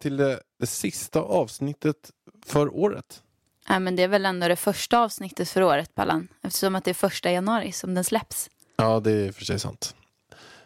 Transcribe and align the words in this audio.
till 0.00 0.16
det, 0.16 0.40
det 0.60 0.66
sista 0.66 1.20
avsnittet 1.20 2.10
för 2.46 2.74
året. 2.76 3.22
Ja, 3.68 3.78
men 3.78 3.96
det 3.96 4.02
är 4.02 4.08
väl 4.08 4.26
ändå 4.26 4.48
det 4.48 4.56
första 4.56 4.98
avsnittet 4.98 5.48
för 5.48 5.62
året, 5.62 5.94
Pallan. 5.94 6.28
Eftersom 6.42 6.74
att 6.74 6.84
det 6.84 6.90
är 6.90 6.94
första 6.94 7.30
januari 7.30 7.72
som 7.72 7.94
den 7.94 8.04
släpps. 8.04 8.50
Ja, 8.76 9.00
det 9.00 9.12
är 9.12 9.32
för 9.32 9.44
sig 9.44 9.58
sant. 9.58 9.94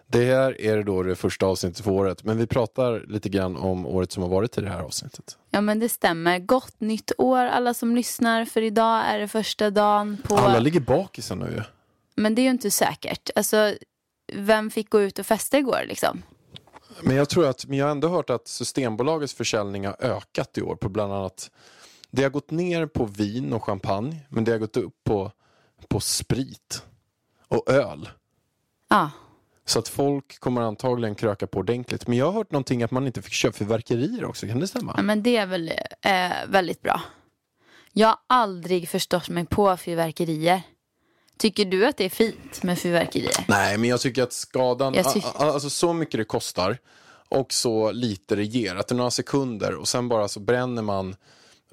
Det 0.06 0.24
här 0.24 0.60
är 0.60 0.82
då 0.82 1.02
det 1.02 1.16
första 1.16 1.46
avsnittet 1.46 1.84
för 1.84 1.90
året, 1.90 2.24
men 2.24 2.38
vi 2.38 2.46
pratar 2.46 3.04
lite 3.08 3.28
grann 3.28 3.56
om 3.56 3.86
året 3.86 4.12
som 4.12 4.22
har 4.22 4.30
varit 4.30 4.58
i 4.58 4.60
det 4.60 4.68
här 4.68 4.80
avsnittet. 4.80 5.38
Ja, 5.50 5.60
men 5.60 5.78
det 5.78 5.88
stämmer. 5.88 6.38
Gott 6.38 6.80
nytt 6.80 7.12
år 7.18 7.38
alla 7.38 7.74
som 7.74 7.96
lyssnar. 7.96 8.44
För 8.44 8.62
idag 8.62 9.04
är 9.06 9.18
det 9.18 9.28
första 9.28 9.70
dagen 9.70 10.18
på... 10.24 10.36
Alla 10.36 10.58
ligger 10.58 10.80
bakisen 10.80 11.38
nu 11.38 11.46
ju. 11.46 11.62
Men 12.14 12.34
det 12.34 12.42
är 12.42 12.44
ju 12.44 12.50
inte 12.50 12.70
säkert. 12.70 13.30
Alltså, 13.34 13.74
vem 14.32 14.70
fick 14.70 14.90
gå 14.90 15.02
ut 15.02 15.18
och 15.18 15.26
festa 15.26 15.58
igår 15.58 15.84
liksom? 15.88 16.22
Men 17.02 17.16
jag 17.16 17.28
tror 17.28 17.46
att, 17.46 17.66
men 17.66 17.78
jag 17.78 17.86
har 17.86 17.90
ändå 17.90 18.08
hört 18.08 18.30
att 18.30 18.48
Systembolagets 18.48 19.34
försäljning 19.34 19.86
har 19.86 19.96
ökat 20.00 20.58
i 20.58 20.62
år 20.62 20.76
på 20.76 20.88
bland 20.88 21.12
annat 21.12 21.50
det 22.14 22.22
har 22.22 22.30
gått 22.30 22.50
ner 22.50 22.86
på 22.86 23.04
vin 23.04 23.52
och 23.52 23.64
champagne, 23.64 24.16
men 24.28 24.44
det 24.44 24.52
har 24.52 24.58
gått 24.58 24.76
upp 24.76 25.04
på, 25.04 25.32
på 25.88 26.00
sprit 26.00 26.82
och 27.48 27.70
öl. 27.70 28.08
Ja. 28.88 29.10
Så 29.64 29.78
att 29.78 29.88
folk 29.88 30.40
kommer 30.40 30.60
antagligen 30.60 31.14
kröka 31.14 31.46
på 31.46 31.58
ordentligt. 31.58 32.06
Men 32.06 32.18
jag 32.18 32.26
har 32.26 32.32
hört 32.32 32.50
någonting 32.50 32.82
att 32.82 32.90
man 32.90 33.06
inte 33.06 33.22
fick 33.22 33.32
köpa 33.32 33.56
fyrverkerier 33.56 34.24
också, 34.24 34.46
kan 34.46 34.60
det 34.60 34.66
stämma? 34.66 34.94
ja, 34.96 35.02
men 35.02 35.22
det 35.22 35.36
är 35.36 35.46
väl 35.46 35.72
eh, 36.00 36.30
väldigt 36.48 36.82
bra. 36.82 37.00
Jag 37.92 38.08
har 38.08 38.18
aldrig 38.26 38.88
förstått 38.88 39.28
mig 39.28 39.46
på 39.46 39.76
fyrverkerier. 39.76 40.62
Tycker 41.38 41.64
du 41.64 41.86
att 41.86 41.96
det 41.96 42.04
är 42.04 42.08
fint 42.10 42.62
med 42.62 42.78
fyrverkerier? 42.78 43.44
Nej, 43.48 43.78
men 43.78 43.90
jag 43.90 44.00
tycker 44.00 44.22
att 44.22 44.32
skadan, 44.32 44.94
Jag 44.94 45.06
tyck- 45.06 45.24
a- 45.26 45.32
a- 45.34 45.52
alltså 45.52 45.70
så 45.70 45.92
mycket 45.92 46.18
det 46.20 46.24
kostar 46.24 46.78
och 47.28 47.52
så 47.52 47.92
lite 47.92 48.36
det 48.36 48.44
ger, 48.44 48.76
att 48.76 48.88
det 48.88 48.92
är 48.92 48.96
några 48.96 49.10
sekunder 49.10 49.74
och 49.74 49.88
sen 49.88 50.08
bara 50.08 50.28
så 50.28 50.40
bränner 50.40 50.82
man, 50.82 51.16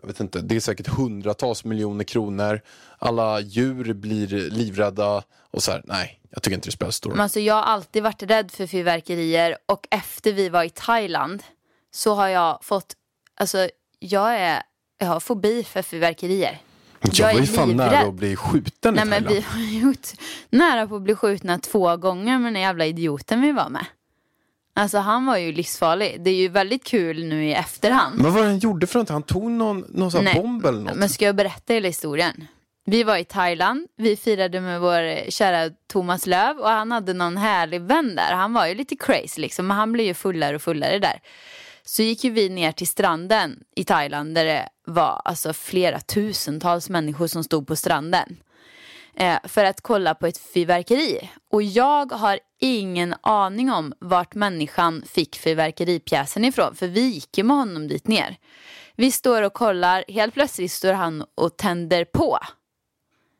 jag 0.01 0.07
vet 0.07 0.19
inte, 0.19 0.41
det 0.41 0.55
är 0.55 0.59
säkert 0.59 0.87
hundratals 0.87 1.63
miljoner 1.65 2.03
kronor, 2.03 2.61
alla 2.99 3.39
djur 3.39 3.93
blir 3.93 4.27
livrädda 4.49 5.23
och 5.51 5.63
så 5.63 5.71
här, 5.71 5.81
nej, 5.85 6.19
jag 6.29 6.43
tycker 6.43 6.55
inte 6.55 6.67
det 6.67 6.71
spelar 6.73 6.91
stor 6.91 7.09
roll. 7.11 7.19
Alltså, 7.19 7.39
jag 7.39 7.55
har 7.55 7.63
alltid 7.63 8.03
varit 8.03 8.23
rädd 8.23 8.51
för 8.51 8.67
fyrverkerier 8.67 9.57
och 9.65 9.87
efter 9.91 10.33
vi 10.33 10.49
var 10.49 10.63
i 10.63 10.69
Thailand 10.69 11.43
så 11.93 12.13
har 12.13 12.27
jag 12.27 12.59
fått, 12.63 12.93
alltså 13.35 13.69
jag 13.99 14.35
är, 14.35 14.63
jag 14.97 15.07
har 15.07 15.19
fobi 15.19 15.63
för 15.63 15.81
fyrverkerier. 15.81 16.61
Jag 17.01 17.29
är 17.29 17.33
var 17.33 17.41
ju 17.41 17.47
fan 17.47 17.69
livrädd. 17.69 17.91
nära 17.91 18.07
att 18.07 18.13
bli 18.13 18.35
skjuten 18.35 18.93
Nej 18.93 19.03
i 19.03 19.07
men 19.07 19.27
vi 19.27 19.41
har 19.41 19.81
gjort 19.81 20.07
nära 20.49 20.87
på 20.87 20.95
att 20.95 21.01
bli 21.01 21.15
skjutna 21.15 21.59
två 21.59 21.97
gånger 21.97 22.39
med 22.39 22.53
den 22.53 22.61
jävla 22.61 22.85
idioten 22.85 23.41
vi 23.41 23.51
var 23.51 23.69
med. 23.69 23.85
Alltså 24.73 24.97
han 24.97 25.25
var 25.25 25.37
ju 25.37 25.51
livsfarlig. 25.51 26.21
Det 26.23 26.29
är 26.29 26.35
ju 26.35 26.47
väldigt 26.47 26.83
kul 26.83 27.25
nu 27.25 27.45
i 27.45 27.53
efterhand. 27.53 28.15
Men 28.15 28.23
vad 28.23 28.33
var 28.33 28.41
det 28.41 28.47
han 28.47 28.59
gjorde 28.59 28.87
för 28.87 28.99
något? 28.99 29.09
Han 29.09 29.23
tog 29.23 29.51
någon, 29.51 29.85
någon 29.89 30.11
sån 30.11 30.23
Nej, 30.23 30.35
bomb 30.35 30.65
eller 30.65 30.79
något? 30.79 30.95
Men 30.95 31.09
ska 31.09 31.25
jag 31.25 31.35
berätta 31.35 31.73
hela 31.73 31.87
historien? 31.87 32.47
Vi 32.85 33.03
var 33.03 33.17
i 33.17 33.23
Thailand, 33.23 33.87
vi 33.97 34.15
firade 34.15 34.61
med 34.61 34.81
vår 34.81 35.29
kära 35.31 35.69
Thomas 35.87 36.25
Löv 36.27 36.57
och 36.57 36.69
han 36.69 36.91
hade 36.91 37.13
någon 37.13 37.37
härlig 37.37 37.81
vän 37.81 38.15
där. 38.15 38.33
Han 38.33 38.53
var 38.53 38.67
ju 38.67 38.75
lite 38.75 38.95
crazy 38.95 39.41
liksom, 39.41 39.67
men 39.67 39.77
han 39.77 39.91
blev 39.91 40.05
ju 40.05 40.13
fullare 40.13 40.55
och 40.55 40.61
fullare 40.61 40.99
där. 40.99 41.19
Så 41.83 42.03
gick 42.03 42.23
ju 42.23 42.29
vi 42.29 42.49
ner 42.49 42.71
till 42.71 42.87
stranden 42.87 43.59
i 43.75 43.83
Thailand 43.83 44.35
där 44.35 44.45
det 44.45 44.69
var 44.85 45.21
alltså 45.25 45.53
flera 45.53 45.99
tusentals 45.99 46.89
människor 46.89 47.27
som 47.27 47.43
stod 47.43 47.67
på 47.67 47.75
stranden. 47.75 48.37
Eh, 49.13 49.37
för 49.43 49.65
att 49.65 49.81
kolla 49.81 50.15
på 50.15 50.27
ett 50.27 50.37
fyrverkeri. 50.37 51.29
Och 51.51 51.63
jag 51.63 52.11
har 52.11 52.39
ingen 52.59 53.15
aning 53.21 53.71
om 53.71 53.93
vart 53.99 54.35
människan 54.35 55.03
fick 55.05 55.35
fyrverkeripjäsen 55.37 56.45
ifrån. 56.45 56.75
För 56.75 56.87
vi 56.87 57.01
gick 57.01 57.37
ju 57.37 57.43
med 57.43 57.57
honom 57.57 57.87
dit 57.87 58.07
ner. 58.07 58.37
Vi 58.95 59.11
står 59.11 59.41
och 59.41 59.53
kollar, 59.53 60.03
helt 60.07 60.33
plötsligt 60.33 60.71
står 60.71 60.93
han 60.93 61.25
och 61.35 61.57
tänder 61.57 62.05
på. 62.05 62.39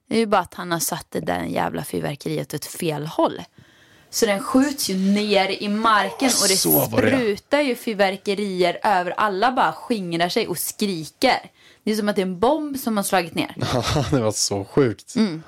Det 0.08 0.16
är 0.16 0.20
ju 0.20 0.26
bara 0.26 0.42
att 0.42 0.54
han 0.54 0.72
har 0.72 0.80
satt 0.80 1.08
det 1.10 1.20
där 1.20 1.44
jävla 1.44 1.84
fyrverkeriet 1.84 2.54
åt 2.54 2.66
fel 2.66 3.08
håll. 3.08 3.42
Så 4.14 4.26
den 4.26 4.40
skjuts 4.40 4.90
ju 4.90 4.96
ner 4.98 5.50
i 5.64 5.68
marken 5.70 6.30
och 6.42 6.48
det 6.48 6.58
Så 6.58 6.86
var 6.86 7.02
det. 7.02 7.08
sprutar 7.12 7.62
ju 7.62 7.76
fyrverkerier 7.76 8.80
över. 8.84 9.12
Alla 9.18 9.52
bara 9.52 9.74
skingrar 9.74 10.30
sig 10.30 10.48
och 10.48 10.58
skriker. 10.58 11.52
Det 11.84 11.92
är 11.92 11.96
som 11.96 12.10
att 12.10 12.16
det 12.16 12.22
är 12.22 12.26
en 12.26 12.40
bomb 12.40 12.80
som 12.80 12.98
har 12.98 13.04
slagit 13.04 13.36
ner. 13.36 13.56
det 14.12 14.22
var 14.22 14.32
så 14.32 14.66
sjukt. 14.66 15.16
Mm. 15.16 15.44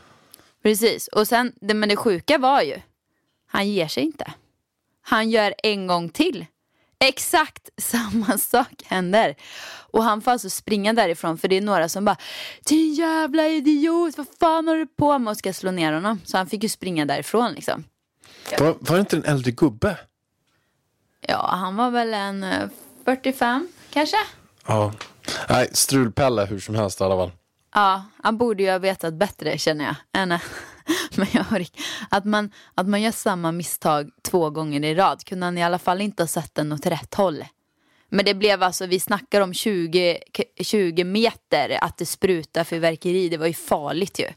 Precis, 0.63 1.07
och 1.07 1.28
sen, 1.28 1.53
det, 1.62 1.73
men 1.73 1.90
det 1.90 1.96
sjuka 1.96 2.38
var 2.38 2.62
ju, 2.62 2.79
han 3.47 3.69
ger 3.69 3.88
sig 3.88 4.03
inte. 4.03 4.34
Han 5.02 5.29
gör 5.29 5.53
en 5.63 5.88
gång 5.88 6.09
till. 6.09 6.46
Exakt 7.00 7.69
samma 7.78 8.38
sak 8.38 8.84
händer. 8.85 9.35
Och 9.91 10.03
han 10.03 10.22
får 10.22 10.31
alltså 10.31 10.50
springa 10.50 10.94
därifrån 10.94 11.38
för 11.38 11.47
det 11.47 11.57
är 11.57 11.62
några 11.62 11.90
som 11.90 12.06
bara 12.06 12.18
Din 12.66 12.94
jävla 12.94 13.47
idiot, 13.47 14.18
vad 14.18 14.28
fan 14.40 14.68
har 14.68 14.75
du 14.75 14.88
på 14.88 15.19
med? 15.19 15.31
Och 15.31 15.38
ska 15.38 15.53
slå 15.53 15.72
ner 15.72 15.94
honom. 15.94 16.22
Så 16.25 16.38
han 16.38 16.47
fick 16.47 16.63
ju 16.63 16.69
springa 16.69 17.06
därifrån 17.06 17.53
liksom. 17.53 17.84
Var, 18.59 18.76
var 18.80 18.96
det 18.96 19.00
inte 19.00 19.18
en 19.18 19.26
äldre 19.26 19.52
gubbe? 19.52 19.98
Ja, 21.28 21.48
han 21.52 21.76
var 21.76 21.92
väl 21.92 22.14
en 22.14 22.44
eh, 22.44 22.70
45 23.06 23.68
kanske? 23.90 24.18
Ja. 24.68 24.94
Nej, 25.50 25.70
strulpelle 25.72 26.46
hur 26.46 26.59
som 26.59 26.76
helst 26.76 27.02
i 27.02 27.03
alla 27.03 27.16
fall. 27.16 27.32
Ja, 27.74 28.03
han 28.24 28.38
borde 28.38 28.64
ju 28.64 28.72
ha 28.72 28.78
vetat 28.80 29.14
bättre 29.14 29.58
känner 29.58 29.86
jag. 29.86 29.96
Än, 30.14 30.30
men 31.16 31.28
jag 31.32 31.68
att, 32.09 32.26
man, 32.26 32.52
att 32.76 32.88
man 32.88 33.02
gör 33.02 33.12
samma 33.12 33.52
misstag 33.52 34.09
två 34.22 34.50
gånger 34.50 34.84
i 34.84 34.96
rad 34.96 35.26
kunde 35.26 35.46
han 35.46 35.58
i 35.58 35.64
alla 35.64 35.80
fall 35.80 36.02
inte 36.02 36.24
ha 36.24 36.28
sett 36.28 36.56
den 36.56 36.72
åt 36.74 36.86
rätt 36.86 37.14
håll. 37.14 37.46
Men 38.09 38.26
det 38.26 38.34
blev 38.34 38.64
alltså, 38.64 38.86
vi 38.86 39.00
snackar 39.00 39.42
om 39.42 39.53
20, 39.53 40.20
k- 40.38 40.44
20 40.64 41.03
meter 41.03 41.78
att 41.82 41.98
det 41.98 42.06
sprutar 42.06 42.64
fyrverkeri. 42.64 43.30
Det 43.30 43.38
var 43.38 43.48
ju 43.48 43.53
farligt 43.53 44.20
ju. 44.20 44.28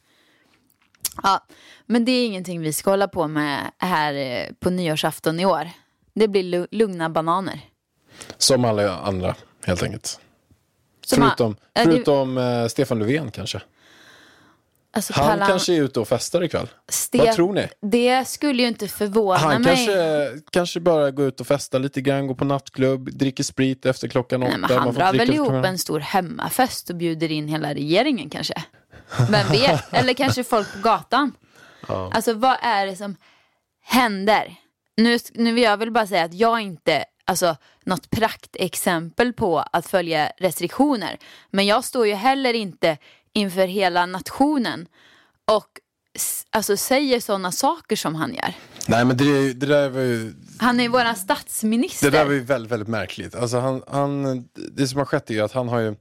Ja, 1.23 1.47
men 1.87 2.05
det 2.05 2.13
är 2.13 2.27
ingenting 2.27 2.61
vi 2.61 2.73
ska 2.73 2.91
hålla 2.91 3.09
på 3.09 3.29
med 3.29 3.71
här 3.79 4.15
eh, 4.15 4.53
på 4.61 4.71
nyårsafton 4.71 5.41
i 5.41 5.47
år. 5.47 5.71
Det 6.15 6.29
blir 6.29 6.43
lu- 6.43 6.67
lugna 6.71 7.11
bananer. 7.11 7.61
Som 8.39 8.65
alla 8.65 8.97
andra, 8.99 9.35
helt 9.65 9.83
enkelt. 9.83 10.21
Som 11.07 11.23
förutom 11.23 11.57
det- 11.73 11.83
förutom 11.85 12.39
eh, 12.39 12.67
Stefan 12.67 12.99
Löfven 12.99 13.31
kanske. 13.31 13.63
Alltså, 14.93 15.13
Han 15.17 15.27
Pallan- 15.39 15.49
kanske 15.49 15.75
är 15.75 15.83
ute 15.83 16.01
och 16.01 16.09
festar 16.09 16.43
ikväll. 16.45 16.69
Ste- 16.93 17.19
Vad 17.19 17.33
tror 17.35 17.53
ni? 17.53 17.69
Det 17.83 18.29
skulle 18.29 18.63
ju 18.63 18.69
inte 18.69 18.89
förvåna 18.89 19.39
Han 19.39 19.63
mig. 19.63 19.75
kanske, 19.87 20.41
kanske 20.51 20.81
bara 20.81 21.11
går 21.11 21.27
ut 21.27 21.41
och 21.41 21.47
festar 21.47 21.79
lite 21.79 22.01
grann, 22.01 22.27
går 22.27 22.35
på 22.35 22.45
nattklubb, 22.45 23.11
dricker 23.13 23.45
sprit 23.45 23.87
efter 23.87 24.09
klockan 24.09 24.43
åtta. 24.43 24.51
Nej, 24.57 24.61
Man 24.61 24.71
han 24.79 24.95
får 24.95 25.01
drar 25.01 25.13
väl 25.13 25.35
ihop 25.35 25.53
en 25.65 25.79
stor 25.79 26.01
hemmafest 26.01 26.91
och 26.91 26.97
bjuder 26.97 27.33
in 27.33 27.49
hela 27.49 27.75
regeringen 27.75 28.31
kanske. 28.31 28.65
Vem 29.31 29.49
vet? 29.49 29.95
Eller 29.95 30.15
kanske 30.15 30.45
folk 30.45 30.73
på 30.73 30.79
gatan. 30.79 31.33
Alltså 31.87 32.33
vad 32.35 32.57
är 32.63 32.87
det 32.87 32.97
som 32.97 33.17
händer? 33.85 34.55
Nu, 34.97 35.19
nu 35.35 35.53
vill 35.53 35.65
jag 35.65 35.77
väl 35.77 35.91
bara 35.91 36.07
säga 36.07 36.25
att 36.25 36.35
jag 36.35 36.61
inte, 36.61 37.05
alltså 37.25 37.57
något 37.85 38.11
praktexempel 38.11 39.33
på 39.33 39.59
att 39.73 39.87
följa 39.87 40.33
restriktioner. 40.39 41.19
Men 41.51 41.67
jag 41.67 41.85
står 41.85 42.07
ju 42.07 42.15
heller 42.15 42.55
inte 42.55 42.99
inför 43.33 43.67
hela 43.67 44.07
nationen 44.07 44.87
och 45.45 45.67
alltså 46.51 46.77
säger 46.77 47.21
sådana 47.21 47.53
saker 47.53 47.97
som 47.97 48.15
han 48.15 48.35
gör. 48.35 48.53
Nej 48.89 49.05
men 49.05 49.17
det, 49.17 49.53
det 49.53 49.67
där 49.67 49.89
var 49.89 50.01
ju, 50.01 50.35
Han 50.59 50.81
är 50.81 50.85
ju 50.85 50.91
våran 50.91 51.17
statsminister. 51.17 52.11
det 52.11 52.19
där 52.19 52.25
var 52.25 52.33
ju 52.33 52.41
väldigt, 52.41 52.73
väldigt 52.73 52.89
märkligt. 52.89 53.35
Alltså 53.35 53.59
han, 53.59 53.83
han, 53.89 54.45
det 54.55 54.89
som 54.89 54.99
har 54.99 55.05
skett 55.05 55.31
är 55.31 55.35
ju 55.35 55.41
att 55.41 55.53
han 55.53 55.69
har 55.69 55.79
ju 55.79 55.95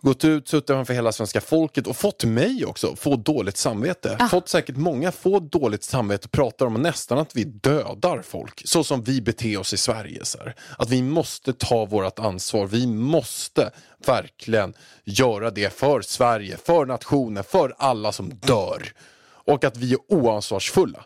gått 0.00 0.24
ut, 0.24 0.48
suttit 0.48 0.66
framför 0.66 0.94
hela 0.94 1.12
svenska 1.12 1.40
folket 1.40 1.86
och 1.86 1.96
fått 1.96 2.24
mig 2.24 2.64
också 2.64 2.96
få 2.96 3.16
dåligt 3.16 3.56
samvete. 3.56 4.28
Fått 4.30 4.48
säkert 4.48 4.76
många 4.76 5.12
få 5.12 5.40
dåligt 5.40 5.84
samvete 5.84 6.24
och 6.24 6.30
pratar 6.30 6.66
om 6.66 6.74
nästan 6.74 7.18
att 7.18 7.36
vi 7.36 7.44
dödar 7.44 8.22
folk. 8.22 8.62
Så 8.64 8.84
som 8.84 9.02
vi 9.02 9.20
beter 9.20 9.58
oss 9.58 9.72
i 9.72 9.76
Sverige. 9.76 10.24
Så 10.24 10.38
här. 10.38 10.54
Att 10.78 10.90
vi 10.90 11.02
måste 11.02 11.52
ta 11.52 11.84
vårt 11.84 12.18
ansvar. 12.18 12.66
Vi 12.66 12.86
måste 12.86 13.70
verkligen 14.06 14.74
göra 15.04 15.50
det 15.50 15.74
för 15.74 16.00
Sverige, 16.00 16.56
för 16.56 16.86
nationen, 16.86 17.44
för 17.44 17.74
alla 17.78 18.12
som 18.12 18.28
dör. 18.28 18.92
Och 19.28 19.64
att 19.64 19.76
vi 19.76 19.92
är 19.92 19.98
oansvarsfulla. 20.08 21.04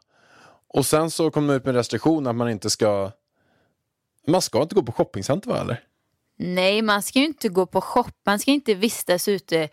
Och 0.75 0.87
sen 0.87 1.11
så 1.11 1.31
kom 1.31 1.47
de 1.47 1.55
ut 1.55 1.65
med 1.65 1.75
restriktioner 1.75 2.31
att 2.31 2.37
man 2.37 2.51
inte 2.51 2.71
ska 2.71 3.11
man 4.27 4.43
ska 4.43 4.63
inte 4.63 4.75
gå 4.75 4.83
på 4.83 4.93
shoppingcenter 4.93 5.51
va 5.51 5.61
eller? 5.61 5.81
Nej, 6.43 6.83
man 6.83 7.03
ska 7.03 7.19
ju 7.19 7.25
inte 7.25 7.49
gå 7.49 7.67
på 7.67 7.81
shop. 7.81 8.11
Man 8.27 8.39
ska 8.39 8.51
inte 8.51 8.75
vistas 8.75 9.29
ute. 9.29 9.69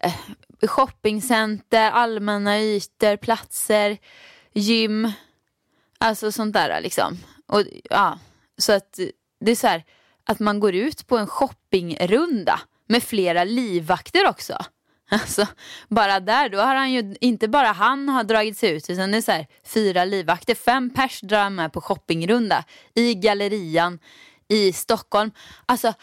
Eh, 0.00 0.14
shoppingcenter, 0.62 1.90
allmänna 1.90 2.60
ytor, 2.60 3.16
platser, 3.16 3.98
gym. 4.52 5.12
Alltså 5.98 6.32
sånt 6.32 6.52
där 6.52 6.80
liksom. 6.80 7.18
Och, 7.46 7.62
ja, 7.90 8.18
så 8.58 8.72
att 8.72 8.98
det 9.40 9.50
är 9.50 9.56
så 9.56 9.66
här 9.66 9.84
att 10.24 10.40
man 10.40 10.60
går 10.60 10.74
ut 10.74 11.06
på 11.06 11.18
en 11.18 11.26
shoppingrunda 11.26 12.60
med 12.88 13.02
flera 13.02 13.44
livvakter 13.44 14.28
också. 14.28 14.58
Alltså, 15.12 15.46
bara 15.88 16.20
där, 16.20 16.48
då 16.48 16.58
har 16.58 16.74
han 16.74 16.92
ju, 16.92 17.16
inte 17.20 17.48
bara 17.48 17.66
han 17.72 18.08
har 18.08 18.24
dragit 18.24 18.58
sig 18.58 18.70
ut, 18.70 18.90
utan 18.90 19.10
det 19.10 19.16
är 19.16 19.22
så 19.22 19.32
här, 19.32 19.46
fyra 19.64 20.04
livvakter, 20.04 20.54
fem 20.54 20.90
pers 20.90 21.20
drar 21.20 21.50
med 21.50 21.72
på 21.72 21.80
shoppingrunda 21.80 22.64
i 22.94 23.14
gallerian 23.14 23.98
i 24.50 24.72
Stockholm. 24.72 25.30
Alltså, 25.66 25.94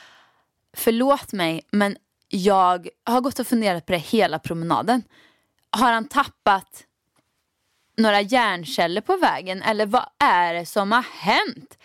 förlåt 0.74 1.34
mig, 1.34 1.62
men 1.72 1.98
jag 2.28 2.88
har 3.04 3.22
gått 3.22 3.40
och 3.40 3.48
funderat 3.48 3.86
på 3.86 3.92
det 3.92 3.98
hela 3.98 4.40
promenaden. 4.40 5.04
Har 5.70 5.92
han 5.94 6.08
tappat 6.08 6.84
några 7.98 8.22
hjärnceller 8.22 9.02
på 9.02 9.18
vägen 9.18 9.62
eller 9.62 9.86
vad 9.86 10.06
är 10.20 10.54
det 10.54 10.66
som 10.66 10.92
har 10.92 11.06
hänt? 11.14 11.78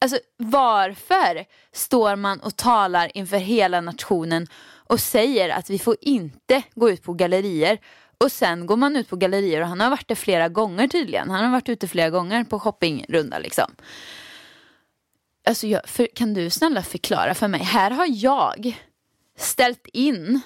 Alltså 0.00 0.18
varför 0.36 1.44
står 1.72 2.16
man 2.16 2.40
och 2.40 2.56
talar 2.56 3.16
inför 3.16 3.36
hela 3.36 3.80
nationen 3.80 4.46
och 4.86 5.00
säger 5.00 5.48
att 5.48 5.70
vi 5.70 5.78
får 5.78 5.96
inte 6.00 6.62
gå 6.74 6.90
ut 6.90 7.02
på 7.02 7.12
gallerier 7.12 7.78
och 8.18 8.32
sen 8.32 8.66
går 8.66 8.76
man 8.76 8.96
ut 8.96 9.08
på 9.08 9.16
gallerier 9.16 9.60
och 9.60 9.68
han 9.68 9.80
har 9.80 9.90
varit 9.90 10.08
det 10.08 10.16
flera 10.16 10.48
gånger 10.48 10.88
tydligen. 10.88 11.30
Han 11.30 11.44
har 11.44 11.50
varit 11.50 11.68
ute 11.68 11.88
flera 11.88 12.10
gånger 12.10 12.44
på 12.44 12.60
shoppingrunda 12.60 13.38
liksom. 13.38 13.74
Alltså 15.44 15.66
jag, 15.66 15.88
för, 15.88 16.08
kan 16.14 16.34
du 16.34 16.50
snälla 16.50 16.82
förklara 16.82 17.34
för 17.34 17.48
mig? 17.48 17.60
Här 17.60 17.90
har 17.90 18.06
jag 18.08 18.80
ställt 19.36 19.86
in 19.92 20.40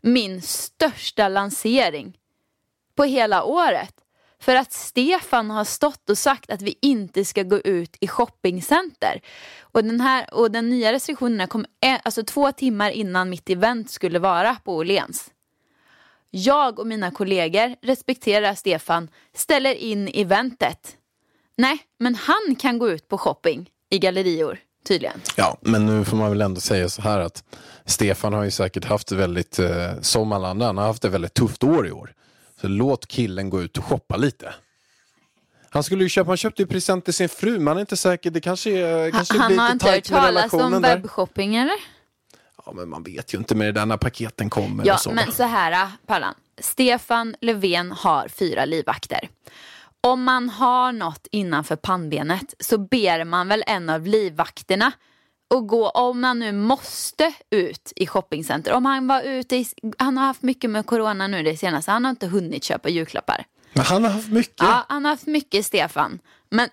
min 0.00 0.42
största 0.42 1.28
lansering 1.28 2.18
på 2.94 3.04
hela 3.04 3.44
året. 3.44 3.94
För 4.40 4.54
att 4.54 4.72
Stefan 4.72 5.50
har 5.50 5.64
stått 5.64 6.10
och 6.10 6.18
sagt 6.18 6.50
att 6.50 6.62
vi 6.62 6.78
inte 6.82 7.24
ska 7.24 7.42
gå 7.42 7.58
ut 7.58 7.96
i 8.00 8.08
shoppingcenter. 8.08 9.20
Och 9.60 9.84
den, 9.84 10.00
här, 10.00 10.34
och 10.34 10.50
den 10.50 10.70
nya 10.70 10.92
restriktionen 10.92 11.48
kom 11.48 11.66
alltså 12.02 12.22
två 12.22 12.52
timmar 12.52 12.90
innan 12.90 13.30
mitt 13.30 13.50
event 13.50 13.90
skulle 13.90 14.18
vara 14.18 14.56
på 14.64 14.76
Åhléns. 14.76 15.30
Jag 16.30 16.78
och 16.78 16.86
mina 16.86 17.10
kollegor 17.10 17.76
respekterar 17.82 18.54
Stefan, 18.54 19.08
ställer 19.34 19.74
in 19.74 20.08
eventet. 20.14 20.96
Nej, 21.56 21.78
men 21.98 22.14
han 22.14 22.56
kan 22.58 22.78
gå 22.78 22.90
ut 22.90 23.08
på 23.08 23.18
shopping 23.18 23.70
i 23.90 23.98
gallerior 23.98 24.58
tydligen. 24.88 25.20
Ja, 25.36 25.58
men 25.60 25.86
nu 25.86 26.04
får 26.04 26.16
man 26.16 26.30
väl 26.30 26.40
ändå 26.40 26.60
säga 26.60 26.88
så 26.88 27.02
här 27.02 27.20
att 27.20 27.44
Stefan 27.84 28.32
har 28.32 28.44
ju 28.44 28.50
säkert 28.50 28.84
haft 28.84 29.08
det 29.08 29.14
väldigt, 29.16 29.58
eh, 29.58 30.00
som 30.00 30.32
alla 30.32 30.48
andra, 30.48 30.66
han 30.66 30.76
har 30.78 30.84
haft 30.86 31.02
det 31.02 31.08
väldigt 31.08 31.34
tufft 31.34 31.64
år 31.64 31.86
i 31.86 31.90
år. 31.92 32.12
Så 32.60 32.68
låt 32.68 33.06
killen 33.06 33.50
gå 33.50 33.62
ut 33.62 33.78
och 33.78 33.84
shoppa 33.84 34.16
lite. 34.16 34.54
Han 35.70 35.82
skulle 35.82 36.02
ju 36.02 36.08
köpa, 36.08 36.30
han 36.30 36.36
köpte 36.36 36.62
ju 36.62 36.66
present 36.66 37.04
till 37.04 37.14
sin 37.14 37.28
fru, 37.28 37.58
men 37.58 37.66
han 37.66 37.76
är 37.76 37.80
inte 37.80 37.96
säker, 37.96 38.30
det 38.30 38.40
kanske, 38.40 38.70
är, 38.70 39.10
kanske 39.10 39.38
Han 39.38 39.48
blir 39.48 39.58
har 39.58 39.64
lite 39.66 39.72
inte 39.72 39.86
hört 39.86 39.92
tajt 39.94 40.10
med 40.10 40.20
talas 40.20 40.52
om 40.52 40.58
relationen 40.60 40.82
där. 40.82 40.96
webbshopping 40.96 41.56
eller? 41.56 41.76
Ja, 42.66 42.72
men 42.72 42.88
man 42.88 43.02
vet 43.02 43.34
ju 43.34 43.38
inte 43.38 43.54
med 43.54 43.66
det 43.68 43.72
där 43.72 43.86
när 43.86 43.96
paketen 43.96 44.50
kommer 44.50 44.86
Ja, 44.86 44.94
och 44.94 45.00
så. 45.00 45.10
men 45.10 45.32
så 45.32 45.42
här, 45.42 45.88
Pallan. 46.06 46.34
Stefan 46.60 47.36
Löfven 47.40 47.92
har 47.92 48.28
fyra 48.28 48.64
livvakter. 48.64 49.28
Om 50.06 50.24
man 50.24 50.48
har 50.48 50.92
något 50.92 51.26
innanför 51.30 51.76
pannbenet 51.76 52.54
så 52.58 52.78
ber 52.78 53.24
man 53.24 53.48
väl 53.48 53.64
en 53.66 53.90
av 53.90 54.06
livvakterna 54.06 54.92
och 55.54 55.68
gå, 55.68 55.88
om 55.88 56.20
man 56.20 56.38
nu 56.38 56.52
måste 56.52 57.32
ut 57.50 57.92
i 57.96 58.06
shoppingcenter. 58.06 58.72
Om 58.72 58.84
han 58.84 59.06
var 59.06 59.22
ute 59.22 59.56
i, 59.56 59.66
han 59.98 60.18
har 60.18 60.26
haft 60.26 60.42
mycket 60.42 60.70
med 60.70 60.86
corona 60.86 61.26
nu 61.26 61.42
det 61.42 61.56
senaste, 61.56 61.90
han 61.90 62.04
har 62.04 62.10
inte 62.10 62.26
hunnit 62.26 62.64
köpa 62.64 62.88
julklappar. 62.88 63.44
Men 63.72 63.84
han 63.84 64.04
har 64.04 64.10
haft 64.10 64.28
mycket. 64.28 64.56
Ja, 64.58 64.86
han 64.88 65.04
har 65.04 65.12
haft 65.12 65.26
mycket 65.26 65.66
Stefan. 65.66 66.18
Men 66.50 66.68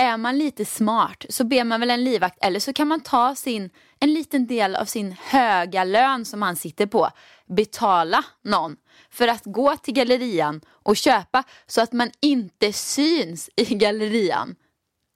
är 0.00 0.16
man 0.16 0.38
lite 0.38 0.64
smart 0.64 1.24
så 1.28 1.44
ber 1.44 1.64
man 1.64 1.80
väl 1.80 1.90
en 1.90 2.04
livvakt 2.04 2.38
eller 2.44 2.60
så 2.60 2.72
kan 2.72 2.88
man 2.88 3.00
ta 3.00 3.34
sin, 3.34 3.70
en 3.98 4.12
liten 4.14 4.46
del 4.46 4.76
av 4.76 4.84
sin 4.84 5.16
höga 5.22 5.84
lön 5.84 6.24
som 6.24 6.42
han 6.42 6.56
sitter 6.56 6.86
på, 6.86 7.10
betala 7.46 8.24
någon 8.44 8.76
för 9.10 9.28
att 9.28 9.42
gå 9.44 9.76
till 9.76 9.94
gallerian 9.94 10.60
och 10.66 10.96
köpa 10.96 11.44
så 11.66 11.82
att 11.82 11.92
man 11.92 12.10
inte 12.20 12.72
syns 12.72 13.50
i 13.56 13.64
gallerian. 13.74 14.54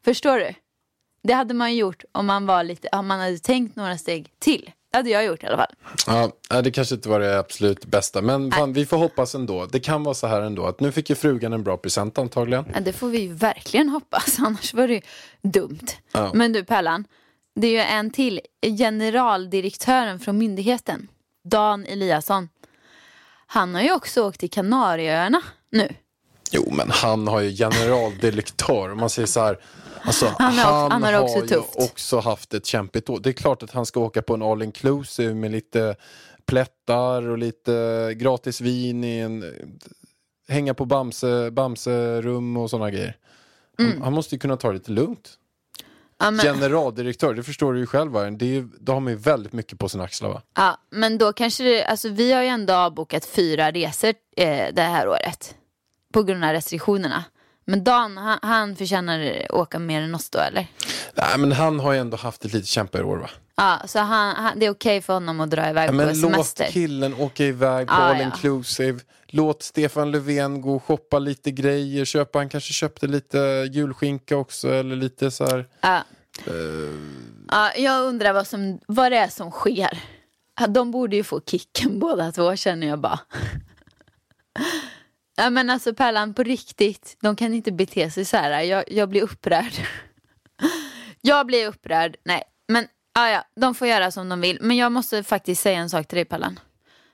Förstår 0.04 0.38
du? 0.38 0.54
Det 1.22 1.32
hade 1.32 1.54
man 1.54 1.76
gjort 1.76 2.04
om 2.12 2.26
man 2.26 2.46
var 2.46 2.62
lite, 2.64 2.88
om 2.92 3.06
man 3.06 3.20
hade 3.20 3.38
tänkt 3.38 3.76
några 3.76 3.98
steg 3.98 4.32
till. 4.38 4.70
Det 4.94 4.98
hade 4.98 5.10
jag 5.10 5.24
gjort 5.24 5.42
i 5.42 5.46
alla 5.46 5.56
fall. 5.56 5.74
Ja, 6.06 6.32
nej, 6.50 6.62
det 6.62 6.70
kanske 6.70 6.94
inte 6.94 7.08
var 7.08 7.20
det 7.20 7.38
absolut 7.38 7.86
bästa, 7.86 8.22
men 8.22 8.52
fan, 8.52 8.72
vi 8.72 8.86
får 8.86 8.96
hoppas 8.96 9.34
ändå. 9.34 9.66
Det 9.66 9.80
kan 9.80 10.04
vara 10.04 10.14
så 10.14 10.26
här 10.26 10.40
ändå, 10.40 10.66
att 10.66 10.80
nu 10.80 10.92
fick 10.92 11.10
ju 11.10 11.16
frugan 11.16 11.52
en 11.52 11.62
bra 11.62 11.76
present 11.76 12.18
antagligen. 12.18 12.64
Ja, 12.74 12.80
det 12.80 12.92
får 12.92 13.08
vi 13.08 13.18
ju 13.18 13.32
verkligen 13.32 13.88
hoppas, 13.88 14.38
annars 14.46 14.74
var 14.74 14.88
det 14.88 14.94
ju 14.94 15.00
dumt. 15.42 15.86
Ja. 16.12 16.30
Men 16.34 16.52
du 16.52 16.64
Pärlan, 16.64 17.04
det 17.54 17.66
är 17.66 17.70
ju 17.70 17.78
en 17.78 18.10
till. 18.10 18.40
Generaldirektören 18.78 20.20
från 20.20 20.38
myndigheten, 20.38 21.08
Dan 21.44 21.86
Eliasson. 21.86 22.48
Han 23.46 23.74
har 23.74 23.82
ju 23.82 23.92
också 23.92 24.28
åkt 24.28 24.40
till 24.40 24.50
Kanarieöarna 24.50 25.42
nu. 25.70 25.88
Jo, 26.50 26.72
men 26.72 26.90
han 26.90 27.28
har 27.28 27.40
ju 27.40 27.56
generaldirektör. 27.56 28.92
Om 28.92 28.98
man 28.98 29.10
säger 29.10 29.26
så 29.26 29.40
här, 29.40 29.58
alltså, 30.04 30.34
Han 30.38 30.58
har- 30.58 30.90
han 30.90 31.02
har 31.02 31.12
det 31.12 31.18
också 31.20 31.38
ju 31.40 31.46
tufft. 31.46 31.74
också 31.76 32.20
haft 32.20 32.54
ett 32.54 32.66
kämpigt 32.66 33.08
år. 33.10 33.20
Det 33.20 33.30
är 33.30 33.32
klart 33.32 33.62
att 33.62 33.70
han 33.70 33.86
ska 33.86 34.00
åka 34.00 34.22
på 34.22 34.34
en 34.34 34.42
all 34.42 34.62
inclusive 34.62 35.34
med 35.34 35.50
lite 35.52 35.96
plättar 36.46 37.28
och 37.28 37.38
lite 37.38 38.10
gratis 38.16 38.60
vin 38.60 39.04
i 39.04 39.18
en, 39.18 39.44
hänga 40.48 40.74
på 40.74 40.84
Bamse, 40.84 41.50
Bamse-rum 41.50 42.56
och 42.56 42.70
sådana 42.70 42.90
grejer. 42.90 43.16
Han, 43.78 43.86
Mm. 43.86 44.02
han 44.02 44.12
måste 44.12 44.34
ju 44.34 44.38
kunna 44.38 44.56
ta 44.56 44.68
det 44.68 44.74
lite 44.74 44.90
lugnt. 44.92 45.38
Ja, 46.18 46.30
men, 46.30 46.44
Generaldirektör, 46.46 47.34
det 47.34 47.42
förstår 47.42 47.72
du 47.72 47.78
ju 47.80 47.86
själv. 47.86 48.12
va? 48.12 48.30
Det 48.30 48.46
ju- 48.46 48.68
då 48.80 48.92
har 48.92 49.00
man 49.00 49.12
ju 49.12 49.18
väldigt 49.18 49.52
mycket 49.52 49.78
på 49.78 49.88
sina 49.88 50.04
axlar. 50.04 50.28
Va? 50.28 50.42
ja, 50.54 50.78
men 50.90 51.18
då 51.18 51.32
kanske 51.32 51.64
det, 51.64 51.84
alltså 51.84 52.08
vi 52.08 52.32
har 52.32 52.42
ju 52.42 52.48
ändå 52.48 52.74
avbokat 52.74 53.24
fyra 53.24 53.70
resor 53.70 54.14
eh, 54.36 54.66
det 54.74 54.82
här 54.82 55.08
året. 55.08 55.54
På 56.12 56.22
grund 56.22 56.44
av 56.44 56.50
restriktionerna. 56.50 57.24
Men 57.64 57.84
Dan, 57.84 58.16
han, 58.16 58.38
han 58.42 58.76
förtjänar 58.76 59.46
åka 59.54 59.78
mer 59.78 60.02
än 60.02 60.14
oss 60.14 60.30
då 60.30 60.38
eller? 60.38 60.66
Nej, 61.14 61.38
men 61.38 61.52
han 61.52 61.80
har 61.80 61.92
ju 61.92 61.98
ändå 61.98 62.16
haft 62.16 62.44
ett 62.44 62.52
lite 62.52 62.66
kämpigare 62.68 63.06
år. 63.06 63.16
Va? 63.16 63.30
Ja, 63.56 63.80
så 63.86 63.98
han, 63.98 64.36
han, 64.36 64.58
det 64.58 64.66
är 64.66 64.70
okej 64.70 65.00
för 65.00 65.12
honom 65.12 65.40
att 65.40 65.50
dra 65.50 65.70
iväg 65.70 65.84
Ja, 65.84 65.90
på 65.90 65.94
men 65.96 66.20
låt 66.20 66.32
semester. 66.32 66.66
killen 66.70 67.14
åka 67.14 67.44
iväg 67.44 67.86
på 67.88 67.92
Ah, 67.94 67.96
all 67.96 68.16
ja. 68.18 68.24
inclusive. 68.24 69.00
Låt 69.28 69.62
Stefan 69.62 70.10
Löfven 70.10 70.60
gå 70.60 70.74
och 70.76 70.84
shoppa 70.84 71.18
lite 71.18 71.50
grejer. 71.50 72.04
Köpa, 72.04 72.38
han 72.38 72.48
kanske 72.48 72.72
köpte 72.72 73.06
lite 73.06 73.38
julskinka 73.72 74.36
också. 74.36 74.68
Eller 74.74 74.96
lite 74.96 75.30
så 75.30 75.44
här. 75.46 75.66
Ja. 75.80 75.96
Eh. 76.46 76.54
Ja, 77.50 77.72
jag 77.76 78.02
undrar 78.04 78.32
vad, 78.32 78.46
som, 78.46 78.78
vad 78.86 79.12
det 79.12 79.18
är 79.18 79.28
som 79.28 79.50
sker. 79.50 79.98
De 80.68 80.90
borde 80.90 81.16
ju 81.16 81.24
få 81.24 81.40
kicken 81.46 81.98
båda 81.98 82.32
två 82.32 82.56
känner 82.56 82.86
jag 82.86 82.98
bara. 83.00 83.18
Ja 85.36 85.50
men 85.50 85.70
alltså 85.70 85.94
Pärlan 85.94 86.34
på 86.34 86.42
riktigt, 86.42 87.16
de 87.20 87.36
kan 87.36 87.54
inte 87.54 87.72
bete 87.72 88.10
sig 88.10 88.24
så 88.24 88.36
här. 88.36 88.60
Jag, 88.60 88.84
jag 88.92 89.08
blir 89.08 89.22
upprörd. 89.22 89.72
Jag 91.26 91.46
blir 91.46 91.66
upprörd. 91.66 92.16
Nej, 92.24 92.42
men 92.68 92.88
ja, 93.14 93.30
ja, 93.30 93.44
de 93.56 93.74
får 93.74 93.88
göra 93.88 94.10
som 94.10 94.28
de 94.28 94.40
vill. 94.40 94.58
Men 94.60 94.76
jag 94.76 94.92
måste 94.92 95.22
faktiskt 95.22 95.62
säga 95.62 95.78
en 95.78 95.90
sak 95.90 96.06
till 96.08 96.16
dig 96.16 96.24
Pärlan. 96.24 96.60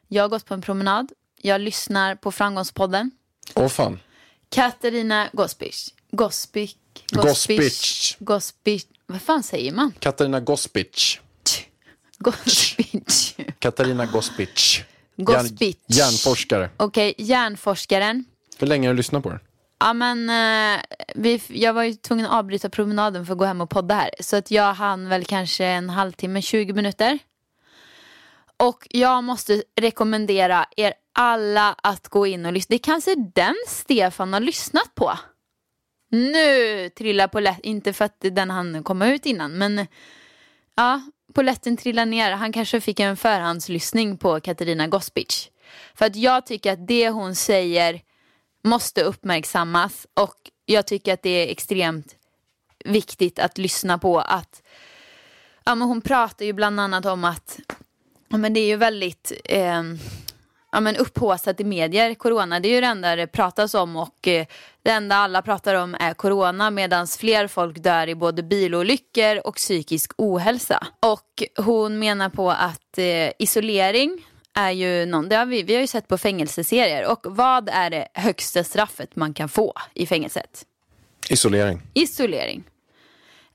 Jag 0.09 0.23
har 0.25 0.29
gått 0.29 0.47
på 0.47 0.55
en 0.55 0.63
promenad. 0.63 1.13
Jag 1.37 1.61
lyssnar 1.61 2.15
på 2.15 2.33
Framgångspodden. 2.33 3.11
Åh 3.55 3.69
fan. 3.69 4.01
Katarina 4.49 5.29
Gospic. 5.33 5.95
Gospic. 6.11 6.77
Gospic. 7.11 8.17
Gospic. 8.19 8.87
Vad 9.07 9.23
fan 9.23 9.43
säger 9.43 9.73
man? 9.73 9.93
Katarina 9.99 10.41
Gospic. 10.41 11.21
Gospic. 12.19 13.35
Katarina 13.59 14.07
Gospic. 14.07 14.83
Gospic. 15.25 15.77
Järn, 15.87 15.99
järnforskare. 15.99 16.71
Okej, 16.77 17.15
hjärnforskaren. 17.19 18.25
Hur 18.59 18.67
länge 18.67 18.89
har 18.89 18.95
du 18.95 18.97
lyssnat 18.97 19.23
på 19.23 19.31
den? 19.31 19.39
Ja 19.81 19.93
men 19.93 20.31
eh, 20.31 20.81
vi, 21.15 21.43
jag 21.49 21.73
var 21.73 21.83
ju 21.83 21.95
tvungen 21.95 22.27
att 22.27 22.33
avbryta 22.33 22.71
promenaden 22.71 23.27
för 23.27 23.33
att 23.33 23.39
gå 23.39 23.45
hem 23.45 23.61
och 23.61 23.71
podda 23.71 23.95
här. 23.95 24.11
Så 24.21 24.37
att 24.37 24.51
jag 24.51 24.75
hann 24.75 25.09
väl 25.09 25.25
kanske 25.25 25.65
en 25.65 25.91
halvtimme, 25.91 26.43
20 26.43 26.73
minuter. 26.73 27.19
Och 28.57 28.87
jag 28.91 29.25
måste 29.25 29.63
rekommendera 29.81 30.67
er 30.77 30.95
alla 31.13 31.75
att 31.83 32.09
gå 32.09 32.27
in 32.27 32.47
och 32.47 32.53
lyssna. 32.53 32.73
Det 32.73 32.77
är 32.77 32.79
kanske 32.79 33.15
den 33.35 33.55
Stefan 33.67 34.33
har 34.33 34.41
lyssnat 34.41 34.95
på. 34.95 35.19
Nu 36.11 36.89
trillar 36.89 37.29
polletten, 37.29 37.65
inte 37.65 37.93
för 37.93 38.05
att 38.05 38.17
den 38.21 38.51
hann 38.51 38.83
komma 38.83 39.07
ut 39.07 39.27
innan, 39.27 39.59
men 39.59 39.87
ja, 40.75 41.03
polletten 41.35 41.77
trillar 41.77 42.07
ner. 42.07 42.33
Han 42.33 42.53
kanske 42.53 42.81
fick 42.81 43.01
en 43.01 43.17
förhandslyssning 43.17 44.17
på 44.17 44.41
Katarina 44.41 44.87
Gospic. 44.87 45.51
För 45.95 46.07
att 46.07 46.17
jag 46.17 46.47
tycker 46.47 46.73
att 46.73 46.87
det 46.87 47.09
hon 47.09 47.35
säger 47.35 48.01
måste 48.65 49.03
uppmärksammas 49.03 50.07
och 50.15 50.37
jag 50.67 50.87
tycker 50.87 51.15
att 51.15 51.23
det 51.23 51.31
är 51.31 51.53
extremt 51.53 52.17
viktigt 52.85 53.39
att 53.39 53.59
lyssna 53.59 53.99
på 53.99 54.21
att 54.21 54.63
ja, 55.65 55.75
men 55.75 55.89
hon 55.89 56.01
pratar 56.01 56.45
ju 56.45 56.53
bland 56.53 56.81
annat 56.81 57.07
om 57.07 57.25
att 57.25 57.61
ja, 58.29 58.37
men 58.37 58.55
det 58.55 58.61
är 58.61 58.67
ju 58.67 58.77
väldigt 58.77 59.33
eh, 59.45 59.83
ja, 60.73 60.81
men 60.81 60.97
upphaussat 60.97 61.61
i 61.61 61.65
medier, 61.65 62.15
corona. 62.15 62.61
Det 62.61 62.69
är 62.69 62.75
ju 62.75 62.81
det 62.81 62.87
enda 62.87 63.17
det 63.17 63.27
pratas 63.27 63.75
om 63.75 63.97
och 63.97 64.29
eh, 64.29 64.47
det 64.83 64.91
enda 64.91 65.17
alla 65.17 65.43
pratar 65.43 65.75
om 65.75 65.97
är 66.01 66.15
corona 66.15 66.71
medan 66.71 67.07
fler 67.07 67.47
folk 67.47 67.79
dör 67.79 68.09
i 68.09 68.15
både 68.15 68.43
bilolyckor 68.43 69.47
och 69.47 69.55
psykisk 69.55 70.13
ohälsa. 70.17 70.87
Och 71.01 71.43
hon 71.57 71.99
menar 71.99 72.29
på 72.29 72.51
att 72.51 72.99
eh, 72.99 73.31
isolering 73.39 74.27
är 74.55 74.71
ju 74.71 75.07
någon, 75.07 75.29
det 75.29 75.37
har 75.37 75.47
vi, 75.47 75.63
vi 75.63 75.75
har 75.75 75.81
ju 75.81 75.87
sett 75.87 76.09
på 76.09 76.19
fängelseserier 76.19 77.07
och 77.07 77.21
vad 77.25 77.69
är 77.69 77.91
det 77.91 78.09
högsta 78.15 78.65
straffet 78.65 79.17
man 79.17 79.35
kan 79.35 79.49
få 79.49 79.75
i 79.95 80.07
fängelset? 80.07 80.67
Isolering. 81.29 81.83
Isolering. 81.95 82.65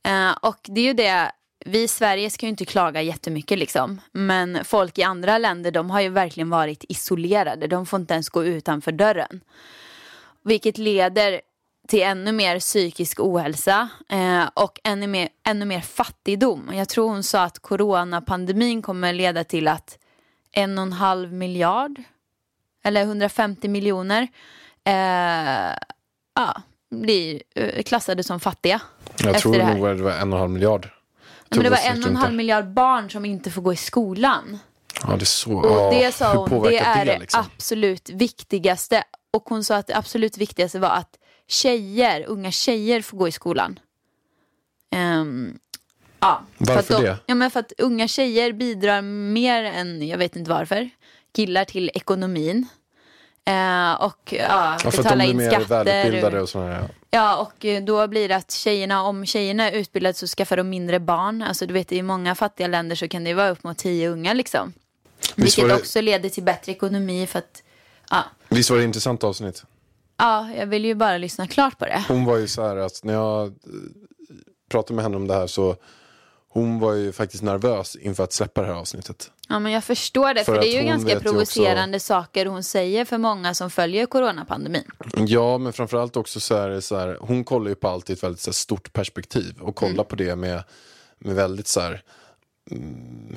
Eh, 0.03 0.31
och 0.41 0.59
det 0.63 0.81
är 0.81 0.85
ju 0.85 0.93
det, 0.93 1.31
vi 1.67 1.83
i 1.83 1.87
Sverige 1.87 2.29
ska 2.29 2.45
ju 2.45 2.49
inte 2.49 2.65
klaga 2.65 3.01
jättemycket 3.01 3.59
liksom. 3.59 4.01
Men 4.11 4.65
folk 4.65 4.97
i 4.97 5.03
andra 5.03 5.37
länder 5.37 5.71
de 5.71 5.89
har 5.89 6.01
ju 6.01 6.09
verkligen 6.09 6.49
varit 6.49 6.85
isolerade. 6.89 7.67
De 7.67 7.85
får 7.85 7.99
inte 7.99 8.13
ens 8.13 8.29
gå 8.29 8.45
utanför 8.45 8.91
dörren. 8.91 9.41
Vilket 10.43 10.77
leder 10.77 11.41
till 11.87 12.01
ännu 12.01 12.31
mer 12.31 12.59
psykisk 12.59 13.19
ohälsa 13.19 13.89
eh, 14.09 14.49
och 14.53 14.79
ännu 14.83 15.07
mer, 15.07 15.29
ännu 15.47 15.65
mer 15.65 15.81
fattigdom. 15.81 16.71
Jag 16.73 16.89
tror 16.89 17.09
hon 17.09 17.23
sa 17.23 17.43
att 17.43 17.59
coronapandemin 17.59 18.81
kommer 18.81 19.13
leda 19.13 19.43
till 19.43 19.67
att 19.67 19.97
en 20.51 20.77
och 20.77 20.83
en 20.83 20.93
halv 20.93 21.33
miljard 21.33 22.03
eller 22.83 23.01
150 23.01 23.67
miljoner 23.67 24.27
eh, 24.83 25.75
ja, 26.35 26.61
blir 26.91 27.41
eh, 27.55 27.83
klassade 27.83 28.23
som 28.23 28.39
fattiga. 28.39 28.81
Jag 29.17 29.39
tror 29.39 29.53
det 29.53 29.73
nog 29.73 29.87
att 29.87 29.97
det 29.97 30.03
var 30.03 30.11
en 30.11 30.33
och 30.33 30.37
en 30.37 30.39
halv 30.39 30.51
miljard. 30.51 30.89
Men 31.49 31.63
det 31.63 31.69
var 31.69 31.77
en 31.77 32.03
och 32.03 32.09
en 32.09 32.15
halv 32.15 32.33
miljard 32.33 32.67
barn 32.73 33.09
som 33.09 33.25
inte 33.25 33.51
får 33.51 33.61
gå 33.61 33.73
i 33.73 33.75
skolan. 33.75 34.57
Ja, 35.07 35.15
det 35.19 35.25
så. 35.25 35.53
Och 35.53 35.93
ja, 35.93 35.99
det 35.99 36.11
sa 36.11 36.33
hon, 36.35 36.63
det 36.63 36.77
är 36.77 37.05
det 37.05 37.19
liksom? 37.19 37.43
absolut 37.55 38.09
viktigaste. 38.09 39.03
Och 39.31 39.43
hon 39.49 39.63
sa 39.63 39.75
att 39.75 39.87
det 39.87 39.97
absolut 39.97 40.37
viktigaste 40.37 40.79
var 40.79 40.89
att 40.89 41.17
tjejer, 41.47 42.25
unga 42.27 42.51
tjejer 42.51 43.01
får 43.01 43.17
gå 43.17 43.27
i 43.27 43.31
skolan. 43.31 43.79
Ehm, 44.91 45.59
ja, 46.19 46.41
för 46.57 46.65
Varför 46.65 46.79
att 46.79 47.01
de, 47.01 47.03
det? 47.07 47.17
Ja, 47.25 47.35
men 47.35 47.51
för 47.51 47.59
att 47.59 47.71
unga 47.77 48.07
tjejer 48.07 48.53
bidrar 48.53 49.01
mer 49.01 49.63
än, 49.63 50.07
jag 50.07 50.17
vet 50.17 50.35
inte 50.35 50.49
varför, 50.51 50.89
killar 51.35 51.65
till 51.65 51.91
ekonomin. 51.93 52.67
Eh, 53.45 53.93
och 53.93 54.33
ja, 54.33 54.37
Ja, 54.39 54.77
för 54.79 54.87
att 54.87 54.95
de 54.95 55.01
betala 55.03 55.15
blir 55.15 55.29
in 55.31 55.37
mer 55.37 55.49
skatter. 55.49 55.85
välutbildade 55.85 56.41
och 56.41 56.49
sådana 56.49 56.73
här. 56.73 56.89
Ja, 57.15 57.37
och 57.37 57.65
eh, 57.65 57.83
då 57.83 58.07
blir 58.07 58.29
det 58.29 58.35
att 58.35 58.51
tjejerna, 58.51 59.03
om 59.03 59.25
tjejerna 59.25 59.71
är 59.71 59.77
utbildade 59.77 60.13
så 60.13 60.27
skaffar 60.27 60.57
de 60.57 60.69
mindre 60.69 60.99
barn. 60.99 61.41
Alltså 61.41 61.65
du 61.65 61.73
vet 61.73 61.91
i 61.91 62.01
många 62.01 62.35
fattiga 62.35 62.67
länder 62.67 62.95
så 62.95 63.07
kan 63.07 63.23
det 63.23 63.33
vara 63.33 63.49
upp 63.49 63.63
mot 63.63 63.77
tio 63.77 64.09
unga 64.09 64.33
liksom. 64.33 64.73
Visst 65.35 65.57
Vilket 65.57 65.69
det, 65.69 65.75
också 65.75 66.01
leder 66.01 66.29
till 66.29 66.43
bättre 66.43 66.71
ekonomi 66.71 67.27
för 67.27 67.39
att, 67.39 67.63
ja. 68.09 68.23
visst 68.49 68.69
var 68.69 68.77
det 68.77 68.83
ett 68.83 68.87
intressant 68.87 69.23
avsnitt? 69.23 69.63
ja, 70.17 70.49
jag 70.57 70.65
vill 70.65 70.85
ju 70.85 70.95
bara 70.95 71.17
lyssna 71.17 71.47
klart 71.47 71.79
på 71.79 71.85
det. 71.85 72.03
Hon 72.07 72.25
var 72.25 72.37
ju 72.37 72.47
så 72.47 72.61
här 72.61 72.77
att 72.77 73.03
när 73.03 73.13
jag 73.13 73.47
eh, 73.47 73.53
pratade 74.69 74.95
med 74.95 75.03
henne 75.03 75.15
om 75.15 75.27
det 75.27 75.33
här 75.33 75.47
så 75.47 75.75
hon 76.55 76.79
var 76.79 76.93
ju 76.93 77.11
faktiskt 77.11 77.43
nervös 77.43 77.95
inför 77.95 78.23
att 78.23 78.33
släppa 78.33 78.61
det 78.61 78.67
här 78.67 78.73
avsnittet. 78.73 79.31
Ja, 79.49 79.59
men 79.59 79.71
jag 79.71 79.83
förstår 79.83 80.33
det, 80.33 80.43
För 80.43 80.53
för, 80.53 80.61
det 80.61 80.67
är 80.67 80.81
ju 80.81 80.87
ganska 80.87 81.19
provocerande 81.19 81.99
saker 81.99 82.45
hon 82.45 82.63
säger 82.63 83.05
för 83.05 83.17
många 83.17 83.53
som 83.53 83.69
följer 83.69 84.05
coronapandemin. 84.05 84.83
Ja, 85.27 85.57
men 85.57 85.73
framförallt 85.73 86.17
också 86.17 86.39
så 86.39 86.55
är 86.55 86.69
det 86.69 86.81
så 86.81 86.97
här, 86.97 87.17
hon 87.21 87.43
kollar 87.43 87.69
ju 87.69 87.75
på 87.75 87.87
allt 87.87 88.09
i 88.09 88.13
ett 88.13 88.23
väldigt 88.23 88.39
så 88.39 88.49
här, 88.49 88.53
stort 88.53 88.93
perspektiv 88.93 89.55
och 89.61 89.75
kollar 89.75 89.93
Mm. 89.93 90.05
på 90.05 90.15
det 90.15 90.35
med, 90.35 90.63
med 91.19 91.35
väldigt 91.35 91.67
så 91.67 91.79
här, 91.79 92.01
mm, 92.71 93.35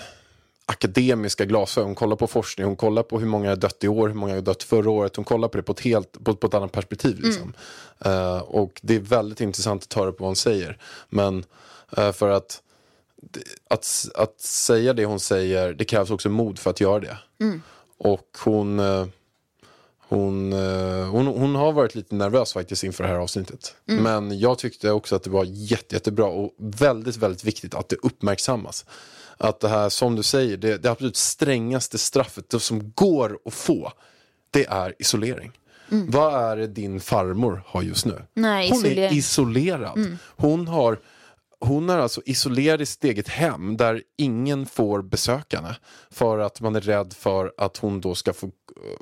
akademiska 0.66 1.44
glasögon. 1.44 1.88
Hon 1.88 1.94
kollar 1.94 2.16
på 2.16 2.26
forskning, 2.26 2.66
hon 2.66 2.76
kollar 2.76 3.02
på 3.02 3.18
hur 3.18 3.26
många 3.26 3.48
har 3.48 3.56
dött 3.56 3.84
i 3.84 3.88
år, 3.88 4.08
hur 4.08 4.14
många 4.14 4.34
har 4.34 4.40
dött 4.40 4.62
förra 4.62 4.90
året. 4.90 5.16
Hon 5.16 5.24
kollar 5.24 5.48
på 5.48 5.56
det 5.56 5.62
på 5.62 5.72
ett, 5.72 5.80
helt, 5.80 6.24
på, 6.24 6.34
på 6.34 6.46
ett 6.46 6.54
annat 6.54 6.72
perspektiv. 6.72 7.20
Liksom. 7.20 7.54
Eh, 8.04 8.38
och 8.38 8.80
det 8.82 8.94
är 8.94 9.00
väldigt 9.00 9.40
intressant 9.40 9.82
att 9.84 9.92
höra 9.94 10.12
på 10.12 10.16
vad 10.18 10.28
hon 10.28 10.36
säger. 10.36 10.78
Men 11.08 11.44
eh, 11.96 12.12
för 12.12 12.28
att, 12.30 12.62
att, 13.70 14.08
att 14.14 14.40
säga 14.40 14.92
det 14.92 15.04
hon 15.04 15.20
säger, 15.20 15.72
det 15.72 15.84
krävs 15.84 16.10
också 16.10 16.28
mod 16.28 16.58
för 16.58 16.70
att 16.70 16.80
göra 16.80 17.00
det. 17.00 17.18
Och 17.98 18.28
hon... 18.44 18.78
eh, 18.78 19.06
hon, 20.10 20.52
eh, 20.52 21.06
hon, 21.10 21.26
hon 21.26 21.54
har 21.54 21.72
varit 21.72 21.94
lite 21.94 22.14
nervös 22.14 22.52
faktiskt 22.52 22.84
inför 22.84 23.04
det 23.04 23.10
här 23.10 23.16
avsnittet. 23.16 23.74
Men 23.84 24.38
jag 24.38 24.58
tyckte 24.58 24.90
också 24.90 25.16
att 25.16 25.22
det 25.22 25.30
var 25.30 25.44
jätte, 25.44 25.94
jättebra 25.94 26.26
och 26.26 26.54
väldigt, 26.58 27.16
väldigt 27.16 27.44
viktigt 27.44 27.74
att 27.74 27.88
det 27.88 27.96
uppmärksammas. 27.96 28.84
Att 29.36 29.60
det 29.60 29.68
här, 29.68 29.88
som 29.88 30.16
du 30.16 30.22
säger, 30.22 30.56
det, 30.56 30.78
det 30.78 30.90
absolut 30.90 31.16
strängaste 31.16 31.98
straffet 31.98 32.50
det 32.50 32.60
som 32.60 32.92
går 32.92 33.38
att 33.44 33.54
få, 33.54 33.92
det 34.50 34.66
är 34.66 34.94
isolering. 34.98 35.52
Vad 35.88 36.34
är 36.34 36.56
det 36.56 36.66
din 36.66 37.00
farmor 37.00 37.62
har 37.66 37.82
just 37.82 38.06
nu? 38.06 38.22
Nej, 38.34 38.70
hon 38.70 38.86
är 38.86 39.12
isolerad. 39.12 40.16
Hon 40.36 40.68
har 40.68 40.98
hon 41.60 41.90
är 41.90 41.98
alltså 41.98 42.22
isolerad 42.24 42.80
i 42.80 42.86
sitt 42.86 43.04
eget 43.04 43.28
hem 43.28 43.76
där 43.76 44.02
ingen 44.16 44.66
får 44.66 45.02
besöka 45.02 45.56
henne. 45.56 45.76
För 46.10 46.38
att 46.38 46.60
man 46.60 46.76
är 46.76 46.80
rädd 46.80 47.12
för 47.12 47.52
att 47.56 47.76
hon 47.76 48.00
då 48.00 48.14
ska 48.14 48.32
få, 48.32 48.50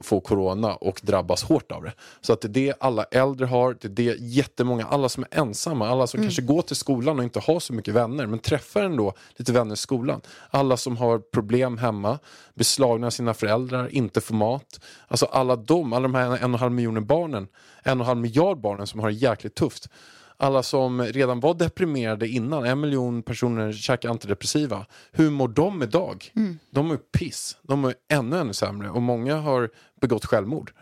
få 0.03 0.21
corona 0.21 0.75
och 0.75 1.01
drabbas 1.03 1.43
hårt 1.43 1.73
av 1.73 1.83
det. 1.83 1.93
Så 2.21 2.33
att 2.33 2.41
det 2.41 2.49
är 2.49 2.53
det 2.53 2.75
alla 2.81 3.05
äldre 3.05 3.47
har, 3.47 3.77
det 3.81 3.87
är 3.87 3.91
det 3.91 4.17
jättemånga, 4.21 4.87
alla 4.87 5.09
som 5.09 5.25
är 5.31 5.39
ensamma, 5.41 5.89
alla 5.89 6.07
som 6.07 6.23
kanske 6.23 6.43
går 6.43 6.63
till 6.63 6.77
skolan 6.77 7.19
och 7.19 7.25
inte 7.25 7.41
har 7.41 7.61
så 7.61 7.73
mycket 7.73 7.95
vänner 7.95 8.27
men 8.27 8.39
träffar 8.39 8.83
ändå 8.83 9.13
lite 9.37 9.53
vänner 9.53 9.75
i 9.75 9.77
skolan. 9.77 10.21
Alla 10.51 10.77
som 10.77 10.97
har 10.97 11.19
problem 11.19 11.79
hemma, 11.79 12.19
blir 12.55 12.65
slagna 12.65 13.07
av 13.07 13.11
sina 13.11 13.35
föräldrar, 13.35 13.89
inte 13.95 14.21
får 14.21 14.35
mat. 14.35 14.81
Alltså 15.09 15.27
alla 15.27 15.57
de, 15.57 15.93
alla 15.93 16.03
de 16.03 16.15
här 16.15 16.27
en 16.27 16.33
och 16.33 16.43
en 16.43 16.55
halv 16.55 16.73
miljoner 16.73 17.01
barnen, 17.01 17.49
en 17.83 18.01
och 18.01 18.05
en 18.05 18.07
halv 18.07 18.21
miljard 18.21 18.61
barnen 18.61 18.87
som 18.87 19.01
har 19.01 19.09
det 19.09 19.15
jäkligt 19.15 19.55
tufft 19.55 19.89
alla 20.37 20.63
som 20.63 21.03
redan 21.03 21.41
var 21.41 21.55
deprimerade 21.55 22.29
innan, 22.29 22.65
en 22.65 22.81
miljon 22.81 23.23
personer 23.23 23.73
käkar 23.73 24.09
antidepressiva. 24.09 24.87
Hur 25.13 25.31
mår 25.31 25.49
de 25.49 25.83
idag? 25.83 26.33
De 26.71 26.91
är 26.91 26.97
piss. 26.97 27.57
De 27.63 27.85
är 27.85 27.95
ännu, 28.09 28.39
ännu 28.39 28.53
sämre 28.53 28.91
och 28.91 29.03
många 29.03 29.37
har 29.37 29.71
begått 30.01 30.25
självmord. 30.25 30.73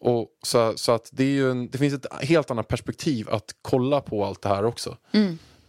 Och 0.00 0.28
så, 0.42 0.72
så 0.76 0.92
att 0.92 1.10
det, 1.12 1.38
en, 1.38 1.68
det 1.70 1.78
finns 1.78 1.94
ett 1.94 2.06
helt 2.22 2.50
annat 2.50 2.68
perspektiv 2.68 3.30
att 3.30 3.54
kolla 3.62 4.00
på 4.00 4.24
allt 4.24 4.42
det 4.42 4.48
här 4.48 4.64
också. 4.64 4.96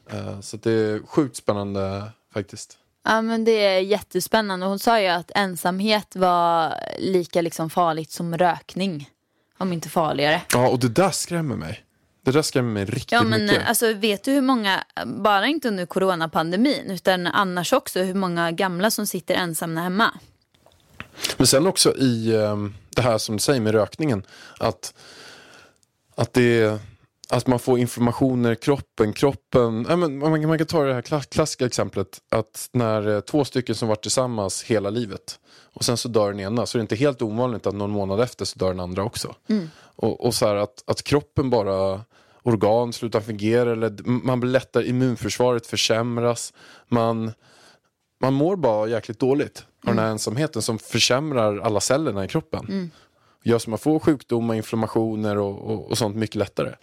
Eh, 0.10 0.40
så 0.42 0.56
att 0.56 0.64
det 0.64 0.72
är 0.72 1.08
sjukt 1.08 1.36
spännande 1.36 2.04
faktiskt. 2.34 2.78
Ja 3.04 3.22
men 3.22 3.46
det 3.46 3.52
är 3.52 3.80
jättespännande. 3.80 4.66
Hon 4.66 4.80
sa 4.80 5.02
ju 5.02 5.08
att 5.08 5.32
ensamhet 5.36 6.16
var 6.16 6.74
lika 7.00 7.42
liksom 7.42 7.70
farligt 7.70 8.12
som 8.12 8.38
rökning. 8.38 9.10
Om 9.58 9.74
inte 9.74 9.90
farligare. 9.90 10.42
Ja, 10.54 10.70
och 10.70 10.80
det 10.80 10.90
där 10.90 11.12
skrämmer 11.12 11.56
mig. 11.56 11.84
Det 12.28 12.34
där 12.34 12.42
skrämmer 12.42 12.72
mig 12.74 12.86
riktigt 12.86 13.12
Ja 13.12 13.24
men 13.24 13.46
mycket. 13.46 13.68
alltså 13.68 13.94
vet 13.94 14.24
du 14.24 14.32
hur 14.32 14.42
många, 14.42 14.84
bara 15.06 15.48
inte 15.48 15.68
under 15.68 15.86
coronapandemin 15.86 16.92
utan 16.92 17.28
annars 17.28 17.74
också 17.74 18.00
hur 18.00 18.14
många 18.14 18.52
gamla 18.52 18.92
som 18.92 19.08
sitter 19.08 19.36
ensamma 19.36 19.82
hemma. 19.82 20.14
Men 21.38 21.48
sen 21.48 21.68
också 21.68 21.96
i 21.98 22.36
ehm, 22.36 22.74
det 22.96 23.02
här 23.02 23.18
som 23.18 23.36
du 23.36 23.40
säger 23.40 23.62
med 23.62 23.74
rökningen. 23.74 24.24
Att, 24.60 24.94
att, 26.16 26.34
det, 26.34 26.80
att 27.30 27.48
man 27.48 27.60
får 27.60 27.80
informationer 27.80 28.52
i 28.52 28.56
kroppen. 28.56 29.14
kroppen 29.14 29.86
ja, 29.90 29.96
men 29.96 30.18
man, 30.20 30.42
kan- 30.42 30.50
man 30.50 30.58
kan 30.58 30.68
ta 30.68 30.84
det 30.84 30.94
här 30.94 31.02
kla- 31.02 31.30
klassiska 31.30 31.66
exemplet. 31.66 32.22
Att 32.32 32.70
när 32.72 33.10
eh, 33.16 33.20
två 33.20 33.46
stycken 33.46 33.76
som 33.76 33.88
varit 33.88 34.02
tillsammans 34.02 34.64
hela 34.64 34.90
livet. 34.90 35.40
Och 35.74 35.86
sen 35.86 35.98
så 35.98 36.08
dör 36.08 36.32
den 36.32 36.40
ena. 36.40 36.66
Så 36.66 36.78
är 36.78 36.80
det 36.80 36.82
inte 36.82 36.96
helt 36.96 37.22
ovanligt 37.22 37.68
att 37.68 37.76
någon 37.76 37.92
månad 37.92 38.20
efter 38.22 38.46
så 38.46 38.60
dör 38.60 38.68
den 38.70 38.80
andra 38.80 39.04
också. 39.04 39.36
Och, 39.96 40.26
och 40.26 40.34
så 40.36 40.48
här 40.48 40.56
att, 40.56 40.84
att 40.88 41.04
kroppen 41.04 41.50
bara 41.50 42.02
organ 42.48 42.94
slutar 42.94 43.22
fungera. 43.22 43.72
Eller 43.72 43.94
man 44.06 44.40
blir 44.40 44.52
lättare, 44.52 44.88
immunförsvaret 44.88 45.68
försämras. 45.68 46.54
Man 46.88 47.32
man 48.20 48.34
mår 48.34 48.56
bara 48.56 48.88
jäkligt 48.88 49.20
dåligt 49.20 49.66
av 49.86 49.96
den 49.96 50.00
här 50.00 50.12
ensamheten 50.12 50.62
som 50.62 50.80
försämrar 50.80 51.60
alla 51.60 51.80
cellerna 51.80 52.26
i 52.26 52.28
kroppen. 52.28 52.92
Gör 53.44 53.60
så 53.60 53.70
man 53.70 53.80
får 53.80 54.00
sjukdomar, 54.00 54.56
inflammationer 54.56 55.38
och, 55.38 55.72
och, 55.72 55.92
och 55.92 55.98
sånt 55.98 56.16
mycket 56.16 56.36
lättare. 56.36 56.76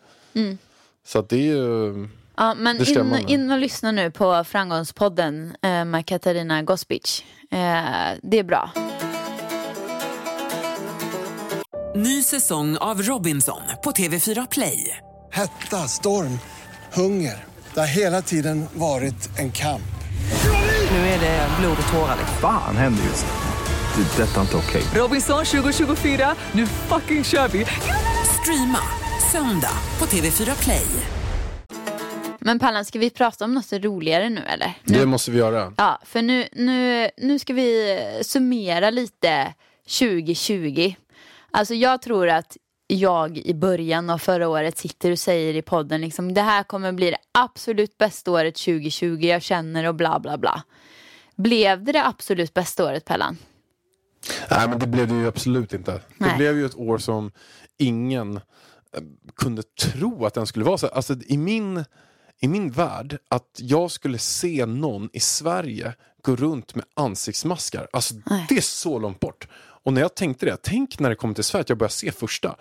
Så 1.06 1.18
att 1.18 1.28
det 1.28 1.36
är 1.36 1.56
ju 1.56 2.08
Ja, 2.36 2.54
men 2.54 2.88
in, 2.88 3.28
in 3.28 3.50
och 3.50 3.58
lyssna 3.58 3.92
nu 3.92 4.10
på 4.10 4.44
Framgångspodden 4.44 5.56
eh, 5.62 5.84
med 5.84 6.06
Katarina 6.06 6.62
Gospic. 6.62 7.24
Eh, 7.50 7.58
det 8.22 8.38
är 8.38 8.44
bra. 8.44 8.70
Ny 11.96 12.22
säsong 12.22 12.76
av 12.76 13.02
Robinson 13.02 13.62
på 13.84 13.90
TV4 13.90 14.46
Play. 14.50 14.98
Hetta, 15.34 15.76
storm, 15.76 16.38
hunger. 16.92 17.44
Det 17.74 17.80
har 17.80 17.86
hela 17.86 18.22
tiden 18.22 18.66
varit 18.74 19.38
en 19.38 19.52
kamp. 19.52 19.82
Nu 20.90 20.96
är 20.96 21.20
det 21.20 21.48
blod 21.60 21.76
och 21.86 21.92
tårar. 21.92 22.16
Fan 22.40 22.76
händer 22.76 23.02
just 23.04 23.26
nu. 23.26 24.02
Det. 24.02 24.22
är 24.22 24.26
Detta 24.26 24.36
är 24.36 24.40
inte 24.40 24.56
okej. 24.56 24.82
Robinson 24.94 25.44
2024, 25.44 26.34
nu 26.52 26.66
fucking 26.66 27.24
kör 27.24 27.48
vi! 27.48 27.66
Streama 28.42 28.78
söndag 29.32 29.72
på 29.98 30.06
TV4 30.06 30.62
Play. 30.62 30.86
Men 32.38 32.58
Pallan, 32.58 32.84
ska 32.84 32.98
vi 32.98 33.10
prata 33.10 33.44
om 33.44 33.54
något 33.54 33.72
roligare 33.72 34.28
nu 34.28 34.40
eller? 34.40 34.72
Det 34.84 35.06
måste 35.06 35.30
vi 35.30 35.38
göra. 35.38 35.72
Ja, 35.76 36.00
för 36.04 36.22
nu, 36.22 36.48
nu, 36.52 37.10
nu 37.16 37.38
ska 37.38 37.52
vi 37.52 37.98
summera 38.22 38.90
lite 38.90 39.54
2020. 39.98 40.94
Alltså 41.50 41.74
jag 41.74 42.02
tror 42.02 42.28
att 42.28 42.56
jag 42.86 43.38
i 43.38 43.54
början 43.54 44.10
av 44.10 44.18
förra 44.18 44.48
året 44.48 44.78
sitter 44.78 45.10
och 45.10 45.18
säger 45.18 45.54
i 45.54 45.62
podden 45.62 46.00
liksom 46.00 46.34
det 46.34 46.40
här 46.40 46.62
kommer 46.62 46.92
bli 46.92 47.10
det 47.10 47.18
absolut 47.32 47.98
bästa 47.98 48.30
året 48.30 48.54
2020 48.54 49.18
jag 49.20 49.42
känner 49.42 49.84
och 49.84 49.94
bla 49.94 50.20
bla 50.20 50.38
bla. 50.38 50.62
Blev 51.36 51.84
det 51.84 51.92
det 51.92 52.06
absolut 52.06 52.54
bästa 52.54 52.84
året 52.84 53.04
Pellan? 53.04 53.38
Nej 54.50 54.68
men 54.68 54.78
det 54.78 54.86
blev 54.86 55.08
det 55.08 55.14
ju 55.14 55.26
absolut 55.26 55.72
inte. 55.72 55.92
Det 55.92 56.00
Nej. 56.18 56.36
blev 56.36 56.56
ju 56.56 56.66
ett 56.66 56.76
år 56.76 56.98
som 56.98 57.30
ingen 57.78 58.36
eh, 58.36 58.42
kunde 59.36 59.62
tro 59.62 60.26
att 60.26 60.34
den 60.34 60.46
skulle 60.46 60.64
vara 60.64 60.78
så. 60.78 60.86
Alltså 60.86 61.14
i 61.26 61.36
min, 61.36 61.84
i 62.40 62.48
min 62.48 62.70
värld, 62.70 63.18
att 63.28 63.58
jag 63.58 63.90
skulle 63.90 64.18
se 64.18 64.66
någon 64.66 65.10
i 65.12 65.20
Sverige 65.20 65.94
gå 66.22 66.36
runt 66.36 66.74
med 66.74 66.84
ansiktsmaskar. 66.94 67.88
Alltså 67.92 68.14
Nej. 68.26 68.46
det 68.48 68.56
är 68.56 68.60
så 68.60 68.98
långt 68.98 69.20
bort. 69.20 69.48
Och 69.84 69.92
när 69.92 70.00
jag 70.00 70.14
tänkte 70.14 70.46
det, 70.46 70.56
tänk 70.62 70.98
när 70.98 71.08
det 71.08 71.16
kommer 71.16 71.34
till 71.34 71.44
Sverige 71.44 71.60
att 71.60 71.68
jag 71.68 71.78
börjar 71.78 71.90
se 71.90 72.12
första 72.12 72.56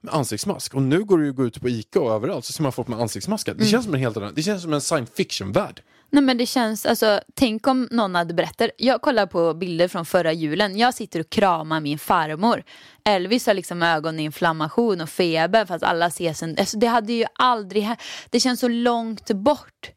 med 0.00 0.14
ansiktsmask. 0.14 0.74
Och 0.74 0.82
nu 0.82 1.04
går 1.04 1.18
det 1.18 1.24
ju 1.24 1.30
att 1.30 1.36
gå 1.36 1.44
ut 1.44 1.60
på 1.60 1.68
Ica 1.68 2.00
och 2.00 2.12
överallt 2.12 2.44
så 2.44 2.52
ser 2.52 2.62
man 2.62 2.72
folk 2.72 2.88
med 2.88 3.00
ansiktsmaskar. 3.00 3.52
Mm. 3.52 3.64
Det 3.64 3.70
känns 3.70 3.84
som 3.84 3.94
en 3.94 4.00
helt 4.00 4.16
annan, 4.16 4.32
det 4.34 4.42
känns 4.42 4.62
som 4.62 4.72
en 4.72 4.80
science 4.80 5.12
fiction-värld. 5.16 5.82
Nej 6.10 6.22
men 6.22 6.38
det 6.38 6.46
känns, 6.46 6.86
alltså 6.86 7.20
tänk 7.34 7.66
om 7.66 7.88
någon 7.90 8.14
hade 8.14 8.34
berättat. 8.34 8.70
Jag 8.76 9.02
kollar 9.02 9.26
på 9.26 9.54
bilder 9.54 9.88
från 9.88 10.06
förra 10.06 10.32
julen. 10.32 10.78
Jag 10.78 10.94
sitter 10.94 11.20
och 11.20 11.30
kramar 11.30 11.80
min 11.80 11.98
farmor. 11.98 12.62
Elvis 13.04 13.46
har 13.46 13.54
liksom 13.54 13.82
ögoninflammation 13.82 15.00
och 15.00 15.08
feber 15.08 15.66
fast 15.66 15.84
alla 15.84 16.06
ses 16.06 16.42
en, 16.42 16.56
alltså 16.58 16.78
det 16.78 16.86
hade 16.86 17.12
ju 17.12 17.24
aldrig, 17.34 17.88
det 18.30 18.40
känns 18.40 18.60
så 18.60 18.68
långt 18.68 19.30
bort 19.30 19.90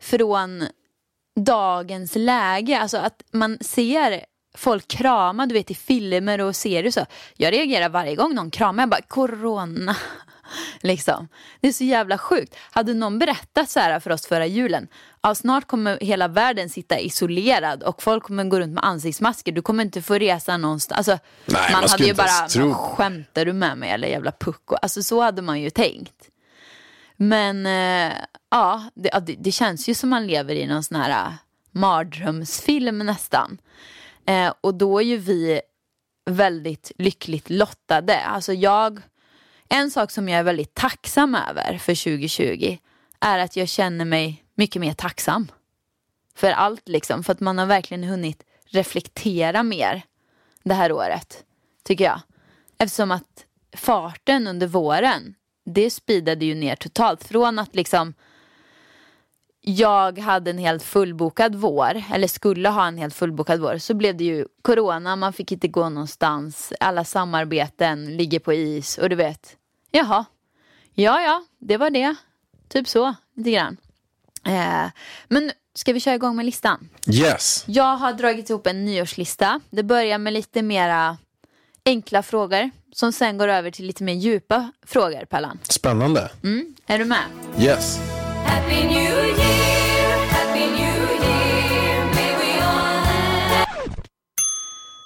från 0.00 0.64
dagens 1.40 2.14
läge. 2.14 2.78
Alltså 2.78 2.96
att 2.96 3.22
man 3.32 3.58
ser 3.60 4.24
folk 4.56 4.88
krama, 4.88 5.46
du 5.46 5.52
vet 5.54 5.70
i 5.70 5.74
filmer 5.74 6.40
och 6.40 6.56
serier 6.56 6.90
så. 6.90 7.06
Jag 7.36 7.52
reagerar 7.52 7.88
varje 7.88 8.14
gång 8.14 8.34
någon 8.34 8.50
kramar, 8.50 8.82
jag 8.82 8.90
bara 8.90 9.00
corona. 9.08 9.96
Liksom. 10.80 11.28
Det 11.60 11.68
är 11.68 11.72
så 11.72 11.84
jävla 11.84 12.18
sjukt. 12.18 12.54
Hade 12.70 12.94
någon 12.94 13.18
berättat 13.18 13.70
så 13.70 13.80
här 13.80 14.00
för 14.00 14.10
oss 14.10 14.26
förra 14.26 14.46
julen. 14.46 14.88
Ja, 15.22 15.34
snart 15.34 15.66
kommer 15.66 15.98
hela 16.00 16.28
världen 16.28 16.70
sitta 16.70 16.98
isolerad 17.00 17.82
och 17.82 18.02
folk 18.02 18.22
kommer 18.22 18.44
gå 18.44 18.60
runt 18.60 18.72
med 18.74 18.84
ansiktsmasker. 18.84 19.52
Du 19.52 19.62
kommer 19.62 19.84
inte 19.84 20.02
få 20.02 20.14
resa 20.14 20.56
någonstans. 20.56 21.08
Alltså, 21.08 21.24
Nej, 21.46 21.72
man 21.72 21.80
man 21.80 21.90
hade 21.90 22.04
ju 22.04 22.14
bara, 22.14 22.26
ens 22.26 22.52
tro. 22.52 22.64
"Men 22.66 22.74
skämtar 22.74 23.44
du 23.44 23.52
med 23.52 23.78
mig 23.78 23.90
eller 23.90 24.08
jävla 24.08 24.32
pucko? 24.32 24.74
Alltså 24.82 25.02
så 25.02 25.22
hade 25.22 25.42
man 25.42 25.60
ju 25.60 25.70
tänkt. 25.70 26.14
Men 27.16 27.66
eh, 27.66 28.12
ja, 28.50 28.84
det, 28.94 29.10
ja, 29.12 29.20
det, 29.20 29.34
det 29.38 29.52
känns 29.52 29.88
ju 29.88 29.94
som 29.94 30.08
man 30.10 30.26
lever 30.26 30.54
i 30.54 30.66
någon 30.66 30.82
sån 30.82 31.00
här 31.00 31.10
eh, 31.10 31.32
mardrömsfilm 31.72 32.98
nästan. 32.98 33.58
Eh, 34.26 34.54
och 34.60 34.74
då 34.74 34.98
är 34.98 35.04
ju 35.04 35.16
vi 35.16 35.60
väldigt 36.30 36.92
lyckligt 36.98 37.50
lottade. 37.50 38.20
Alltså 38.20 38.52
jag, 38.52 39.00
en 39.68 39.90
sak 39.90 40.10
som 40.10 40.28
jag 40.28 40.38
är 40.38 40.42
väldigt 40.42 40.74
tacksam 40.74 41.34
över 41.34 41.78
för 41.78 42.04
2020 42.04 42.78
är 43.20 43.38
att 43.38 43.56
jag 43.56 43.68
känner 43.68 44.04
mig 44.04 44.44
mycket 44.54 44.80
mer 44.80 44.92
tacksam. 44.92 45.50
För 46.34 46.50
allt 46.50 46.88
liksom, 46.88 47.24
för 47.24 47.32
att 47.32 47.40
man 47.40 47.58
har 47.58 47.66
verkligen 47.66 48.04
hunnit 48.04 48.42
reflektera 48.66 49.62
mer 49.62 50.02
det 50.62 50.74
här 50.74 50.92
året, 50.92 51.44
tycker 51.84 52.04
jag. 52.04 52.20
Eftersom 52.78 53.10
att 53.10 53.44
farten 53.76 54.46
under 54.46 54.66
våren, 54.66 55.34
det 55.64 55.90
speedade 55.90 56.44
ju 56.44 56.54
ner 56.54 56.76
totalt. 56.76 57.24
Från 57.24 57.58
att 57.58 57.74
liksom 57.74 58.14
jag 59.68 60.18
hade 60.18 60.50
en 60.50 60.58
helt 60.58 60.82
fullbokad 60.82 61.54
vår, 61.54 62.02
eller 62.12 62.28
skulle 62.28 62.68
ha 62.68 62.86
en 62.86 62.98
helt 62.98 63.14
fullbokad 63.14 63.60
vår, 63.60 63.78
så 63.78 63.94
blev 63.94 64.16
det 64.16 64.24
ju 64.24 64.46
corona, 64.62 65.16
man 65.16 65.32
fick 65.32 65.52
inte 65.52 65.68
gå 65.68 65.88
någonstans, 65.88 66.72
alla 66.80 67.04
samarbeten 67.04 68.16
ligger 68.16 68.38
på 68.38 68.52
is 68.52 68.98
och 68.98 69.08
du 69.08 69.16
vet, 69.16 69.56
jaha, 69.90 70.24
ja 70.94 71.20
ja, 71.20 71.44
det 71.58 71.76
var 71.76 71.90
det, 71.90 72.14
typ 72.68 72.88
så, 72.88 73.14
lite 73.36 73.50
grann. 73.50 73.76
Eh, 74.44 74.90
men 75.28 75.52
ska 75.74 75.92
vi 75.92 76.00
köra 76.00 76.14
igång 76.14 76.36
med 76.36 76.44
listan? 76.46 76.88
Yes. 77.12 77.64
Jag 77.66 77.96
har 77.96 78.12
dragit 78.12 78.50
ihop 78.50 78.66
en 78.66 78.84
nyårslista. 78.84 79.60
Det 79.70 79.82
börjar 79.82 80.18
med 80.18 80.32
lite 80.32 80.62
mera 80.62 81.18
enkla 81.84 82.22
frågor 82.22 82.70
som 82.92 83.12
sen 83.12 83.38
går 83.38 83.48
över 83.48 83.70
till 83.70 83.86
lite 83.86 84.04
mer 84.04 84.14
djupa 84.14 84.72
frågor, 84.86 85.24
Pallan. 85.24 85.58
Spännande. 85.62 86.30
Mm, 86.42 86.74
är 86.86 86.98
du 86.98 87.04
med? 87.04 87.24
Yes. 87.60 87.98
Happy 88.46 88.84
New 88.84 89.02
Year, 89.02 89.45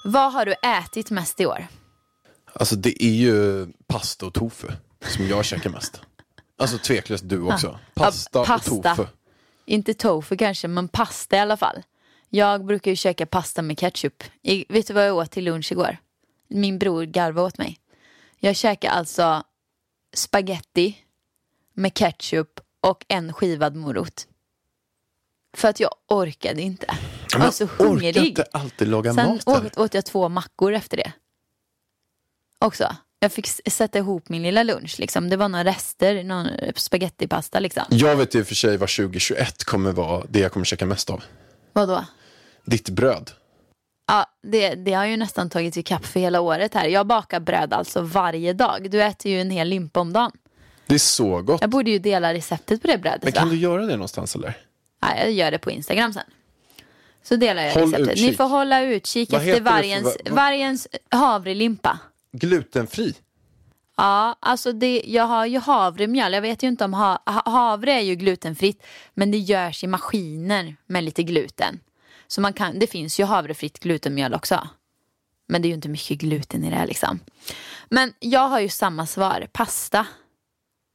Vad 0.03 0.33
har 0.33 0.45
du 0.45 0.53
ätit 0.53 1.09
mest 1.11 1.39
i 1.39 1.45
år? 1.45 1.67
Alltså 2.53 2.75
det 2.75 3.03
är 3.03 3.13
ju 3.13 3.67
pasta 3.87 4.25
och 4.25 4.33
tofu 4.33 4.67
som 5.01 5.27
jag 5.27 5.45
käkar 5.45 5.69
mest. 5.69 6.01
Alltså 6.57 6.77
tveklöst 6.77 7.29
du 7.29 7.41
också. 7.41 7.79
Pasta, 7.93 8.39
Ja, 8.39 8.45
pasta. 8.45 8.71
och 8.73 8.83
tofu. 8.83 9.05
Inte 9.65 9.93
tofu 9.93 10.37
kanske, 10.37 10.67
men 10.67 10.87
pasta 10.87 11.35
i 11.35 11.39
alla 11.39 11.57
fall. 11.57 11.83
Jag 12.29 12.65
brukar 12.65 12.91
ju 12.91 12.95
käka 12.95 13.25
pasta 13.25 13.61
med 13.61 13.77
ketchup. 13.79 14.23
I, 14.41 14.65
vet 14.69 14.87
du 14.87 14.93
vad 14.93 15.07
jag 15.07 15.15
åt 15.17 15.31
till 15.31 15.43
lunch 15.43 15.71
igår? 15.71 15.97
Min 16.47 16.79
bror 16.79 17.03
garvade 17.03 17.47
åt 17.47 17.57
mig. 17.57 17.79
Jag 18.39 18.55
käkade 18.55 18.93
alltså 18.93 19.43
spaghetti 20.13 20.97
med 21.73 21.93
ketchup 21.93 22.59
och 22.81 23.05
en 23.07 23.33
skivad 23.33 23.75
morot. 23.75 24.27
För 25.53 25.67
att 25.67 25.79
jag 25.79 25.91
orkade 26.07 26.61
inte. 26.61 26.97
Jag 27.33 27.39
var 27.39 27.51
så 27.51 27.63
orkar 27.63 27.83
hungrig. 27.85 28.17
inte 28.17 28.45
alltid 28.51 28.87
laga 28.87 29.13
Sen 29.13 29.29
mat 29.29 29.45
där. 29.45 29.65
åt, 29.65 29.77
åt 29.77 29.93
jag 29.93 30.05
två 30.05 30.29
mackor 30.29 30.73
efter 30.73 30.97
det. 30.97 31.11
Också. 32.59 32.95
Jag 33.19 33.31
fick 33.31 33.47
sätta 33.71 33.97
ihop 33.99 34.29
min 34.29 34.43
lilla 34.43 34.63
lunch. 34.63 34.99
Liksom. 34.99 35.29
Det 35.29 35.37
var 35.37 35.49
några 35.49 35.63
rester, 35.65 36.23
någon 36.23 36.47
spagettipasta 36.75 37.59
liksom. 37.59 37.83
Jag 37.89 38.15
vet 38.15 38.35
ju 38.35 38.43
för 38.43 38.55
sig 38.55 38.77
vad 38.77 38.89
2021 38.89 39.63
kommer 39.63 39.91
vara 39.91 40.23
det 40.29 40.39
jag 40.39 40.51
kommer 40.51 40.65
käka 40.65 40.85
mest 40.85 41.09
av. 41.09 41.23
Vadå? 41.73 42.05
Ditt 42.65 42.89
bröd. 42.89 43.31
Ja, 44.07 44.25
det, 44.43 44.75
det 44.75 44.93
har 44.93 45.05
ju 45.05 45.17
nästan 45.17 45.49
tagit 45.49 45.77
ikapp 45.77 46.05
för 46.05 46.19
hela 46.19 46.41
året 46.41 46.73
här. 46.73 46.87
Jag 46.87 47.07
bakar 47.07 47.39
bröd 47.39 47.73
alltså 47.73 48.01
varje 48.01 48.53
dag. 48.53 48.91
Du 48.91 49.03
äter 49.03 49.31
ju 49.31 49.41
en 49.41 49.49
hel 49.49 49.67
limpa 49.67 49.99
om 49.99 50.13
dagen. 50.13 50.31
Det 50.87 50.95
är 50.95 50.99
så 50.99 51.41
gott. 51.41 51.61
Jag 51.61 51.69
borde 51.69 51.91
ju 51.91 51.99
dela 51.99 52.33
receptet 52.33 52.81
på 52.81 52.87
det 52.87 52.97
brödet. 52.97 53.23
Men 53.23 53.31
kan 53.33 53.47
va? 53.47 53.53
du 53.53 53.59
göra 53.59 53.81
det 53.85 53.93
någonstans 53.93 54.35
eller? 54.35 54.57
Ja, 55.01 55.17
jag 55.17 55.31
gör 55.31 55.51
det 55.51 55.57
på 55.57 55.71
Instagram 55.71 56.13
sen. 56.13 56.23
Så 57.23 57.35
delar 57.35 57.63
jag 57.63 57.73
Håll 57.73 57.83
receptet. 57.83 58.07
Ni 58.07 58.11
utkik. 58.23 58.37
får 58.37 58.43
hålla 58.47 58.81
utkik 58.81 59.31
Vad 59.31 59.41
efter 59.41 59.51
det 59.51 59.57
för- 59.57 59.63
vargens, 59.63 60.17
vargens 60.29 60.87
havrelimpa. 61.09 61.99
Glutenfri. 62.31 63.15
Ja, 63.97 64.35
alltså 64.39 64.71
det, 64.71 65.03
jag 65.05 65.23
har 65.23 65.45
ju 65.45 65.59
havremjöl. 65.59 66.33
Jag 66.33 66.41
vet 66.41 66.63
ju 66.63 66.67
inte 66.67 66.85
om 66.85 66.93
ha- 66.93 67.23
havre 67.45 67.91
är 67.93 67.99
ju 67.99 68.15
glutenfritt. 68.15 68.83
Men 69.13 69.31
det 69.31 69.37
görs 69.37 69.83
i 69.83 69.87
maskiner 69.87 70.75
med 70.87 71.03
lite 71.03 71.23
gluten. 71.23 71.79
Så 72.27 72.41
man 72.41 72.53
kan, 72.53 72.79
det 72.79 72.87
finns 72.87 73.19
ju 73.19 73.23
havrefritt 73.23 73.79
glutenmjöl 73.79 74.33
också. 74.33 74.67
Men 75.47 75.61
det 75.61 75.65
är 75.65 75.69
ju 75.69 75.75
inte 75.75 75.89
mycket 75.89 76.17
gluten 76.17 76.63
i 76.63 76.69
det 76.69 76.75
här 76.75 76.87
liksom. 76.87 77.19
Men 77.89 78.13
jag 78.19 78.47
har 78.47 78.59
ju 78.59 78.69
samma 78.69 79.05
svar, 79.05 79.47
pasta. 79.53 80.05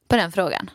På 0.09 0.17
den 0.17 0.33
frågan. 0.33 0.71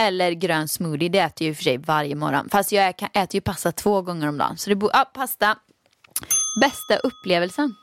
Eller 0.00 0.32
grön 0.32 0.68
smoothie, 0.68 1.08
det 1.08 1.18
äter 1.18 1.46
jag 1.46 1.48
ju 1.48 1.54
för 1.54 1.62
sig 1.62 1.78
varje 1.78 2.14
morgon. 2.14 2.48
Fast 2.48 2.72
jag 2.72 2.88
äter 2.88 3.34
ju 3.34 3.40
pasta 3.40 3.72
två 3.72 4.02
gånger 4.02 4.28
om 4.28 4.38
dagen. 4.38 4.58
Så 4.58 4.70
det 4.70 4.76
borde, 4.76 4.92
ja, 4.96 5.04
pasta. 5.04 5.58
Bästa 6.60 6.96
upplevelsen? 6.96 7.74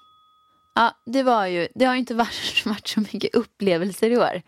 Ja, 0.75 0.97
det 1.06 1.23
var 1.23 1.45
ju, 1.45 1.67
det 1.75 1.86
har 1.86 1.93
ju 1.93 1.99
inte 1.99 2.15
varit, 2.23 2.65
varit 2.65 2.88
så 2.88 2.99
mycket 2.99 3.36
upplevelser 3.36 4.10
i 4.10 4.17
år. 4.17 4.41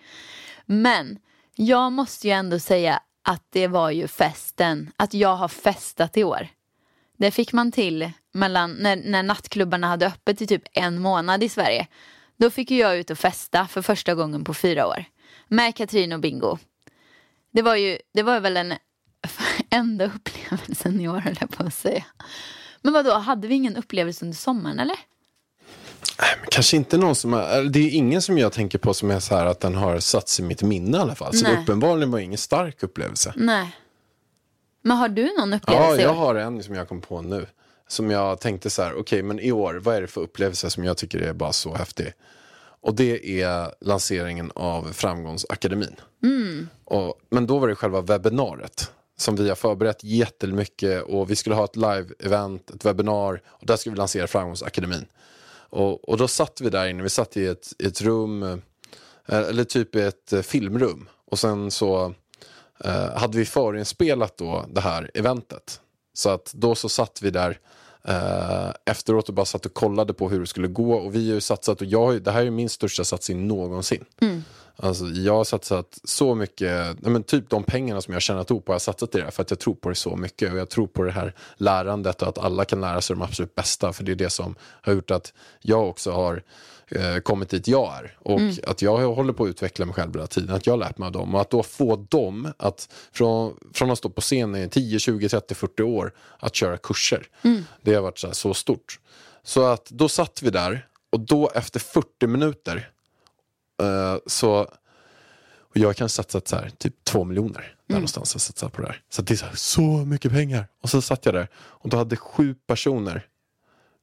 Men 0.65 1.19
jag 1.55 1.91
måste 1.91 2.27
ju 2.27 2.34
ändå 2.34 2.60
säga 2.60 2.99
att 3.23 3.43
det 3.49 3.67
var 3.67 3.91
ju 3.91 4.08
festen, 4.08 4.91
att 4.97 5.13
jag 5.13 5.36
har 5.36 5.47
festat 5.47 6.17
i 6.17 6.23
år. 6.23 6.47
Det 7.17 7.32
fick 7.32 7.53
man 7.53 7.71
till 7.71 8.12
mellan, 8.32 8.71
när, 8.71 8.95
när 8.95 9.23
nattklubbarna 9.23 9.88
hade 9.88 10.08
öppet 10.08 10.41
i 10.41 10.47
typ 10.47 10.63
en 10.73 10.99
månad 11.01 11.43
i 11.43 11.49
Sverige. 11.49 11.88
Då 12.38 12.49
fick 12.49 12.71
ju 12.71 12.77
jag 12.77 12.97
ut 12.97 13.10
och 13.10 13.17
festa 13.17 13.67
för 13.67 13.82
första 13.82 14.15
gången 14.15 14.43
på 14.43 14.53
fyra 14.53 14.88
år. 14.88 15.05
Med 15.47 15.75
Katrin 15.75 16.13
och 16.13 16.19
Bingo. 16.19 16.58
Det 17.60 17.63
var 17.63 17.76
ju, 17.76 17.98
det 18.13 18.24
var 18.24 18.39
väl 18.39 18.54
den 18.54 18.74
enda 19.69 20.06
upplevelsen 20.06 21.02
i 21.02 21.08
år 21.08 21.17
höll 21.17 21.38
jag 21.39 21.50
på 21.50 21.63
att 21.63 21.74
säga. 21.74 22.06
Men 22.82 22.93
vad 22.93 23.06
då 23.06 23.13
hade 23.13 23.48
vi 23.48 23.56
ingen 23.56 23.76
upplevelse 23.76 24.26
under 24.26 24.38
sommaren 24.38 24.80
eller? 24.80 24.95
Kanske 26.52 26.78
inte 26.78 26.98
någon 26.98 27.15
som 27.15 27.34
är, 27.34 27.58
eller 27.58 27.69
det 27.69 27.80
är 27.80 27.89
ingen 27.89 28.22
som 28.22 28.38
jag 28.38 28.54
tänker 28.54 28.78
på 28.78 28.93
som 28.93 29.12
är 29.12 29.19
så 29.19 29.36
här 29.36 29.45
att 29.45 29.60
den 29.60 29.76
har 29.76 30.00
satt 30.00 30.30
sig 30.30 30.45
i 30.45 30.48
mitt 30.48 30.63
minne 30.63 30.98
i 30.98 31.00
alla 31.00 31.15
fall. 31.15 31.34
Så 31.34 31.43
Nej. 31.43 31.56
det 31.56 31.62
uppenbarligen 31.62 32.12
var 32.12 32.19
ingen 32.19 32.38
stark 32.38 32.84
upplevelse. 32.84 33.34
Nej. 33.36 33.76
Men 34.82 34.98
har 34.98 35.10
du 35.10 35.34
någon 35.38 35.52
Ja, 35.52 35.58
upplevelse 35.58 36.02
i 36.02 36.04
jag 36.04 36.13
har 36.13 36.36
en 36.36 36.63
som 36.63 36.76
jag 36.76 36.89
kom 36.89 37.02
på 37.02 37.22
nu. 37.22 37.45
Som 37.88 38.12
jag 38.12 38.39
tänkte 38.39 38.69
så 38.69 38.82
här, 38.82 38.93
okej 39.00 39.24
men 39.24 39.39
i 39.39 39.52
år, 39.52 39.74
vad 39.84 39.95
är 39.95 40.02
det 40.02 40.08
för 40.08 40.22
upplevelse 40.22 40.69
som 40.69 40.84
jag 40.84 40.98
tycker 40.98 41.19
är 41.19 41.34
bara 41.34 41.54
så 41.54 41.76
häftig? 41.76 42.13
Och 42.82 42.96
det 42.96 43.42
är 43.42 43.74
lanseringen 43.82 44.52
av 44.56 44.84
Framgångsakademin. 44.94 45.96
Och, 46.86 47.20
men 47.30 47.48
då 47.48 47.60
var 47.60 47.68
det 47.68 47.76
själva 47.76 48.02
webbinariet 48.02 48.92
som 49.18 49.36
vi 49.36 49.50
har 49.50 49.56
förberett 49.56 50.04
jättemycket 50.04 51.04
och 51.04 51.32
vi 51.32 51.36
skulle 51.36 51.56
ha 51.56 51.63
ett 51.63 51.76
live-event, 51.76 52.76
ett 52.76 52.86
webbinar 52.86 53.42
och 53.48 53.65
där 53.65 53.76
skulle 53.76 53.94
vi 53.94 53.98
lansera 53.98 54.28
Framgångsakademin. 54.28 55.06
Och, 55.70 56.10
och 56.10 56.18
då 56.18 56.28
satt 56.28 56.62
vi 56.62 56.70
där 56.70 56.88
inne, 56.88 57.04
vi 57.04 57.10
satt 57.10 57.38
i 57.38 57.46
ett, 57.46 57.74
ett 57.84 58.02
rum, 58.02 58.44
eh, 58.44 58.58
eller 59.26 59.63
typ 59.63 59.96
i 59.96 60.02
ett 60.02 60.34
eh, 60.34 60.42
filmrum. 60.42 61.10
Och 61.26 61.39
sen 61.39 61.72
så 61.72 62.13
eh, 62.84 63.18
hade 63.18 63.38
vi 63.38 63.46
förinspelat 63.46 64.38
då 64.38 64.65
det 64.70 64.82
här 64.82 65.12
eventet. 65.13 65.82
Så 66.13 66.30
att 66.30 66.54
då 66.54 66.76
så 66.76 66.89
satt 66.89 67.22
vi 67.22 67.30
där 67.30 67.60
eh, 68.03 68.69
efteråt 68.85 69.29
och 69.29 69.35
bara 69.35 69.45
satt 69.45 69.65
och 69.65 69.73
kollade 69.73 70.13
på 70.13 70.29
hur 70.29 70.39
det 70.39 70.47
skulle 70.47 70.67
gå. 70.67 70.93
Och 70.93 71.15
vi 71.15 71.27
har 71.27 71.35
ju 71.35 71.41
satsat, 71.41 71.81
och 71.81 71.88
jag, 71.88 72.23
det 72.23 72.31
här 72.31 72.45
är 72.45 72.51
min 72.51 72.69
största 72.69 73.03
satsning 73.03 73.47
någonsin. 73.47 74.05
Alltså, 74.81 75.05
jag 75.05 75.35
har 75.35 75.43
satsat 75.43 75.99
så 76.03 76.35
mycket, 76.35 77.01
men 77.01 77.23
typ 77.23 77.49
de 77.49 77.63
pengarna 77.63 78.01
som 78.01 78.13
jag 78.13 78.21
tjänat 78.21 78.51
ihop 78.51 78.67
har 78.67 78.75
jag 78.75 78.81
satsat 78.81 79.15
i 79.15 79.17
det 79.17 79.23
här 79.23 79.31
för 79.31 79.41
att 79.41 79.49
jag 79.49 79.59
tror 79.59 79.75
på 79.75 79.89
det 79.89 79.95
så 79.95 80.15
mycket. 80.15 80.51
Och 80.53 80.59
jag 80.59 80.69
tror 80.69 80.88
på 80.88 81.03
det 81.03 81.12
här 81.12 81.33
lärandet 81.57 82.21
och 82.21 82.27
att 82.27 82.38
alla 82.38 82.65
kan 82.65 82.81
lära 82.81 83.01
sig 83.01 83.15
de 83.15 83.21
absolut 83.21 83.55
bästa. 83.55 83.93
För 83.93 84.03
det 84.03 84.12
är 84.12 84.15
det 84.15 84.29
som 84.29 84.55
har 84.62 84.93
gjort 84.93 85.12
att 85.12 85.33
jag 85.62 85.89
också 85.89 86.12
har 86.12 86.43
eh, 86.89 87.17
kommit 87.17 87.49
dit 87.49 87.67
jag 87.67 87.97
är. 87.97 88.17
Och 88.19 88.41
att 88.67 88.82
jag 88.82 88.97
håller 88.97 89.34
på 89.34 89.43
att 89.43 89.49
utveckla 89.49 89.86
mig 89.86 89.95
själv 89.95 90.13
hela 90.13 90.28
tiden. 90.28 90.56
Att 90.56 90.65
jag 90.65 90.73
har 90.73 90.78
lärt 90.78 90.97
mig 90.97 91.06
av 91.06 91.12
dem. 91.12 91.36
Och 91.36 91.41
att 91.41 91.49
då 91.49 91.63
få 91.63 91.95
dem 91.95 92.54
att 92.58 92.89
från, 93.12 93.58
från 93.73 93.91
att 93.91 93.97
stå 93.97 94.10
på 94.10 94.21
scen 94.21 94.56
i 94.56 94.69
10, 94.69 94.99
20, 94.99 95.30
30, 95.30 95.56
40 95.56 95.84
år 95.84 96.13
att 96.39 96.56
köra 96.56 96.78
kurser. 96.78 97.28
Det 97.82 97.93
har 97.93 98.02
varit 98.02 98.17
så, 98.17 98.28
här, 98.28 98.34
så 98.34 98.54
stort. 98.54 98.99
Så 99.43 99.65
att 99.65 99.86
då 99.86 100.10
satt 100.10 100.41
vi 100.41 100.49
där 100.49 100.88
och 101.10 101.19
då 101.19 101.49
efter 101.56 101.80
40 101.80 102.28
minuter 102.28 102.89
Eh, 103.82 104.17
så 104.25 104.67
och 105.60 105.78
jag 105.78 105.95
kan 105.95 106.10
satsa 106.10 106.41
så 106.45 106.56
här, 106.56 106.69
typ 106.69 107.04
två 107.04 107.23
miljoner 107.23 107.75
där 107.88 107.95
någonstans. 107.95 108.36
Jag 108.36 108.41
satsar 108.41 108.69
på 108.69 108.82
det 108.82 108.88
här. 108.88 109.02
Så 109.10 109.21
det 109.21 109.34
är 109.34 109.36
så, 109.36 109.45
här, 109.45 109.56
så 109.56 109.82
mycket 109.82 110.32
pengar. 110.32 110.67
Och 110.82 110.89
så 110.89 111.02
satt 111.02 111.25
jag 111.25 111.36
där 111.36 111.47
och 111.56 111.89
då 111.89 111.97
hade 111.97 112.15
sju 112.15 112.56
personer 112.67 113.25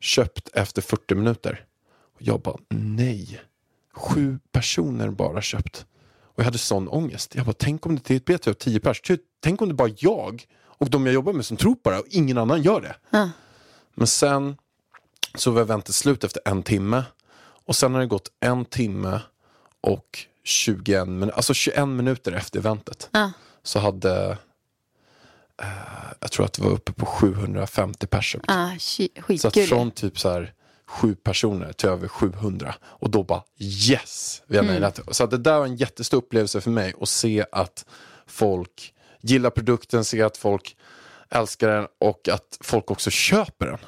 köpt 0.00 0.48
efter 0.54 0.82
40 0.82 1.14
minuter. 1.14 1.64
Och 2.16 2.22
jag 2.22 2.40
bara, 2.40 2.56
nej. 2.70 3.40
Sju 3.94 4.38
personer 4.52 5.10
bara 5.10 5.42
köpt. 5.42 5.86
Och 6.22 6.38
jag 6.40 6.44
hade 6.44 6.58
sån 6.58 6.88
ångest. 6.88 7.34
Jag 7.34 7.44
bara, 7.46 7.52
tänk 7.58 7.86
om 7.86 7.96
det 8.04 8.10
är 8.10 8.16
ett 8.16 8.24
bete 8.24 8.50
av 8.50 8.54
tio 8.54 8.80
pers. 8.80 9.00
Ty- 9.00 9.18
Tänk 9.40 9.62
om 9.62 9.68
det 9.68 9.74
bara 9.74 9.90
jag 9.98 10.44
och 10.64 10.90
de 10.90 11.06
jag 11.06 11.14
jobbar 11.14 11.32
med 11.32 11.46
som 11.46 11.56
tror 11.56 11.74
på 11.74 11.90
det 11.90 11.98
och 11.98 12.06
ingen 12.10 12.38
annan 12.38 12.62
gör 12.62 12.80
det. 12.80 12.96
Men 13.94 14.06
sen 14.06 14.56
så 15.34 15.50
var 15.50 15.60
eventet 15.60 15.94
slut 15.94 16.24
efter 16.24 16.42
en 16.44 16.62
timme. 16.62 17.04
Och 17.38 17.76
sen 17.76 17.92
har 17.94 18.00
det 18.00 18.06
gått 18.06 18.28
en 18.40 18.64
timme 18.64 19.20
och 19.80 20.18
21 20.44 21.08
minuter, 21.08 21.36
alltså 21.36 21.54
21 21.54 21.88
minuter 21.88 22.32
efter 22.32 22.58
eventet. 22.58 23.08
Så 23.62 23.78
hade, 23.78 24.38
eh, 25.62 25.68
jag 26.20 26.30
tror 26.32 26.44
att 26.46 26.52
det 26.52 26.62
var 26.62 26.70
uppe 26.70 26.92
på 26.92 27.06
750 27.06 28.06
personer. 28.06 28.44
Ah, 28.48 28.70
Så 29.40 29.48
att 29.48 29.54
från 29.68 29.90
typ 29.90 30.18
så 30.18 30.30
här 30.30 30.52
sju 30.88 31.14
personer 31.14 31.72
till 31.72 31.88
över 31.88 32.08
700. 32.08 32.74
Och 32.82 33.10
då 33.10 33.22
bara 33.22 33.42
yes, 33.58 34.42
vi 34.46 34.56
har 34.56 34.64
Mm. 34.64 34.80
det. 34.80 35.14
Så 35.14 35.26
det 35.26 35.38
där 35.38 35.58
var 35.58 35.66
en 35.66 35.76
jättestor 35.76 36.18
upplevelse 36.18 36.60
för 36.60 36.70
mig 36.70 36.94
att 37.00 37.08
se 37.08 37.44
att 37.52 37.84
folk 38.26 38.94
gillar 39.20 39.50
produkten, 39.50 40.04
se 40.04 40.22
att 40.22 40.36
folk 40.36 40.76
älskar 41.30 41.68
den 41.68 41.86
och 42.00 42.28
att 42.28 42.58
folk 42.60 42.90
också 42.90 43.10
köper 43.10 43.66
den. 43.66 43.78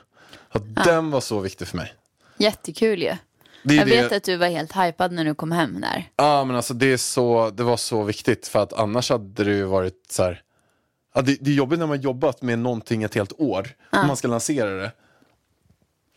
Att 0.49 0.85
Den 0.85 1.11
var 1.11 1.21
så 1.21 1.41
viktig 1.41 1.69
för 1.69 1.77
mig. 1.77 1.95
Jättekul 2.39 3.03
ju. 3.03 3.17
Det 3.63 3.75
är 3.75 3.79
Jag 3.79 3.87
det- 3.87 4.03
vet 4.03 4.13
att 4.13 4.25
du 4.25 4.37
var 4.37 4.47
helt 4.49 4.77
hypad 4.77 5.13
när 5.13 5.25
du 5.25 5.35
kom 5.35 5.53
hem 5.53 5.81
där. 5.81 6.05
Ja 6.17 6.45
men 6.45 6.57
alltså 6.57 6.75
det, 6.75 6.87
är 6.93 6.97
så, 6.97 7.51
det 7.51 7.63
var 7.63 7.77
så 7.77 8.03
viktigt 8.03 8.47
för 8.47 8.63
att 8.63 8.73
annars 8.73 9.11
hade 9.11 9.45
det 9.45 9.51
ju 9.55 9.65
varit 9.65 10.07
så 10.11 10.23
här. 10.23 10.43
Ja, 11.15 11.21
det, 11.23 11.37
det 11.41 11.51
är 11.51 11.55
jobbigt 11.55 11.79
när 11.79 11.87
man 11.87 12.01
jobbat 12.01 12.43
med 12.43 12.59
någonting 12.59 13.03
ett 13.03 13.15
helt 13.15 13.33
år 13.41 13.69
och 13.93 14.07
man 14.07 14.17
ska 14.17 14.29
lansera 14.29 14.71
det 14.71 14.93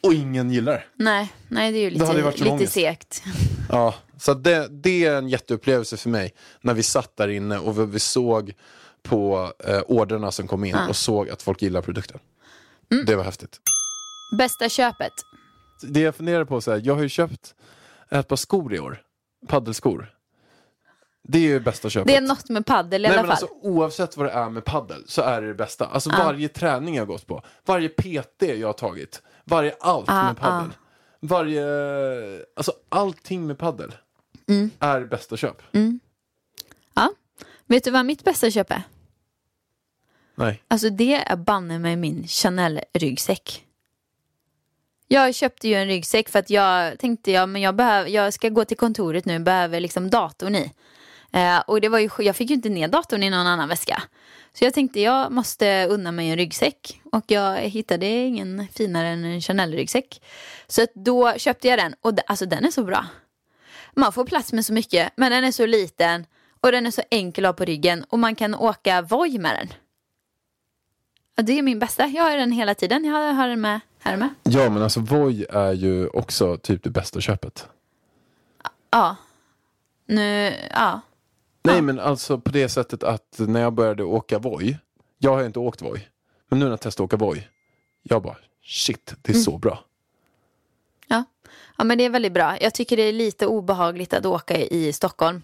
och 0.04 0.14
ingen 0.14 0.52
gillar 0.52 0.72
det. 0.72 0.84
Nej, 0.96 1.34
nej 1.48 1.72
det 1.72 1.78
är 1.78 1.82
ju 1.82 1.90
Det 1.90 2.14
lite, 2.14 2.32
för 2.38 2.46
lite 2.58 2.72
segt. 2.72 3.24
Ja, 3.70 3.94
så 4.18 4.34
det, 4.34 4.68
det 4.72 5.06
är 5.06 5.16
en 5.16 5.30
jätteupplevelse 5.30 5.98
för 5.98 6.10
mig 6.10 6.34
när 6.62 6.74
vi 6.74 6.84
satt 6.84 7.18
där 7.18 7.28
inne 7.28 7.58
och 7.60 7.80
vi, 7.80 7.86
vi 7.86 8.00
såg 8.00 8.54
på 9.04 9.54
eh, 9.68 9.82
orderna 9.88 10.32
som 10.32 10.48
kom 10.48 10.64
in 10.64 10.76
och 10.90 10.96
såg 10.96 11.30
att 11.30 11.42
folk 11.42 11.62
gillar 11.62 11.82
produkten. 11.82 12.20
Det 13.06 13.16
var 13.16 13.24
häftigt. 13.24 13.60
Bästa 14.38 14.70
köpet? 14.70 15.14
Det 15.82 16.00
jag 16.00 16.16
funderar 16.16 16.46
på 16.46 16.62
så 16.62 16.72
här, 16.72 16.82
jag 16.84 16.96
har 16.96 17.02
ju 17.02 17.10
köpt 17.10 17.56
ett 18.10 18.28
par 18.28 18.36
skor 18.36 18.74
i 18.74 18.80
år, 18.80 19.02
paddelskor. 19.48 20.14
Det 21.24 21.38
är 21.38 21.42
ju 21.42 21.60
bästa 21.60 21.90
köpet. 21.90 22.08
Det 22.08 22.16
är 22.16 22.22
något 22.22 22.50
med 22.50 22.66
paddel 22.66 23.06
i 23.06 23.08
Nej, 23.08 23.18
alla 23.18 23.28
men 23.28 23.38
fall. 23.38 23.44
alltså, 23.44 23.68
oavsett 23.68 24.18
vad 24.18 24.26
det 24.26 24.32
är 24.32 24.50
med 24.50 24.66
paddel 24.66 25.04
så 25.08 25.22
är 25.22 25.42
det 25.42 25.48
det 25.48 25.54
bästa. 25.54 25.86
Alltså 25.86 26.10
varje 26.10 26.48
träning 26.48 26.96
jag 26.96 27.08
gått 27.08 27.28
på, 27.28 27.44
varje 27.66 27.90
PT 27.90 28.42
jag 28.42 28.68
har 28.68 28.74
tagit, 28.74 29.22
varje 29.46 29.76
allt 29.80 30.08
med 30.08 30.38
paddel. 30.38 30.70
Varje, 31.20 31.66
alltså 32.56 32.74
allting 32.90 33.48
med 33.48 33.58
paddel 33.58 33.96
Mm. 34.48 34.72
är 34.80 35.02
bästa 35.06 35.38
köp. 35.38 35.62
Ja. 36.94 37.10
Vet 37.66 37.84
du 37.84 37.92
vad 37.92 38.06
mitt 38.06 38.24
bästa 38.24 38.52
köp 38.52 38.72
är? 38.72 38.84
Nej. 40.36 40.64
Alltså 40.68 40.90
det 40.90 41.16
är 41.16 41.36
banne 41.36 41.80
med 41.80 41.98
min 41.98 42.28
Chanel-ryggsäck. 42.28 43.66
Jag 45.08 45.36
köpte 45.36 45.68
ju 45.68 45.76
en 45.76 45.88
ryggsäck 45.88 46.30
för 46.30 46.40
att 46.40 46.50
jag 46.50 47.00
tänkte 47.00 47.32
ja, 47.32 47.46
men 47.46 47.62
jag, 47.62 47.76
behöver, 47.76 48.10
jag 48.10 48.34
ska 48.34 48.50
gå 48.50 48.66
till 48.66 48.78
kontoret 48.78 49.26
nu, 49.26 49.40
behöver 49.40 49.80
liksom 49.80 50.10
datorn 50.10 50.56
i. 50.56 50.72
Eh, 51.32 51.60
och 51.60 51.82
det 51.82 51.90
var 51.90 52.00
ju, 52.00 52.10
jag 52.20 52.36
fick 52.36 52.50
ju 52.50 52.56
inte 52.56 52.70
ner 52.70 52.88
datorn 52.88 53.24
i 53.24 53.30
någon 53.30 53.48
annan 53.48 53.70
väska. 53.70 54.04
Så 54.54 54.66
jag 54.66 54.74
tänkte 54.74 55.00
jag 55.02 55.32
måste 55.32 55.88
unna 55.90 56.12
mig 56.12 56.30
en 56.30 56.38
ryggsäck. 56.38 57.02
Och 57.12 57.24
jag 57.28 57.56
hittade 57.58 58.06
ingen 58.06 58.68
finare 58.68 59.08
än 59.08 59.26
en 59.26 59.42
Chanel-ryggsäck. 59.42 60.22
Så 60.68 60.86
då 60.96 61.34
köpte 61.34 61.68
jag 61.68 61.80
den 61.80 61.96
och 62.02 62.14
alltså 62.28 62.46
den 62.46 62.66
är 62.66 62.72
så 62.72 62.84
bra. 62.84 63.06
Man 63.94 64.12
får 64.12 64.26
plats 64.26 64.54
med 64.54 64.66
så 64.66 64.74
mycket 64.74 65.14
men 65.16 65.32
den 65.32 65.44
är 65.44 65.52
så 65.52 65.66
liten 65.66 66.26
och 66.62 66.72
den 66.72 66.86
är 66.86 66.92
så 66.92 67.02
enkel 67.12 67.46
att 67.46 67.50
ha 67.50 67.54
på 67.54 67.66
ryggen 67.66 68.06
och 68.10 68.20
man 68.20 68.36
kan 68.36 68.56
åka 68.56 69.02
Voi 69.02 69.38
med 69.38 69.56
den. 69.56 69.68
Ja, 71.36 71.44
det 71.44 71.60
är 71.60 71.62
min 71.62 71.80
bästa. 71.80 72.08
Jag 72.08 72.24
har 72.24 72.38
den 72.38 72.52
hela 72.52 72.76
tiden. 72.76 73.06
Jag 73.06 73.34
har 73.34 73.48
den 73.48 73.62
med 73.62 73.80
här 74.00 74.18
med. 74.18 74.30
Ja 74.44 74.70
men 74.70 74.84
alltså 74.84 75.00
Voi 75.00 75.46
är 75.50 75.74
ju 75.74 76.08
också 76.08 76.58
typ 76.58 76.84
det 76.84 76.90
bästa 76.90 77.22
köpet. 77.22 77.68
Ja. 78.92 79.16
Nu, 80.06 80.54
ja. 80.72 81.02
Nej 81.64 81.82
men 81.82 82.00
alltså 82.00 82.40
på 82.40 82.52
det 82.52 82.70
sättet 82.70 83.04
att 83.04 83.36
när 83.40 83.62
jag 83.62 83.74
började 83.74 84.04
åka 84.04 84.40
Voi, 84.40 84.78
jag 85.18 85.32
har 85.36 85.44
inte 85.44 85.60
åkt 85.60 85.82
Voi, 85.82 86.08
men 86.50 86.60
nu 86.60 86.66
när 86.66 86.72
jag 86.72 86.82
testade 86.82 87.06
åka 87.06 87.18
Voi, 87.18 87.48
jag 88.04 88.24
bara 88.24 88.38
shit, 88.66 89.14
det 89.22 89.32
är 89.32 89.34
Mm. 89.34 89.44
så 89.44 89.58
bra. 89.58 89.86
Ja. 91.08 91.24
ja, 91.78 91.84
men 91.84 91.98
det 91.98 92.04
är 92.04 92.10
väldigt 92.10 92.34
bra. 92.34 92.58
Jag 92.62 92.74
tycker 92.74 92.98
det 92.98 93.04
är 93.04 93.14
lite 93.14 93.48
obehagligt 93.48 94.14
att 94.14 94.26
åka 94.26 94.58
i 94.58 94.94
Stockholm. 94.94 95.42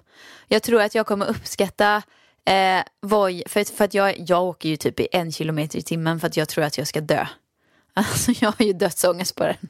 Jag 0.47 0.63
tror 0.63 0.81
att 0.81 0.95
jag 0.95 1.07
kommer 1.07 1.25
uppskatta 1.29 2.01
eh, 2.45 2.81
Voi, 3.01 3.43
för, 3.47 3.63
för 3.75 3.85
att 3.85 3.93
jag, 3.93 4.29
jag 4.29 4.43
åker 4.43 4.69
ju 4.69 4.77
typ 4.77 4.99
i 4.99 5.07
en 5.11 5.31
kilometer 5.31 5.79
i 5.79 5.81
timmen 5.81 6.19
för 6.19 6.27
att 6.27 6.37
jag 6.37 6.49
tror 6.49 6.63
att 6.63 6.77
jag 6.77 6.87
ska 6.87 7.01
dö. 7.01 7.27
Alltså 7.93 8.31
jag 8.39 8.53
har 8.57 8.65
ju 8.65 8.73
dödsångest 8.73 9.35
på 9.35 9.43
den. 9.43 9.69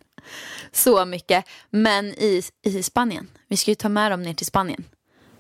Så 0.72 1.06
mycket. 1.06 1.46
Men 1.70 2.06
i, 2.06 2.42
i 2.62 2.84
Spanien, 2.84 3.28
vi 3.48 3.58
ska 3.58 3.72
ju 3.72 3.76
ta 3.76 3.90
med 3.90 4.12
dem 4.12 4.24
ner 4.24 4.34
till 4.34 4.46
Spanien. 4.46 4.84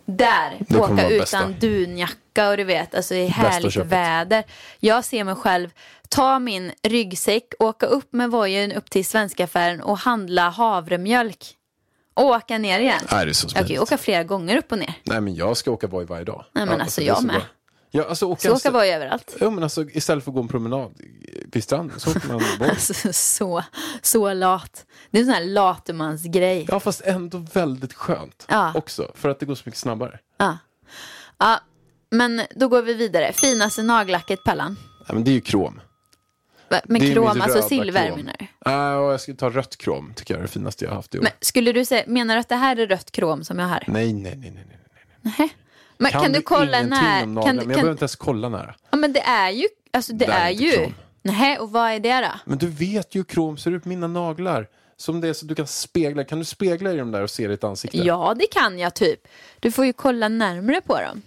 Där, 0.09 0.57
åka 0.75 1.09
utan 1.09 1.17
bästa. 1.19 1.47
dunjacka 1.59 2.49
och 2.49 2.57
du 2.57 2.63
vet, 2.63 2.95
alltså 2.95 3.15
i 3.15 3.27
härligt 3.27 3.75
väder. 3.75 4.43
Jag 4.79 5.05
ser 5.05 5.23
mig 5.23 5.35
själv 5.35 5.69
ta 6.09 6.39
min 6.39 6.71
ryggsäck, 6.83 7.53
åka 7.59 7.85
upp 7.85 8.13
med 8.13 8.31
vojen 8.31 8.71
upp 8.71 8.89
till 8.89 9.05
svenska 9.05 9.43
affären 9.43 9.81
och 9.81 9.97
handla 9.97 10.49
havremjölk. 10.49 11.53
Och 12.13 12.25
åka 12.25 12.57
ner 12.57 12.79
igen. 12.79 13.01
Nej, 13.11 13.25
det 13.25 13.31
är 13.31 13.33
så 13.33 13.47
jag 13.55 13.67
kan 13.67 13.75
ju 13.75 13.79
åka 13.79 13.97
flera 13.97 14.23
gånger 14.23 14.57
upp 14.57 14.71
och 14.71 14.77
ner. 14.77 14.93
Nej 15.03 15.21
men 15.21 15.35
jag 15.35 15.57
ska 15.57 15.71
åka 15.71 15.87
Voi 15.87 16.05
varje 16.05 16.23
dag. 16.23 16.45
Nej, 16.53 16.65
men 16.65 16.81
alltså, 16.81 17.01
är 17.01 17.05
jag 17.05 17.23
med. 17.23 17.41
Ja, 17.91 18.03
alltså, 18.09 18.25
åka 18.25 18.41
Så 18.49 18.55
åka 18.55 18.71
voj 18.71 18.89
överallt. 18.89 19.35
Ja, 19.39 19.49
men 19.49 19.63
alltså, 19.63 19.89
istället 19.89 20.23
för 20.23 20.31
att 20.31 20.35
gå 20.35 20.41
en 20.41 20.47
promenad 20.47 20.91
vid 21.51 21.63
stranden 21.63 21.99
så 21.99 22.09
åker 22.11 22.27
man 22.27 22.41
Voi. 22.59 22.69
Alltså, 22.69 23.13
så, 23.13 23.63
så 24.01 24.33
lat. 24.33 24.85
Det 25.11 25.17
är 25.17 25.21
en 25.21 25.25
sån 25.25 25.35
här 25.35 25.43
latumansgrej. 25.45 26.65
Ja 26.69 26.79
fast 26.79 27.01
ändå 27.01 27.37
väldigt 27.53 27.93
skönt 27.93 28.45
Ja. 28.49 28.71
också 28.75 29.11
för 29.15 29.29
att 29.29 29.39
det 29.39 29.45
går 29.45 29.55
så 29.55 29.61
mycket 29.65 29.79
snabbare. 29.79 30.19
Ja. 30.37 30.57
Ja, 31.37 31.59
Men 32.11 32.41
då 32.55 32.67
går 32.67 32.81
vi 32.81 32.93
vidare. 32.93 33.33
Finaste 33.33 33.83
nagellacket 33.83 34.43
Pallan? 34.43 34.77
Ja, 35.07 35.13
men 35.13 35.23
det 35.23 35.31
är 35.31 35.33
ju 35.33 35.41
krom. 35.41 35.81
Med 36.69 37.01
Det 37.01 37.13
krom, 37.13 37.41
alltså 37.41 37.61
silver 37.61 38.07
krom. 38.07 38.17
menar 38.19 38.35
du? 38.39 38.47
Ja, 38.65 38.97
och 38.97 39.13
jag 39.13 39.21
skulle 39.21 39.37
ta 39.37 39.49
rött 39.49 39.77
krom, 39.77 40.13
tycker 40.15 40.33
jag 40.33 40.39
är 40.39 40.41
det 40.43 40.51
finaste 40.51 40.85
jag 40.85 40.91
har 40.91 40.95
haft 40.95 41.15
i 41.15 41.19
år. 41.19 41.23
Men 41.23 41.31
skulle 41.41 41.71
du 41.71 41.85
säga, 41.85 42.03
menar 42.07 42.33
du 42.35 42.39
att 42.39 42.49
det 42.49 42.55
här 42.55 42.75
är 42.77 42.87
rött 42.87 43.11
krom 43.11 43.43
som 43.43 43.59
jag 43.59 43.65
har? 43.67 43.83
Nej, 43.87 44.13
nej, 44.13 44.35
nej, 44.35 44.51
nej. 44.51 44.65
nej. 44.67 44.79
Nähä. 45.21 45.49
Men 45.99 46.11
kan, 46.11 46.31
du 46.31 46.41
kolla 46.41 46.81
när? 46.81 47.23
om 47.23 47.25
Kan, 47.25 47.33
men 47.33 47.43
jag 47.43 47.55
kan, 47.57 47.67
behöver 47.67 47.91
inte 47.91 48.01
ens 48.03 48.15
kolla 48.15 48.49
nära. 48.49 48.75
ja, 48.91 48.97
men 48.97 49.13
det 49.13 49.19
är 49.21 49.49
ju, 49.49 49.67
alltså 49.93 50.13
det, 50.13 50.25
Det 50.25 50.31
är 50.31 50.45
är 50.47 50.51
ju. 50.51 50.91
Nej, 51.21 51.57
och 51.59 51.71
vad 51.71 51.91
är 51.91 51.99
det 51.99 52.21
då? 52.21 52.39
Men 52.45 52.57
du 52.57 52.67
vet 52.67 53.15
ju 53.15 53.19
hur 53.19 53.25
krom 53.25 53.57
ser 53.57 53.71
ut 53.71 53.83
på 53.83 53.89
mina 53.89 54.07
naglar. 54.07 54.67
Som 54.99 55.21
det 55.21 55.27
är 55.27 55.33
så 55.33 55.45
du 55.45 55.55
kan 55.55 55.67
spegla. 55.67 56.23
Kan 56.23 56.39
du 56.39 56.45
spegla 56.45 56.93
i 56.93 56.97
dem 56.97 57.11
där 57.11 57.21
och 57.21 57.29
se 57.29 57.47
ditt 57.47 57.63
ansikte? 57.63 57.97
Ja, 57.97 58.35
det 58.39 58.47
kan 58.51 58.79
jag 58.79 58.93
typ. 58.93 59.19
Du 59.59 59.71
får 59.71 59.85
ju 59.85 59.93
kolla 59.93 60.27
närmre 60.27 60.81
på 60.81 61.01
dem. 61.01 61.21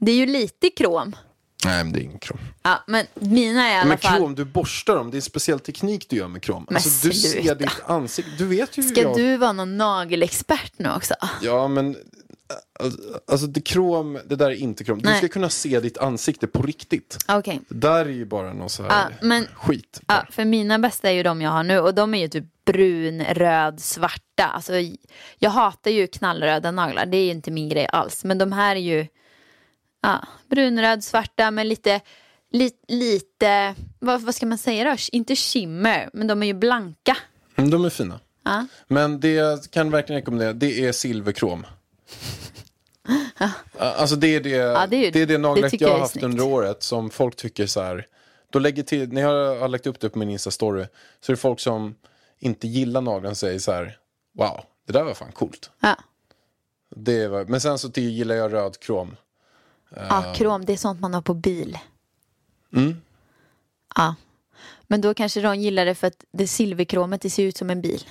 Det 0.00 0.10
är 0.12 0.16
ju 0.16 0.26
lite 0.26 0.70
krom. 0.70 1.16
Nej, 1.64 1.84
men 1.84 1.92
det 1.92 2.00
är 2.00 2.02
ingen 2.02 2.18
krom. 2.18 2.38
Ja, 2.62 2.84
men 2.86 3.06
mina 3.14 3.68
är 3.68 3.72
i 3.72 3.76
alla 3.78 3.88
Men 3.88 3.98
fall. 3.98 4.16
krom, 4.16 4.34
du 4.34 4.44
borstar 4.44 4.96
dem. 4.96 5.10
Det 5.10 5.14
är 5.14 5.18
en 5.18 5.22
speciell 5.22 5.60
teknik 5.60 6.06
du 6.10 6.16
gör 6.16 6.28
med 6.28 6.42
krom. 6.42 6.64
Men 6.68 6.76
Alltså, 6.76 7.08
du 7.08 7.14
ser 7.14 7.54
ditt 7.54 7.80
ansikte. 7.86 8.30
Du 8.38 8.46
vet 8.46 8.78
ju 8.78 8.82
Ska 8.82 9.00
jag... 9.02 9.16
du 9.16 9.36
vara 9.36 9.52
någon 9.52 9.76
nagelexpert 9.76 10.72
nu 10.76 10.90
också? 10.96 11.14
Ja, 11.42 11.68
men... 11.68 11.96
Alltså 13.28 13.46
det 13.46 13.60
krom, 13.60 14.18
det 14.26 14.36
där 14.36 14.50
är 14.50 14.54
inte 14.54 14.84
krom. 14.84 14.98
Du 15.02 15.08
Nej. 15.08 15.18
ska 15.18 15.28
kunna 15.28 15.48
se 15.48 15.80
ditt 15.80 15.98
ansikte 15.98 16.46
på 16.46 16.62
riktigt. 16.62 17.16
Okej. 17.28 17.60
Det 17.68 17.74
där 17.78 18.06
är 18.06 18.10
ju 18.10 18.24
bara 18.24 18.52
någon 18.52 18.70
så 18.70 18.82
här 18.82 18.90
Ja, 18.90 19.16
men- 19.26 19.46
skit. 19.54 20.00
Ja, 20.06 20.26
för 20.30 20.44
mina 20.44 20.78
bästa 20.78 21.08
är 21.10 21.12
ju 21.14 21.22
de 21.22 21.42
jag 21.42 21.50
har 21.50 21.62
nu 21.62 21.78
och 21.78 21.94
de 21.94 22.14
är 22.14 22.18
ju 22.18 22.28
typ 22.28 22.44
brun, 22.64 23.24
röd, 23.24 23.80
svarta. 23.80 24.44
Alltså, 24.44 24.72
jag 25.38 25.50
hatar 25.50 25.90
ju 25.90 26.06
knallröda 26.06 26.70
naglar, 26.70 27.06
det 27.06 27.16
är 27.16 27.24
ju 27.24 27.30
inte 27.30 27.50
min 27.50 27.68
grej 27.68 27.86
alls. 27.92 28.24
Men 28.24 28.38
de 28.38 28.52
här 28.52 28.76
är 28.76 28.80
ju 28.80 29.06
ja, 30.02 30.22
brun, 30.50 30.80
röd, 30.80 31.04
svarta 31.04 31.50
med 31.50 31.66
lite, 31.66 32.00
li, 32.52 32.70
lite, 32.88 33.74
vad, 33.98 34.20
vad 34.22 34.34
ska 34.34 34.46
man 34.46 34.58
säga 34.58 34.84
då? 34.90 34.96
Inte 35.12 35.36
shimmer, 35.36 36.10
men 36.12 36.26
de 36.26 36.42
är 36.42 36.46
ju 36.46 36.54
blanka. 36.54 37.16
Mm, 37.56 37.70
De 37.70 37.84
är 37.84 37.90
fina. 37.90 38.20
Ja. 38.44 38.66
Men 38.88 39.20
det 39.20 39.32
jag 39.32 39.58
kan 39.70 39.90
verkligen 39.90 40.20
rekommendera, 40.20 40.52
det 40.52 40.86
är 40.86 40.92
silverkrom. 40.92 41.66
Alltså 43.78 44.16
det 44.16 44.34
är 44.34 44.40
det, 44.40 44.50
det 44.50 45.06
är 45.06 45.12
det, 45.12 45.22
är 45.22 45.26
det 45.26 45.38
nagellack 45.38 45.72
jag 45.74 45.82
jag 45.82 45.92
har 45.92 46.00
haft 46.00 46.12
snyggt. 46.12 46.24
under 46.24 46.44
året 46.44 46.82
som 46.82 47.10
folk 47.10 47.36
tycker 47.36 47.66
så 47.66 47.80
här. 47.82 48.06
Då 48.50 48.58
lägger 48.58 48.82
till, 48.82 49.12
när 49.12 49.20
jag 49.20 49.56
har 49.56 49.68
lagt 49.68 49.86
upp 49.86 50.00
det 50.00 50.10
på 50.10 50.18
min 50.18 50.30
Insta-story 50.30 50.86
så 51.20 51.32
är 51.32 51.36
det 51.36 51.40
folk 51.40 51.60
som 51.60 51.94
inte 52.38 52.68
gillar 52.68 53.00
naglarna 53.00 53.34
säger 53.34 53.58
så 53.58 53.72
här. 53.72 53.98
Wow, 54.34 54.64
det 54.86 54.92
där 54.92 55.02
var 55.02 55.14
fan 55.14 55.32
coolt. 55.32 55.70
Ja. 55.80 55.96
Det 56.88 57.28
var, 57.28 57.44
men 57.44 57.60
sen 57.60 57.78
så 57.78 57.88
gillar 57.94 58.34
jag 58.34 58.52
röd 58.52 58.80
krom. 58.80 59.16
ja, 59.94 60.34
krom, 60.36 60.64
det 60.64 60.72
är 60.72 60.76
sånt 60.76 61.00
man 61.00 61.14
har 61.14 61.22
på 61.22 61.34
bil. 61.34 61.78
Mm. 62.72 63.00
Ja. 63.96 64.14
Men 64.82 65.00
då 65.00 65.14
kanske 65.14 65.40
de 65.40 65.56
gillar 65.56 65.84
det 65.84 65.94
för 65.94 66.06
att 66.06 66.24
det 66.32 66.46
silverkromet 66.46 67.20
det 67.20 67.30
ser 67.30 67.42
ut 67.42 67.56
som 67.56 67.70
en 67.70 67.80
bil. 67.80 68.04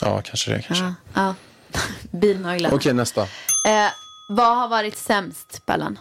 Ja, 0.00 0.22
kanske 0.24 0.52
det. 0.52 0.62
Kanske. 0.62 0.84
Ja. 0.84 0.94
ja. 1.14 1.34
Bilnaglar. 2.10 2.74
Okej, 2.74 2.92
nästa. 2.92 3.22
Eh, 3.22 3.88
vad 4.28 4.56
har 4.56 4.68
varit 4.68 4.96
sämst, 4.96 5.62
Pallan? 5.66 5.98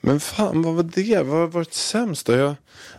Men 0.00 0.20
fan, 0.20 0.62
vad 0.62 0.74
var 0.74 0.82
det? 0.82 1.22
Vad 1.22 1.38
har 1.40 1.46
varit 1.46 1.74
sämst 1.74 2.26
då? 2.26 2.32
Jag, 2.32 2.54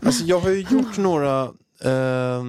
alltså, 0.05 0.23
jag 0.23 0.39
har 0.39 0.49
ju 0.49 0.61
gjort 0.69 0.97
några... 0.97 1.43
Eh, 1.81 2.43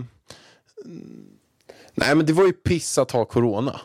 nej, 1.94 2.14
men 2.14 2.27
det 2.27 2.33
var 2.33 2.44
ju 2.46 2.53
piss 2.53 2.98
att 2.98 3.11
ha 3.11 3.24
corona. 3.24 3.81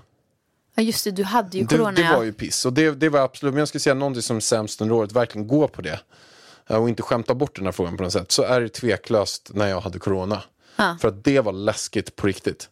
Ja, 0.75 0.83
just 0.83 1.03
det, 1.03 1.11
du 1.11 1.23
hade 1.23 1.57
ju 1.57 1.63
Det, 1.63 1.75
corona. 1.77 1.91
det 1.91 2.01
ja. 2.01 2.15
var 2.17 2.23
ju 2.23 2.33
piss. 2.33 2.65
Och 2.65 2.73
det, 2.73 2.91
det 2.91 3.09
var 3.09 3.19
absolut, 3.19 3.53
men 3.53 3.59
jag 3.59 3.67
skulle 3.67 3.79
säga 3.79 3.93
någonting 3.93 4.21
som 4.21 4.35
är 4.37 4.41
sämst 4.41 4.81
under 4.81 4.95
året, 4.95 5.11
verkligen 5.11 5.47
gå 5.47 5.67
på 5.67 5.81
det. 5.81 5.99
Eh, 6.67 6.77
Och 6.77 6.89
inte 6.89 7.03
skämta 7.03 7.35
bort 7.35 7.55
den 7.55 7.65
här 7.65 7.71
frågan 7.71 7.97
på 7.97 8.03
något 8.03 8.13
sätt. 8.13 8.31
Så 8.31 8.43
är 8.43 8.61
det 8.61 8.69
tveklöst 8.69 9.51
när 9.53 9.67
jag 9.67 9.81
hade 9.81 9.99
corona. 9.99 10.41
Ja. 10.75 10.97
För 11.01 11.07
att 11.07 11.23
det 11.23 11.39
var 11.39 11.53
läskigt 11.53 12.15
på 12.15 12.27
riktigt. 12.27 12.69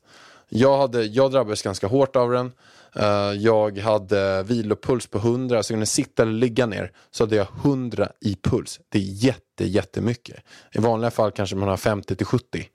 Jag, 0.49 0.77
hade, 0.77 1.03
jag 1.03 1.31
drabbades 1.31 1.61
ganska 1.61 1.87
hårt 1.87 2.15
av 2.15 2.31
den. 2.31 2.51
Eh, 2.95 3.33
jag 3.37 3.77
hade 3.77 4.43
vilopuls 4.43 5.07
på 5.07 5.17
100, 5.17 5.63
så 5.63 5.71
jag 5.71 5.75
kunde 5.75 5.85
sitta 5.85 6.23
eller 6.23 6.31
ligga 6.31 6.65
ner. 6.65 6.91
Så 7.11 7.23
hade 7.23 7.35
jag 7.35 7.47
100 7.63 8.09
i 8.19 8.35
puls. 8.35 8.79
Det 8.89 8.97
är 8.97 9.03
jätte, 9.03 9.65
jättemycket. 9.65 10.43
I 10.71 10.79
vanliga 10.79 11.11
fall 11.11 11.31
kanske 11.31 11.55
man 11.55 11.69
har 11.69 11.77
50 11.77 12.15
till 12.15 12.25
70. 12.25 12.69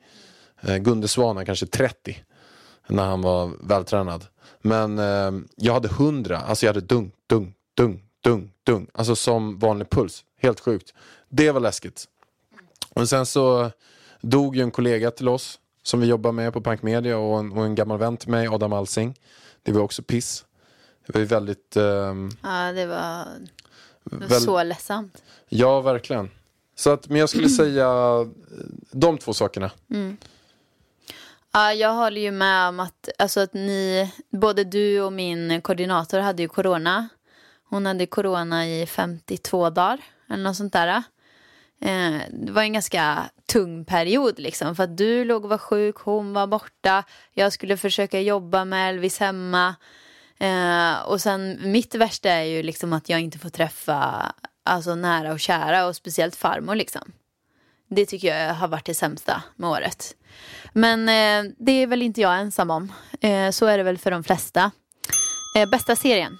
Uh, 0.64 0.70
eh, 0.70 0.76
Gunde 0.76 1.08
Svan 1.08 1.46
kanske 1.46 1.66
30 1.66 2.24
när 2.88 3.04
han 3.04 3.22
var 3.22 3.50
vältränad. 3.68 4.24
Men 4.60 4.98
eh, 4.98 5.32
jag 5.56 5.72
hade 5.72 5.88
100, 5.88 6.38
alltså 6.38 6.66
jag 6.66 6.74
hade 6.74 6.86
dung, 6.86 7.12
dung, 7.26 7.54
dung, 7.76 8.02
dung, 8.24 8.52
dung. 8.66 8.86
Alltså 8.94 9.16
som 9.16 9.58
vanlig 9.58 9.90
puls. 9.90 10.24
Helt 10.40 10.60
sjukt. 10.60 10.94
Det 11.28 11.50
var 11.50 11.60
läskigt. 11.60 12.04
Och 12.94 13.08
sen 13.08 13.26
så 13.26 13.70
dog 14.20 14.56
ju 14.56 14.62
en 14.62 14.70
kollega 14.70 15.10
till 15.10 15.28
oss 15.28 15.58
som 15.82 16.00
vi 16.00 16.06
jobbar 16.06 16.32
med 16.32 16.52
på 16.52 16.60
Pank 16.60 16.82
Media 16.82 17.18
och 17.18 17.38
en, 17.38 17.52
och 17.52 17.64
en 17.64 17.74
gammal 17.74 17.98
vän 17.98 18.16
till 18.16 18.30
mig, 18.30 18.48
Adam 18.48 18.72
Alsing. 18.72 19.14
Det 19.62 19.72
var 19.72 19.80
också 19.80 20.02
piss. 20.02 20.44
Det 21.06 21.12
var 21.14 21.20
ju 21.20 21.26
väldigt, 21.26 21.76
ehm, 21.76 22.30
Ja, 22.42 22.72
det 22.72 22.86
var, 22.86 23.24
det 24.04 24.16
var 24.16 24.26
väl- 24.26 24.40
så 24.40 24.62
ledsamt. 24.62 25.22
ja 25.48 25.80
verkligen. 25.80 26.30
Så 26.74 26.90
att, 26.90 27.08
men 27.08 27.16
jag 27.20 27.28
skulle 27.28 27.48
säga 27.62 27.86
eh, 27.86 28.26
de 28.90 29.18
två 29.18 29.34
sakerna. 29.34 29.70
Ja, 31.52 31.72
jag 31.72 31.92
håller 31.94 32.20
ju 32.20 32.30
med 32.30 32.68
om 32.68 32.80
att, 32.80 33.08
alltså 33.18 33.40
att 33.40 33.54
ni, 33.54 34.12
både 34.30 34.64
du 34.64 35.00
och 35.00 35.12
min 35.12 35.60
koordinator 35.62 36.18
hade 36.18 36.42
ju 36.42 36.48
corona. 36.48 37.08
Hon 37.68 37.86
hade 37.86 38.06
corona 38.06 38.66
i 38.68 38.86
52 38.86 39.70
dagar 39.70 40.00
eller 40.30 40.42
något 40.42 40.56
sånt 40.56 40.72
där. 40.72 41.02
Eh, 41.82 42.20
det 42.30 42.52
var 42.52 42.62
en 42.62 42.72
ganska 42.72 43.30
tung 43.46 43.84
period 43.84 44.38
liksom. 44.38 44.76
För 44.76 44.84
att 44.84 44.96
du 44.96 45.24
låg 45.24 45.44
och 45.44 45.50
var 45.50 45.58
sjuk, 45.58 45.96
hon 45.96 46.32
var 46.32 46.46
borta. 46.46 47.04
Jag 47.32 47.52
skulle 47.52 47.76
försöka 47.76 48.20
jobba 48.20 48.64
med 48.64 48.88
Elvis 48.88 49.18
hemma. 49.18 49.74
Eh, 50.38 51.02
och 51.06 51.20
sen 51.20 51.58
mitt 51.62 51.94
värsta 51.94 52.30
är 52.30 52.44
ju 52.44 52.62
liksom 52.62 52.92
att 52.92 53.08
jag 53.08 53.20
inte 53.20 53.38
får 53.38 53.48
träffa 53.48 54.32
alltså 54.64 54.94
nära 54.94 55.32
och 55.32 55.40
kära 55.40 55.86
och 55.86 55.96
speciellt 55.96 56.36
farmor 56.36 56.74
liksom. 56.74 57.12
Det 57.90 58.06
tycker 58.06 58.36
jag 58.36 58.54
har 58.54 58.68
varit 58.68 58.86
det 58.86 58.94
sämsta 58.94 59.42
med 59.56 59.70
året. 59.70 60.14
Men 60.72 61.08
eh, 61.08 61.52
det 61.58 61.72
är 61.72 61.86
väl 61.86 62.02
inte 62.02 62.20
jag 62.20 62.38
ensam 62.38 62.70
om. 62.70 62.92
Eh, 63.20 63.50
så 63.50 63.66
är 63.66 63.78
det 63.78 63.84
väl 63.84 63.98
för 63.98 64.10
de 64.10 64.24
flesta. 64.24 64.70
Eh, 65.56 65.70
bästa 65.70 65.96
serien? 65.96 66.38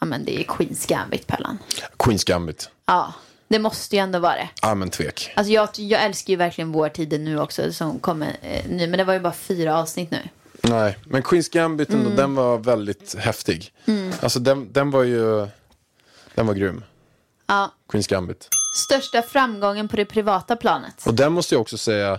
Ja 0.00 0.06
men 0.06 0.24
det 0.24 0.40
är 0.40 0.44
Queens 0.44 0.86
Gambit 0.86 1.26
Pellan. 1.26 1.58
Queens 1.98 2.24
Gambit. 2.24 2.70
Ja, 2.86 3.14
det 3.48 3.58
måste 3.58 3.96
ju 3.96 4.00
ändå 4.02 4.18
vara 4.18 4.34
det. 4.34 4.48
Ja 4.62 4.74
men 4.74 4.90
tvek. 4.90 5.32
Alltså 5.36 5.52
jag, 5.52 5.68
jag 5.76 6.02
älskar 6.04 6.30
ju 6.30 6.36
verkligen 6.36 6.72
Vår 6.72 6.88
tid 6.88 7.20
nu 7.20 7.40
också 7.40 7.72
som 7.72 7.98
kommer 7.98 8.36
eh, 8.42 8.64
nu. 8.68 8.86
Men 8.86 8.98
det 8.98 9.04
var 9.04 9.14
ju 9.14 9.20
bara 9.20 9.32
fyra 9.32 9.78
avsnitt 9.78 10.10
nu. 10.10 10.18
Nej, 10.62 10.98
men 11.04 11.22
Queens 11.22 11.48
Gambit 11.48 11.88
ändå, 11.90 12.04
Mm. 12.04 12.16
den 12.16 12.34
var 12.34 12.58
väldigt 12.58 13.14
häftig. 13.14 13.72
Alltså 14.20 14.38
den, 14.40 14.72
den 14.72 14.90
var 14.90 15.02
ju, 15.02 15.46
den 16.34 16.46
var 16.46 16.54
grym. 16.54 16.84
Ja. 17.46 17.72
Queens 17.88 18.06
Gambit. 18.06 18.48
Största 18.86 19.22
framgången 19.22 19.88
på 19.88 19.96
det 19.96 20.04
privata 20.04 20.56
planet? 20.56 21.06
Och 21.06 21.14
den 21.14 21.32
måste 21.32 21.54
jag 21.54 21.62
också 21.62 21.78
säga, 21.78 22.18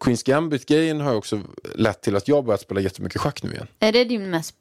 Queens 0.00 0.22
Gambit-grejen 0.22 1.00
har 1.00 1.10
ju 1.10 1.16
också 1.16 1.40
lett 1.74 2.00
till 2.02 2.16
att 2.16 2.28
jag 2.28 2.44
börjat 2.44 2.60
spela 2.60 2.80
jättemycket 2.80 3.20
schack 3.20 3.42
nu 3.42 3.50
igen. 3.52 3.66
Är 3.78 3.92
det 3.92 4.04
din 4.04 4.30
mest... 4.30 4.54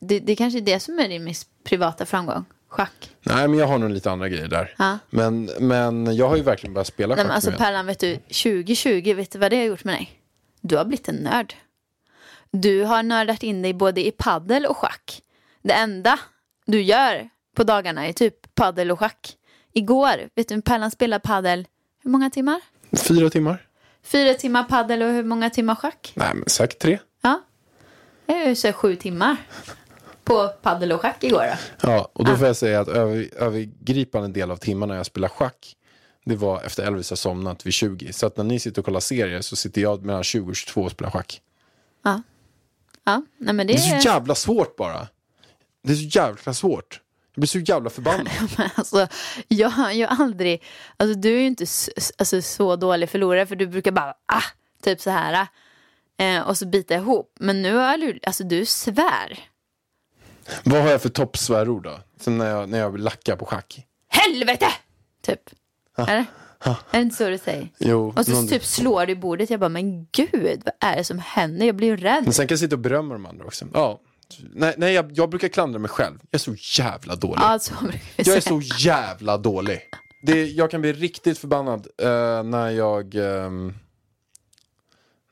Det, 0.00 0.18
det 0.20 0.36
kanske 0.36 0.58
är 0.58 0.62
det 0.62 0.80
som 0.80 0.98
är 0.98 1.08
din 1.08 1.24
mest 1.24 1.48
privata 1.64 2.06
framgång? 2.06 2.44
Schack? 2.68 3.10
Nej, 3.22 3.48
men 3.48 3.58
jag 3.58 3.66
har 3.66 3.78
nog 3.78 3.90
lite 3.90 4.10
andra 4.10 4.28
grejer 4.28 4.48
där. 4.48 4.74
Ja. 4.78 4.98
Men, 5.10 5.50
men 5.60 6.16
jag 6.16 6.28
har 6.28 6.36
ju 6.36 6.42
verkligen 6.42 6.74
börjat 6.74 6.86
spela 6.86 7.14
Nej, 7.14 7.24
schack 7.24 7.26
men 7.26 7.34
alltså. 7.34 7.52
Pärlan, 7.52 7.86
vet 7.86 7.98
du, 7.98 8.16
2020, 8.16 9.14
vet 9.14 9.30
du 9.30 9.38
vad 9.38 9.50
det 9.50 9.56
har 9.56 9.64
gjort 9.64 9.84
med 9.84 9.94
dig? 9.94 10.20
Du 10.60 10.76
har 10.76 10.84
blivit 10.84 11.08
en 11.08 11.14
nörd. 11.16 11.54
Du 12.50 12.84
har 12.84 13.02
nördat 13.02 13.42
in 13.42 13.62
dig 13.62 13.74
både 13.74 14.06
i 14.06 14.10
paddel 14.10 14.66
och 14.66 14.76
schack. 14.76 15.22
Det 15.62 15.72
enda 15.72 16.18
du 16.66 16.82
gör 16.82 17.28
på 17.56 17.64
dagarna 17.64 18.06
är 18.06 18.12
typ 18.12 18.54
paddel 18.54 18.90
och 18.90 18.98
schack. 18.98 19.36
Igår, 19.72 20.28
vet 20.34 20.48
du, 20.48 20.62
Pärlan 20.62 20.90
spelade 20.90 21.20
paddel, 21.20 21.66
hur 22.02 22.10
många 22.10 22.30
timmar? 22.30 22.60
Fyra 22.96 23.30
timmar? 23.30 23.66
Fyra 24.02 24.34
timmar 24.34 24.64
paddel 24.64 25.02
och 25.02 25.12
hur 25.12 25.24
många 25.24 25.50
timmar 25.50 25.74
schack? 25.74 26.12
Nej, 26.14 26.34
men 26.34 26.44
säkert 26.48 26.78
tre. 26.78 26.98
Ja, 27.20 27.40
det 28.26 28.32
är 28.32 28.48
ju 28.48 28.54
så 28.54 28.72
sju 28.72 28.96
timmar 28.96 29.36
på 30.28 30.48
paddel 30.62 30.92
och 30.92 31.00
schack 31.00 31.24
igår 31.24 31.44
då. 31.80 31.88
Ja, 31.90 32.10
och 32.12 32.24
då 32.24 32.36
får 32.36 32.46
jag 32.46 32.56
säga 32.56 32.80
att 32.80 32.88
över, 32.88 33.28
övergripande 33.36 34.28
del 34.28 34.50
av 34.50 34.56
timmarna 34.56 34.96
jag 34.96 35.06
spelar 35.06 35.28
schack 35.28 35.74
det 36.28 36.36
var 36.36 36.62
efter 36.62 36.82
Elvis 36.82 37.10
har 37.10 37.16
somnat 37.16 37.66
vid 37.66 37.72
20. 37.72 38.12
Så 38.12 38.26
att 38.26 38.36
när 38.36 38.44
ni 38.44 38.60
sitter 38.60 38.80
och 38.80 38.84
kollar 38.84 39.00
serier 39.00 39.40
så 39.40 39.56
sitter 39.56 39.80
jag 39.80 40.04
mellan 40.04 40.24
20 40.24 40.50
och 40.50 40.56
22 40.56 40.82
och 40.82 40.90
spelar 40.90 41.10
schack. 41.10 41.42
Ja, 42.04 42.22
ja 43.04 43.22
nej 43.38 43.54
men 43.54 43.66
det 43.66 43.72
Det 43.72 43.78
är 43.78 44.00
så 44.00 44.08
jävla 44.08 44.34
svårt 44.34 44.76
bara. 44.76 45.08
Det 45.82 45.92
är 45.92 45.96
så 45.96 46.18
jävla 46.18 46.54
svårt. 46.54 47.00
Jag 47.34 47.40
blir 47.40 47.48
så 47.48 47.58
jävla 47.58 47.90
förbannad. 47.90 48.28
Alltså, 48.74 49.08
jag, 49.48 49.68
har 49.68 50.04
aldrig, 50.04 50.62
alltså 50.96 51.18
du 51.18 51.36
är 51.36 51.40
ju 51.40 51.46
inte 51.46 51.66
alltså, 52.18 52.42
så 52.42 52.76
dålig 52.76 53.10
förlorare 53.10 53.46
för 53.46 53.56
du 53.56 53.66
brukar 53.66 53.92
bara, 53.92 54.14
ah, 54.26 54.42
typ 54.82 55.00
så 55.00 55.10
här. 55.10 55.46
Eh, 56.16 56.40
och 56.40 56.58
så 56.58 56.66
bita 56.66 56.94
ihop. 56.94 57.36
Men 57.40 57.62
nu 57.62 57.74
har 57.74 57.98
du, 57.98 58.20
alltså 58.22 58.44
du 58.44 58.66
svär. 58.66 59.47
Vad 60.64 60.82
har 60.82 60.90
jag 60.90 61.02
för 61.02 61.08
toppsvärord 61.08 61.82
då? 61.84 61.98
Sen 62.20 62.38
när 62.38 62.50
jag, 62.50 62.68
när 62.68 62.78
jag 62.78 62.98
lackar 63.00 63.36
på 63.36 63.44
schack. 63.46 63.86
helvete! 64.08 64.66
Typ. 65.22 65.40
Eller? 65.98 66.24
Är 66.64 66.76
det 66.90 67.00
inte 67.00 67.16
så 67.16 67.28
du 67.28 67.38
säger? 67.38 67.68
Jo, 67.78 68.14
Och 68.16 68.24
så 68.24 68.32
någon- 68.32 68.48
typ 68.48 68.64
slår 68.64 69.06
du 69.06 69.12
i 69.12 69.16
bordet. 69.16 69.50
Jag 69.50 69.60
bara, 69.60 69.68
men 69.68 70.04
gud, 70.12 70.62
vad 70.64 70.90
är 70.92 70.96
det 70.96 71.04
som 71.04 71.18
händer? 71.18 71.66
Jag 71.66 71.76
blir 71.76 71.88
ju 71.88 71.96
rädd. 71.96 72.24
Men 72.24 72.32
sen 72.32 72.46
kan 72.46 72.54
jag 72.54 72.58
sitta 72.60 72.74
och 72.74 72.80
berömma 72.80 73.14
de 73.14 73.26
andra 73.26 73.44
också. 73.44 73.66
Ja. 73.74 74.00
Nej, 74.54 74.74
nej 74.76 74.92
jag, 74.92 75.10
jag 75.14 75.30
brukar 75.30 75.48
klandra 75.48 75.78
mig 75.78 75.88
själv. 75.90 76.18
Jag 76.30 76.38
är 76.38 76.38
så 76.38 76.54
jävla 76.82 77.16
dålig. 77.16 77.40
Ja, 77.42 77.58
så 77.58 77.74
brukar 77.80 77.98
vi 78.16 78.22
Jag 78.22 78.36
är 78.36 78.40
så 78.40 78.60
jävla 78.78 79.36
dålig. 79.38 79.80
Det, 80.22 80.44
jag 80.46 80.70
kan 80.70 80.80
bli 80.80 80.92
riktigt 80.92 81.38
förbannad 81.38 81.86
eh, 82.02 82.42
när 82.42 82.70
jag 82.70 83.14
ehm, 83.14 83.74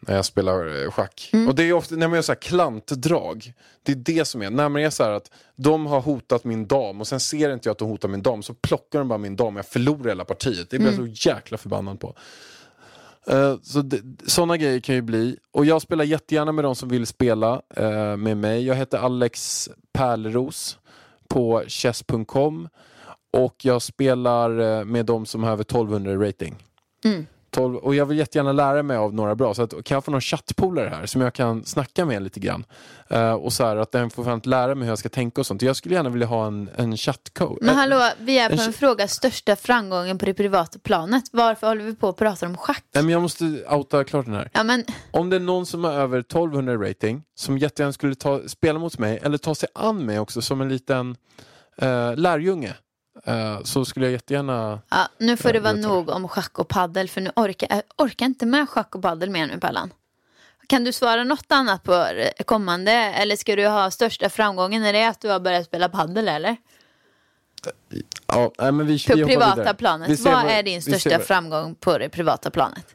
när 0.07 0.17
jag 0.17 0.25
spelar 0.25 0.85
eh, 0.85 0.91
schack. 0.91 1.31
Mm. 1.33 1.49
Och 1.49 1.55
det 1.55 1.63
är 1.65 1.73
ofta 1.73 1.97
när 1.97 2.09
man 2.09 2.15
gör 2.17 2.23
så 2.23 2.33
här 2.33 2.41
klantdrag. 2.41 3.53
Det 3.83 3.93
är 3.93 3.97
det 3.97 4.25
som 4.25 4.43
är, 4.43 4.51
när 4.51 4.69
man 4.69 4.83
är 4.83 4.91
så 4.91 5.05
här 5.05 5.11
att 5.11 5.31
de 5.57 5.87
har 5.87 6.01
hotat 6.01 6.45
min 6.45 6.67
dam 6.67 7.01
och 7.01 7.07
sen 7.07 7.21
ser 7.21 7.53
inte 7.53 7.69
jag 7.69 7.73
att 7.73 7.79
de 7.79 7.89
hotar 7.89 8.09
min 8.09 8.23
dam 8.23 8.43
så 8.43 8.55
plockar 8.55 8.99
de 8.99 9.09
bara 9.09 9.19
min 9.19 9.37
dam 9.37 9.55
och 9.55 9.59
jag 9.59 9.67
förlorar 9.67 10.09
hela 10.09 10.25
partiet. 10.25 10.71
Det 10.71 10.79
blir 10.79 10.89
Mm. 10.93 11.07
jag 11.07 11.17
så 11.17 11.29
jäkla 11.29 11.59
förbannad 11.59 12.01
på. 12.01 12.15
Eh, 13.27 13.57
så 13.63 13.83
det, 13.83 14.01
sådana 14.27 14.57
grejer 14.57 14.81
kan 14.81 14.95
ju 14.95 15.03
bli. 15.03 15.37
Och 15.53 15.65
jag 15.67 15.83
spelar 15.83 16.05
jättegärna 16.05 16.53
med 16.53 16.65
de 16.65 16.75
som 16.77 16.89
vill 16.89 17.07
spela 17.07 17.63
eh, 17.77 18.17
med 18.17 18.37
mig. 18.37 18.67
Jag 18.67 18.75
heter 18.75 18.99
Alex 18.99 19.69
Pärleros 19.93 20.79
på 21.29 21.63
chess.com 21.69 22.69
och 23.33 23.55
jag 23.63 23.83
spelar 23.83 24.85
med 24.85 25.07
de 25.07 25.27
som 25.27 25.43
har 25.43 25.53
över 25.53 25.63
1200 25.63 26.13
i 26.13 26.17
rating. 26.17 26.55
12, 27.57 27.77
och 27.77 27.95
jag 27.95 28.07
vill 28.07 28.19
jättegärna 28.19 28.53
lära 28.53 28.83
mig 28.83 28.97
av 28.97 29.15
några 29.15 29.35
bra. 29.35 29.55
Så 29.55 29.63
att, 29.63 29.85
kan 29.85 29.95
jag 29.95 30.05
få 30.05 30.11
någon 30.11 30.21
chattpolare 30.21 30.89
här 30.89 31.07
som 31.07 31.21
jag 31.21 31.35
kan 31.35 31.65
snacka 31.65 32.05
med 32.05 32.23
lite 32.23 32.41
grann? 32.41 32.65
Eh, 33.09 33.33
och 33.33 33.53
så 33.53 33.65
här, 33.65 33.77
att 33.77 33.93
den 33.93 34.11
får 34.11 34.25
fan 34.25 34.41
lära 34.45 34.75
mig 34.75 34.85
hur 34.85 34.93
jag 34.93 34.99
ska 34.99 35.09
tänka 35.09 35.41
och 35.41 35.47
sånt. 35.47 35.63
Jag 35.63 35.77
skulle 35.77 35.95
gärna 35.95 36.09
vilja 36.09 36.27
ha 36.27 36.47
en, 36.47 36.71
en 36.77 36.97
chattcoach. 36.97 37.59
Men 37.61 37.77
hallå, 37.77 38.09
vi 38.19 38.39
är 38.39 38.49
på 38.49 38.55
en 38.55 38.61
en 38.61 38.73
fråga 38.73 39.09
största 39.09 39.57
framgången 39.57 40.19
på 40.19 40.27
det 40.27 40.35
privata 40.35 40.79
planet. 40.79 41.25
Varför 41.33 41.67
håller 41.67 41.85
vi 41.85 41.95
på 41.95 42.09
att 42.09 42.17
prata 42.17 42.47
om 42.47 42.57
schack? 42.57 42.85
Nej, 42.95 43.05
men 43.05 43.13
jag 43.13 43.23
måste 43.23 43.45
outa 43.71 44.05
klart 44.05 44.25
den 44.25 44.35
här. 44.35 44.51
Ja, 44.53 44.63
men 44.63 44.85
Om 45.11 45.31
det 45.31 45.37
är 45.37 45.41
någon 45.41 45.67
som 45.67 45.85
har 45.85 45.93
över 45.93 46.19
1200 46.19 46.73
i 46.73 46.77
rating 46.77 47.23
som 47.35 47.59
jättegärna 47.59 47.93
skulle 47.93 48.15
ta, 48.15 48.41
spela 48.47 48.79
mot 48.79 48.99
mig 48.99 49.19
eller 49.23 49.39
ta 49.39 49.55
sig 49.55 49.69
an 49.75 50.07
mig 50.07 50.19
också 50.19 50.43
som 50.43 50.61
en 50.61 50.69
liten 50.69 51.17
eh, 51.77 52.17
lärjunge 52.17 52.75
så 53.65 53.85
skulle 53.85 54.07
jag 54.07 54.13
jättegärna... 54.13 54.81
ja, 54.91 55.09
nu 55.19 55.37
får 55.37 55.49
Ja, 55.49 55.53
det 55.53 55.61
vara 55.61 55.73
nog 55.73 56.09
om 56.09 56.29
schack 56.29 56.59
och 56.59 56.69
paddel 56.69 57.09
för 57.09 57.21
nu 57.21 57.31
orkar 57.37 57.69
jag 57.71 57.83
orkar 57.97 58.27
inte 58.27 58.47
med 58.47 58.69
schack 58.69 58.95
och 58.95 59.03
paddel 59.03 59.31
mer 59.31 59.47
nu 59.47 59.59
Pallan. 59.61 59.93
Kan 60.67 60.85
du 60.85 60.93
svara 60.93 61.25
något 61.25 61.53
annat 61.53 61.83
på 61.83 62.07
kommande 62.45 62.93
eller 62.93 63.37
ska 63.37 63.57
du 63.57 63.67
ha 63.67 63.91
största 63.91 64.29
framgången? 64.29 64.85
Är 64.85 64.93
det 64.93 65.09
att 65.09 65.21
du 65.21 65.29
har 65.29 65.41
börjat 65.41 65.67
spela 65.67 65.89
paddel 65.89 66.29
eller? 66.29 66.57
Ja, 68.27 68.53
nej, 68.59 68.73
men 68.73 68.87
vi, 68.87 69.05
På 69.05 69.17
vi 69.17 69.25
privata 69.25 69.55
vidare. 69.55 69.73
Vi 69.73 69.79
planet. 69.79 70.21
Vad 70.21 70.33
vad- 70.35 70.53
är 70.53 70.63
din 70.63 70.83
största 70.83 71.19
framgång 71.19 71.75
på 71.75 71.99
det 71.99 72.09
privata 72.09 72.51
planet? 72.51 72.87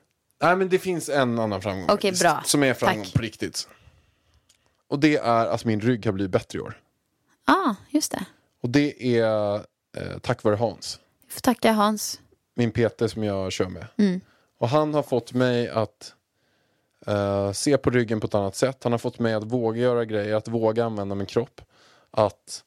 Nej 0.42 0.56
men 0.56 0.70
det 0.70 0.80
finns 0.80 1.10
en 1.10 1.40
annan 1.40 1.62
framgång 1.62 1.88
faktiskt, 1.88 2.22
bra. 2.22 2.42
Som 2.46 2.64
är 2.64 2.74
framgång 2.74 3.04
Tack. 3.06 3.14
på 3.14 3.22
riktigt. 3.22 3.68
Och 4.88 5.00
det 5.00 5.18
är 5.18 5.46
att 5.46 5.66
min 5.66 5.82
rygg 5.82 6.06
har 6.06 6.14
blivit 6.14 6.32
bättre 6.32 6.60
i 6.60 6.62
år. 6.62 6.78
Ja, 7.48 7.54
ah, 7.54 7.76
just 7.90 8.12
det. 8.12 8.26
Och 8.64 8.70
det 8.70 9.18
är 9.18 9.62
eh, 9.98 10.18
tack 10.22 10.44
vare 10.44 10.56
Hans. 10.56 11.00
Jag 11.26 11.34
får 11.34 11.42
tacka 11.42 11.72
Hans. 11.72 12.20
Min 12.54 12.72
PT 12.72 13.12
som 13.12 13.24
jag 13.24 13.52
kör 13.52 13.70
med. 13.70 13.86
Mm. 13.98 14.22
Och 14.58 14.70
han 14.70 14.94
har 14.94 15.04
fått 15.04 15.34
mig 15.34 15.70
att 15.70 16.14
eh, 17.06 17.52
se 17.52 17.78
på 17.78 17.90
ryggen 17.90 18.20
på 18.20 18.28
ett 18.28 18.36
annat 18.36 18.56
sätt. 18.56 18.84
Han 18.84 18.92
har 18.92 19.00
fått 19.00 19.20
mig 19.20 19.34
att 19.34 19.44
våga 19.44 19.82
göra 19.82 20.06
grejer, 20.06 20.36
att 20.36 20.48
våga 20.48 20.86
använda 20.86 21.16
min 21.16 21.28
kropp. 21.28 21.62
Att 22.12 22.64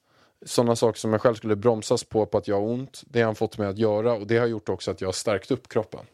sådana 0.47 0.77
saker 0.77 0.99
som 0.99 1.13
jag 1.13 1.21
själv 1.21 1.35
skulle 1.35 1.57
bromsas 1.57 2.05
på, 2.05 2.27
på 2.27 2.39
att 2.39 2.49
jag 2.49 2.61
har 2.61 2.69
ont, 2.69 3.03
det 3.07 3.21
har 3.21 3.27
han 3.27 3.35
fått 3.35 3.59
mig 3.59 3.69
att 3.69 3.79
göra 3.79 4.13
och 4.13 4.27
det 4.27 4.39
har 4.39 4.47
gjort 4.47 4.69
också 4.69 4.91
att 4.91 5.01
jag 5.01 5.09
har 5.09 5.13
stärkt 5.13 5.51
upp 5.51 5.69
kroppen. 5.69 6.07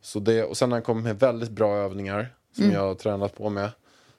Så 0.00 0.20
det, 0.20 0.44
och 0.44 0.56
sen 0.56 0.70
har 0.70 0.76
han 0.76 0.82
kommit 0.82 1.04
med 1.04 1.18
väldigt 1.18 1.50
bra 1.50 1.76
övningar 1.76 2.34
som 2.52 2.70
jag 2.70 2.80
har 2.80 2.94
tränat 2.94 3.36
på 3.36 3.50
med. 3.50 3.70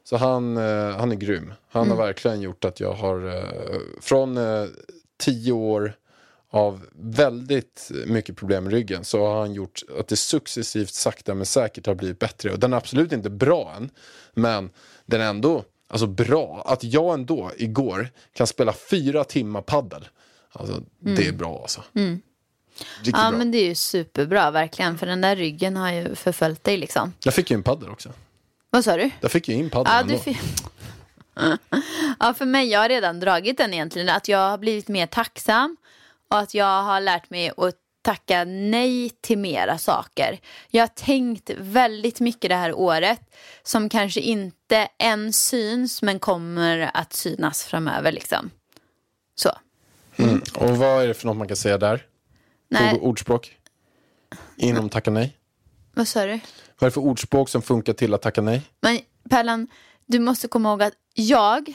Så 0.03 0.17
han, 0.17 0.57
eh, 0.57 0.97
han 0.97 1.11
är 1.11 1.15
grym. 1.15 1.53
Han 1.69 1.89
har 1.89 1.97
verkligen 1.97 2.41
gjort 2.41 2.65
att 2.65 2.79
jag 2.79 2.93
har 2.93 3.35
eh, 3.35 3.79
från 4.01 4.37
eh, 4.37 4.65
tio 5.17 5.51
år 5.51 5.93
av 6.51 6.85
väldigt 6.95 7.91
mycket 8.05 8.35
problem 8.37 8.63
med 8.63 8.73
ryggen 8.73 9.05
så 9.05 9.25
har 9.27 9.39
han 9.39 9.53
gjort 9.53 9.81
att 9.99 10.07
det 10.07 10.15
successivt 10.17 10.93
sakta 10.93 11.33
men 11.35 11.45
säkert 11.45 11.85
har 11.87 11.95
blivit 11.95 12.19
bättre. 12.19 12.51
Och 12.51 12.59
den 12.59 12.73
är 12.73 12.77
absolut 12.77 13.11
inte 13.11 13.29
bra 13.29 13.73
än, 13.77 13.89
men 14.33 14.69
den 15.05 15.21
är 15.21 15.25
ändå 15.29 15.63
alltså 15.87 16.07
bra. 16.07 16.63
Att 16.65 16.83
jag 16.83 17.13
ändå 17.13 17.51
igår 17.57 18.09
kan 18.33 18.47
spela 18.47 18.73
fyra 18.73 19.23
timmar 19.23 19.61
paddel. 19.61 20.07
Alltså, 20.51 20.81
Det 20.99 21.27
är 21.27 21.31
bra 21.33 21.59
alltså. 21.61 21.83
Riktigt 21.93 23.15
Ja, 23.17 23.29
bra. 23.29 23.37
men 23.37 23.51
det 23.51 23.57
är 23.57 23.65
ju 23.65 23.75
superbra 23.75 24.51
verkligen. 24.51 24.97
För 24.97 25.05
den 25.05 25.21
där 25.21 25.35
ryggen 25.35 25.77
har 25.77 25.91
ju 25.91 26.15
förföljt 26.15 26.63
dig 26.63 26.77
liksom. 26.77 27.13
Jag 27.23 27.33
fick 27.33 27.51
ju 27.51 27.55
en 27.55 27.63
paddel 27.63 27.89
också. 27.89 28.09
Vad 28.69 28.83
sa 28.83 28.97
du? 28.97 29.09
Jag 29.21 29.31
fick 29.31 29.47
ju 29.47 29.55
in 29.55 29.69
paddeln 29.69 29.93
Ja, 29.95 30.01
ändå. 30.01 30.13
du 30.13 30.19
fi- 30.19 30.39
ja, 32.19 32.33
för 32.33 32.45
mig, 32.45 32.67
jag 32.67 32.79
har 32.79 32.89
redan 32.89 33.19
dragit 33.19 33.57
den 33.57 33.73
egentligen. 33.73 34.09
Att 34.09 34.27
jag 34.27 34.49
har 34.49 34.57
blivit 34.57 34.87
mer 34.87 35.07
tacksam 35.07 35.77
och 36.29 36.39
att 36.39 36.53
jag 36.53 36.83
har 36.83 36.99
lärt 37.01 37.29
mig 37.29 37.51
att 37.57 37.75
tacka 38.01 38.43
nej 38.45 39.09
till 39.21 39.37
mera 39.37 39.77
saker. 39.77 40.39
Jag 40.69 40.81
har 40.81 40.87
tänkt 40.87 41.49
väldigt 41.57 42.19
mycket 42.19 42.49
det 42.49 42.55
här 42.55 42.73
året 42.73 43.21
som 43.63 43.89
kanske 43.89 44.19
inte 44.19 44.87
än 44.99 45.33
syns 45.33 46.01
men 46.01 46.19
kommer 46.19 46.91
att 46.93 47.13
synas 47.13 47.63
framöver 47.63 48.11
liksom. 48.11 48.49
Så. 49.35 49.49
Och 50.55 50.77
vad 50.77 51.03
är 51.03 51.07
det 51.07 51.13
för 51.13 51.27
något 51.27 51.37
man 51.37 51.47
kan 51.47 51.57
säga 51.57 51.77
där? 51.77 52.05
Nej, 52.69 52.93
Ord- 52.95 53.01
Ordspråk? 53.01 53.57
Inom 54.57 54.89
tacka 54.89 55.11
nej? 55.11 55.37
vad 55.93 56.07
sa 56.07 56.25
du? 56.25 56.31
Vad 56.31 56.39
är 56.81 56.85
det 56.85 56.91
för 56.91 57.01
ordspråk 57.01 57.49
som 57.49 57.61
funkar 57.61 57.93
till 57.93 58.13
att 58.13 58.21
tacka 58.21 58.41
nej? 58.41 58.61
Men 58.81 58.99
Pärlan, 59.29 59.67
du 60.05 60.19
måste 60.19 60.47
komma 60.47 60.69
ihåg 60.69 60.83
att 60.83 60.93
jag 61.13 61.73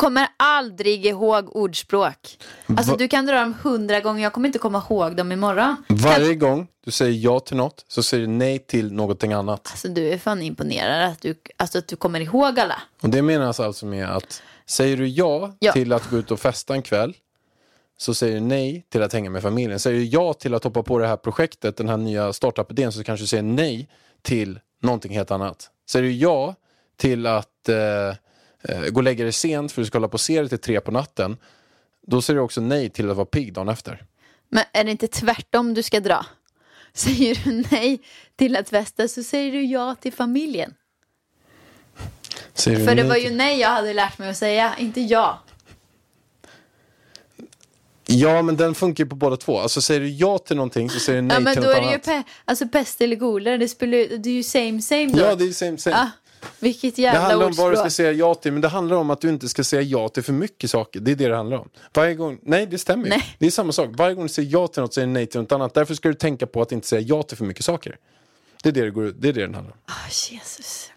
kommer 0.00 0.26
aldrig 0.36 1.06
ihåg 1.06 1.56
ordspråk. 1.56 2.38
Alltså 2.66 2.92
Va- 2.92 2.96
du 2.98 3.08
kan 3.08 3.26
dra 3.26 3.40
dem 3.40 3.54
hundra 3.62 4.00
gånger, 4.00 4.22
jag 4.22 4.32
kommer 4.32 4.46
inte 4.48 4.58
komma 4.58 4.82
ihåg 4.90 5.16
dem 5.16 5.32
imorgon. 5.32 5.76
Varje 5.88 6.34
gång 6.34 6.66
du 6.84 6.90
säger 6.90 7.18
ja 7.24 7.40
till 7.40 7.56
något 7.56 7.84
så 7.88 8.02
säger 8.02 8.26
du 8.26 8.32
nej 8.32 8.58
till 8.58 8.92
någonting 8.92 9.32
annat. 9.32 9.68
Alltså 9.70 9.88
du 9.88 10.08
är 10.08 10.18
fan 10.18 10.42
imponerad 10.42 11.10
att 11.10 11.20
du, 11.20 11.34
alltså, 11.56 11.78
att 11.78 11.88
du 11.88 11.96
kommer 11.96 12.20
ihåg 12.20 12.60
alla. 12.60 12.82
Och 13.02 13.08
det 13.10 13.22
menas 13.22 13.60
alltså 13.60 13.86
med 13.86 14.08
att 14.16 14.42
säger 14.66 14.96
du 14.96 15.08
ja, 15.08 15.54
Ja. 15.58 15.72
till 15.72 15.92
att 15.92 16.10
gå 16.10 16.16
ut 16.16 16.30
och 16.30 16.40
festa 16.40 16.74
en 16.74 16.82
kväll 16.82 17.14
så 17.96 18.14
säger 18.14 18.34
du 18.34 18.40
nej 18.40 18.86
till 18.88 19.02
att 19.02 19.12
hänga 19.12 19.30
med 19.30 19.42
familjen. 19.42 19.80
Säger 19.80 19.98
du 19.98 20.04
ja 20.04 20.32
till 20.32 20.54
att 20.54 20.64
hoppa 20.64 20.82
på 20.82 20.98
det 20.98 21.06
här 21.06 21.16
projektet, 21.16 21.76
den 21.76 21.88
här 21.88 21.96
nya 21.96 22.32
startup-idén 22.32 22.92
så 22.92 23.04
kanske 23.04 23.22
du 23.22 23.26
säger 23.28 23.42
nej 23.42 23.88
till 24.22 24.60
någonting 24.82 25.12
helt 25.14 25.30
annat. 25.30 25.70
Säger 25.90 26.02
du 26.02 26.12
ja 26.12 26.54
till 26.96 27.26
att 27.26 27.68
eh, 27.68 28.16
gå 28.90 28.96
och 28.96 29.02
lägga 29.02 29.24
dig 29.24 29.32
sent 29.32 29.72
för 29.72 29.80
att 29.80 29.84
du 29.84 29.86
ska 29.86 29.98
hålla 29.98 30.08
på 30.08 30.14
och 30.14 30.20
se 30.20 30.42
det 30.42 30.48
till 30.48 30.58
tre 30.58 30.80
på 30.80 30.90
natten 30.90 31.36
då 32.06 32.22
säger 32.22 32.36
du 32.38 32.44
också 32.44 32.60
nej 32.60 32.90
till 32.90 33.10
att 33.10 33.16
vara 33.16 33.26
pigg 33.26 33.52
dagen 33.52 33.68
efter. 33.68 34.04
Men 34.48 34.64
är 34.72 34.84
det 34.84 34.90
inte 34.90 35.06
tvärtom 35.08 35.74
du 35.74 35.82
ska 35.82 36.00
dra? 36.00 36.26
Säger 36.92 37.40
du 37.44 37.64
nej 37.70 38.00
till 38.36 38.56
att 38.56 38.68
festa 38.68 39.08
så 39.08 39.22
säger 39.22 39.52
du 39.52 39.62
ja 39.64 39.94
till 40.00 40.12
familjen. 40.12 40.74
För 42.54 42.94
det 42.94 43.02
var 43.02 43.16
ju 43.16 43.30
nej 43.30 43.60
jag 43.60 43.68
hade 43.68 43.92
lärt 43.92 44.18
mig 44.18 44.30
att 44.30 44.36
säga, 44.36 44.74
inte 44.78 45.00
ja. 45.00 45.42
Ja, 48.06 48.42
men 48.42 48.56
den 48.56 48.74
funkar 48.74 49.04
ju 49.04 49.10
på 49.10 49.16
båda 49.16 49.36
två. 49.36 49.58
Alltså 49.58 49.80
säger 49.82 50.00
du 50.00 50.08
ja 50.08 50.38
till 50.38 50.56
någonting 50.56 50.90
så 50.90 51.00
säger 51.00 51.22
du 51.22 51.28
nej 51.28 51.36
ja 51.36 51.40
men 51.40 51.54
till 51.54 51.62
då 51.62 51.68
något 51.68 51.76
är 51.76 51.80
det 51.80 51.86
ju 51.86 51.92
annat. 51.92 52.06
pe- 52.06 52.24
alltså 52.44 52.68
pest 52.68 53.00
eller 53.00 53.16
kolera, 53.16 53.58
det, 53.58 53.68
spelar, 53.68 54.16
det 54.18 54.30
är 54.30 54.34
ju 54.34 54.42
same 54.42 54.82
same 54.82 55.06
då. 55.06 55.18
Ja, 55.18 55.34
det 55.34 55.44
är 55.44 55.46
ju 55.46 55.52
same 55.52 55.78
same. 55.78 55.96
Ah, 55.96 56.10
vilket 56.60 56.96
Det 56.96 57.02
jävla 57.02 57.20
handlar 57.20 57.46
om 57.46 57.52
vad 57.52 57.70
du 57.72 57.76
ska 57.76 57.82
ordspråk. 57.84 57.92
säga 57.92 58.12
ja 58.12 58.34
till, 58.34 58.52
men 58.52 58.60
det 58.60 58.68
handlar 58.68 58.96
om 58.96 59.10
att 59.10 59.20
du 59.20 59.28
inte 59.28 59.48
ska 59.48 59.64
säga 59.64 59.82
ja 59.82 60.08
till 60.08 60.22
för 60.22 60.32
mycket 60.32 60.70
saker. 60.70 61.00
Det 61.00 61.10
är 61.10 61.14
det 61.16 61.28
det 61.28 61.36
handlar 61.36 61.56
om. 61.58 61.68
Varje 61.94 62.14
gång, 62.14 62.38
nej 62.42 62.66
det 62.66 62.78
stämmer. 62.78 63.08
Nej. 63.08 63.36
Det 63.38 63.46
är 63.46 63.50
samma 63.50 63.72
sak. 63.72 63.88
Varje 63.92 64.14
gång 64.14 64.24
du 64.24 64.28
säger 64.28 64.52
ja 64.52 64.68
till 64.68 64.82
något 64.82 64.94
säger 64.94 65.06
du 65.06 65.12
nej 65.12 65.26
till 65.26 65.40
något 65.40 65.52
annat. 65.52 65.74
Därför 65.74 65.94
ska 65.94 66.08
du 66.08 66.14
tänka 66.14 66.46
på 66.46 66.62
att 66.62 66.72
inte 66.72 66.86
säga 66.86 67.00
ja 67.00 67.22
till 67.22 67.36
för 67.36 67.44
mycket 67.44 67.64
saker. 67.64 67.96
Det 68.62 68.68
är 68.68 68.72
det 68.72 68.80
det, 68.84 68.90
går, 68.90 69.02
det, 69.18 69.28
är 69.28 69.32
det 69.32 69.40
den 69.40 69.54
handlar 69.54 69.72
om. 69.72 69.78
Ah, 69.86 70.08
Jesus. 70.30 70.90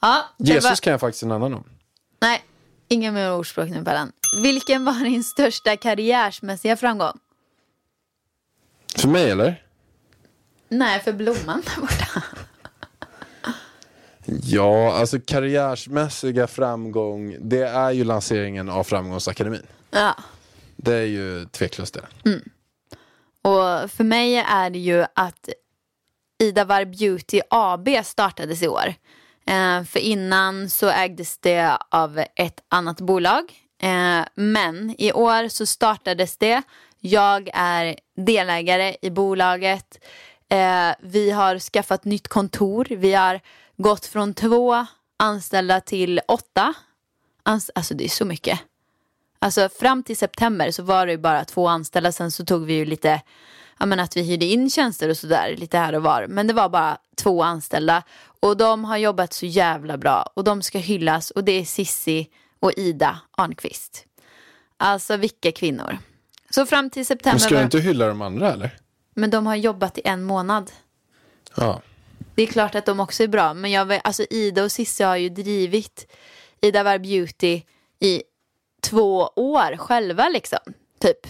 Ja, 0.00 0.24
det 0.38 0.48
Jesus 0.52 0.64
var- 0.70 0.76
kan 0.76 0.90
jag 0.90 1.00
faktiskt 1.00 1.22
en 1.22 1.32
annan 1.32 1.54
om. 1.54 1.64
Nej, 2.20 2.42
inga 2.88 3.12
mer 3.12 3.32
ordspråk 3.32 3.68
nu 3.70 3.84
Pallan. 3.84 4.12
Vilken 4.42 4.84
var 4.84 5.04
din 5.04 5.24
största 5.24 5.76
karriärsmässiga 5.76 6.76
framgång? 6.76 7.18
För 8.96 9.08
mig 9.08 9.30
eller? 9.30 9.62
Nej, 10.68 11.00
för 11.00 11.12
blomman 11.12 11.62
där 11.74 11.80
borta. 11.80 12.22
Ja, 14.42 14.94
alltså 14.94 15.18
karriärsmässiga 15.26 16.46
framgång, 16.46 17.36
det 17.40 17.62
är 17.62 17.90
ju 17.90 18.04
lanseringen 18.04 18.68
av 18.68 18.84
Framgångsakademin. 18.84 19.66
Ja. 19.90 20.14
Det 20.76 20.94
är 20.94 21.06
ju 21.06 21.44
tveklöst 21.44 21.94
det. 21.94 22.30
Och 23.42 23.90
för 23.90 24.04
mig 24.04 24.36
är 24.36 24.70
det 24.70 24.78
ju 24.78 25.04
att 25.14 25.48
Ida 26.38 26.64
Var 26.64 26.84
Beauty 26.84 27.40
AB 27.50 27.88
startades 28.04 28.62
i 28.62 28.68
år. 28.68 28.94
Eh, 29.46 29.84
för 29.84 29.98
innan 29.98 30.70
så 30.70 30.88
ägdes 30.88 31.38
det 31.38 31.78
av 31.90 32.24
ett 32.36 32.60
annat 32.68 33.00
bolag 33.00 33.52
Eh, 33.82 34.24
men 34.34 34.94
i 34.98 35.12
år 35.12 35.48
så 35.48 35.66
startades 35.66 36.36
det. 36.36 36.62
Jag 37.00 37.50
är 37.54 37.96
delägare 38.16 38.96
i 39.02 39.10
bolaget. 39.10 40.04
Eh, 40.48 40.90
vi 41.00 41.30
har 41.30 41.58
skaffat 41.58 42.04
nytt 42.04 42.28
kontor. 42.28 42.86
Vi 42.90 43.14
har 43.14 43.40
gått 43.78 44.06
från 44.06 44.34
två 44.34 44.86
anställda 45.16 45.80
till 45.80 46.20
åtta. 46.28 46.74
Alltså 47.42 47.94
det 47.94 48.04
är 48.04 48.08
så 48.08 48.24
mycket. 48.24 48.60
Alltså 49.38 49.68
fram 49.68 50.02
till 50.02 50.16
september 50.16 50.70
så 50.70 50.82
var 50.82 51.06
det 51.06 51.12
ju 51.12 51.18
bara 51.18 51.44
två 51.44 51.68
anställda. 51.68 52.12
Sen 52.12 52.30
så 52.30 52.44
tog 52.44 52.64
vi 52.64 52.74
ju 52.74 52.84
lite, 52.84 53.22
ja 53.78 53.86
men 53.86 54.00
att 54.00 54.16
vi 54.16 54.22
hyrde 54.22 54.44
in 54.46 54.70
tjänster 54.70 55.08
och 55.08 55.16
sådär 55.16 55.54
lite 55.58 55.78
här 55.78 55.92
och 55.94 56.02
var. 56.02 56.26
Men 56.28 56.46
det 56.46 56.52
var 56.54 56.68
bara 56.68 56.98
två 57.16 57.42
anställda. 57.42 58.02
Och 58.40 58.56
de 58.56 58.84
har 58.84 58.96
jobbat 58.96 59.32
så 59.32 59.46
jävla 59.46 59.98
bra. 59.98 60.30
Och 60.34 60.44
de 60.44 60.62
ska 60.62 60.78
hyllas. 60.78 61.30
Och 61.30 61.44
det 61.44 61.52
är 61.52 61.64
Sissi 61.64 62.28
och 62.60 62.72
Ida 62.76 63.20
Arnqvist. 63.30 64.04
Alltså 64.76 65.16
vilka 65.16 65.52
kvinnor. 65.52 65.98
Så 66.50 66.66
fram 66.66 66.90
till 66.90 67.00
Men 67.00 67.04
september. 67.04 67.38
ska 67.38 67.54
var- 67.54 67.60
du 67.60 67.64
inte 67.64 67.78
hylla 67.80 68.06
de 68.08 68.22
andra 68.22 68.52
eller? 68.52 68.70
Men 69.14 69.30
de 69.30 69.46
har 69.46 69.56
jobbat 69.56 69.98
i 69.98 70.02
en 70.04 70.22
månad. 70.22 70.70
Ja. 71.56 71.82
Det 72.38 72.42
är 72.42 72.46
klart 72.46 72.74
att 72.74 72.86
de 72.86 73.00
också 73.00 73.22
är 73.22 73.28
bra. 73.28 73.54
Men 73.54 73.70
jag, 73.70 74.00
alltså 74.04 74.24
Ida 74.30 74.64
och 74.64 74.72
Cissi 74.72 75.04
har 75.04 75.16
ju 75.16 75.28
drivit 75.28 76.12
Ida 76.60 76.82
Var 76.82 76.98
Beauty 76.98 77.62
i 78.00 78.22
två 78.82 79.30
år 79.36 79.76
själva 79.76 80.28
liksom. 80.28 80.58
Typ. 81.00 81.26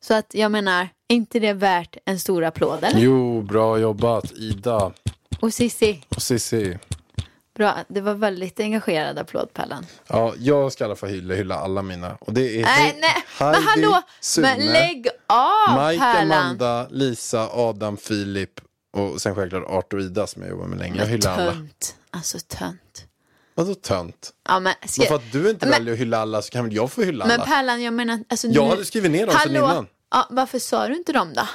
Så 0.00 0.14
att 0.14 0.34
jag 0.34 0.52
menar, 0.52 0.88
är 1.08 1.14
inte 1.16 1.38
det 1.38 1.52
värt 1.52 1.96
en 2.04 2.20
stor 2.20 2.44
applåd 2.44 2.84
eller? 2.84 3.00
Jo, 3.00 3.42
bra 3.42 3.78
jobbat 3.78 4.32
Ida 4.32 4.92
Och 5.40 5.54
Cissi, 5.54 6.04
och 6.08 6.22
Cissi. 6.22 6.78
bra. 7.56 7.76
Det 7.88 8.00
var 8.00 8.14
väldigt 8.14 8.60
engagerad 8.60 9.18
applåd 9.18 9.52
Pallan. 9.52 9.86
Ja, 10.06 10.34
jag 10.38 10.72
ska 10.72 10.84
i 10.84 10.86
alla 10.86 10.96
fall 10.96 11.08
hylla, 11.10 11.34
hylla 11.34 11.54
alla 11.54 11.82
mina. 11.82 12.16
Och 12.20 12.32
det 12.32 12.60
är 12.60 12.62
Nej, 12.62 12.90
He- 12.92 13.00
nej, 13.00 13.24
men 13.38 13.54
Heidi, 13.54 13.66
hallå! 13.66 14.02
Sune, 14.20 14.48
Men 14.56 14.66
lägg 14.66 15.08
av 15.26 15.86
Mike, 15.88 16.00
Pärlan! 16.04 16.32
Amanda, 16.32 16.86
Lisa, 16.90 17.48
Adam, 17.52 17.96
Filip 17.96 18.60
och 18.94 19.20
sen 19.22 19.34
självklart 19.34 19.64
Arthur 19.68 19.98
och 19.98 20.04
Ida 20.04 20.26
som 20.26 20.42
jag 20.42 20.50
jobbar 20.50 20.66
med 20.66 20.78
länge. 20.78 20.98
Jag 21.00 21.06
hyllar 21.06 21.32
alla. 21.40 21.52
Tönt. 21.52 21.96
Alltså 22.10 22.38
tönt. 22.48 23.04
Vadå 23.54 23.74
tönt? 23.74 24.32
Ja, 24.48 24.60
men, 24.60 24.74
ska... 24.86 25.00
Men 25.02 25.08
för 25.08 25.14
att 25.14 25.32
du 25.32 25.50
inte 25.50 25.66
Men- 25.66 25.70
väljer 25.72 25.92
att 25.94 26.00
hylla 26.00 26.18
alla 26.18 26.42
så 26.42 26.50
kan 26.50 26.64
väl 26.64 26.74
jag 26.74 26.92
få 26.92 27.02
hylla 27.02 27.26
Men 27.26 27.40
alla? 27.40 27.44
Pärlan, 27.50 27.82
jag 27.82 27.94
menar... 27.94 28.18
Alltså, 28.28 28.46
Jag 28.46 28.64
nu... 28.64 28.70
hade 28.70 28.84
skrivit 28.84 29.10
ner 29.10 29.26
dem 29.26 29.34
Hallå? 29.38 29.58
innan. 29.58 29.86
Ja, 30.10 30.26
varför 30.30 30.58
sa 30.58 30.88
du 30.88 30.96
inte 30.96 31.12
dem 31.12 31.32
då? 31.34 31.48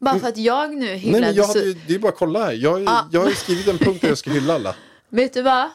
Bara 0.00 0.18
för 0.18 0.28
att 0.28 0.36
jag 0.36 0.70
nu 0.74 0.86
Nej, 0.86 0.98
hyllade 0.98 1.26
men 1.26 1.34
jag 1.34 1.46
hade 1.46 1.60
ju, 1.60 1.72
det 1.86 1.94
är 1.94 1.98
bara 1.98 2.08
att 2.12 2.18
kolla 2.18 2.44
här. 2.44 2.52
Jag, 2.52 2.80
Ja. 2.84 3.08
jag 3.12 3.20
har 3.20 3.28
ju 3.28 3.34
skrivit 3.34 3.68
en 3.68 3.78
punkt 3.78 4.00
där 4.00 4.08
jag 4.08 4.18
ska 4.18 4.30
hylla 4.30 4.54
alla. 4.54 4.74
Vet 5.08 5.34
du 5.34 5.42
vad? 5.42 5.70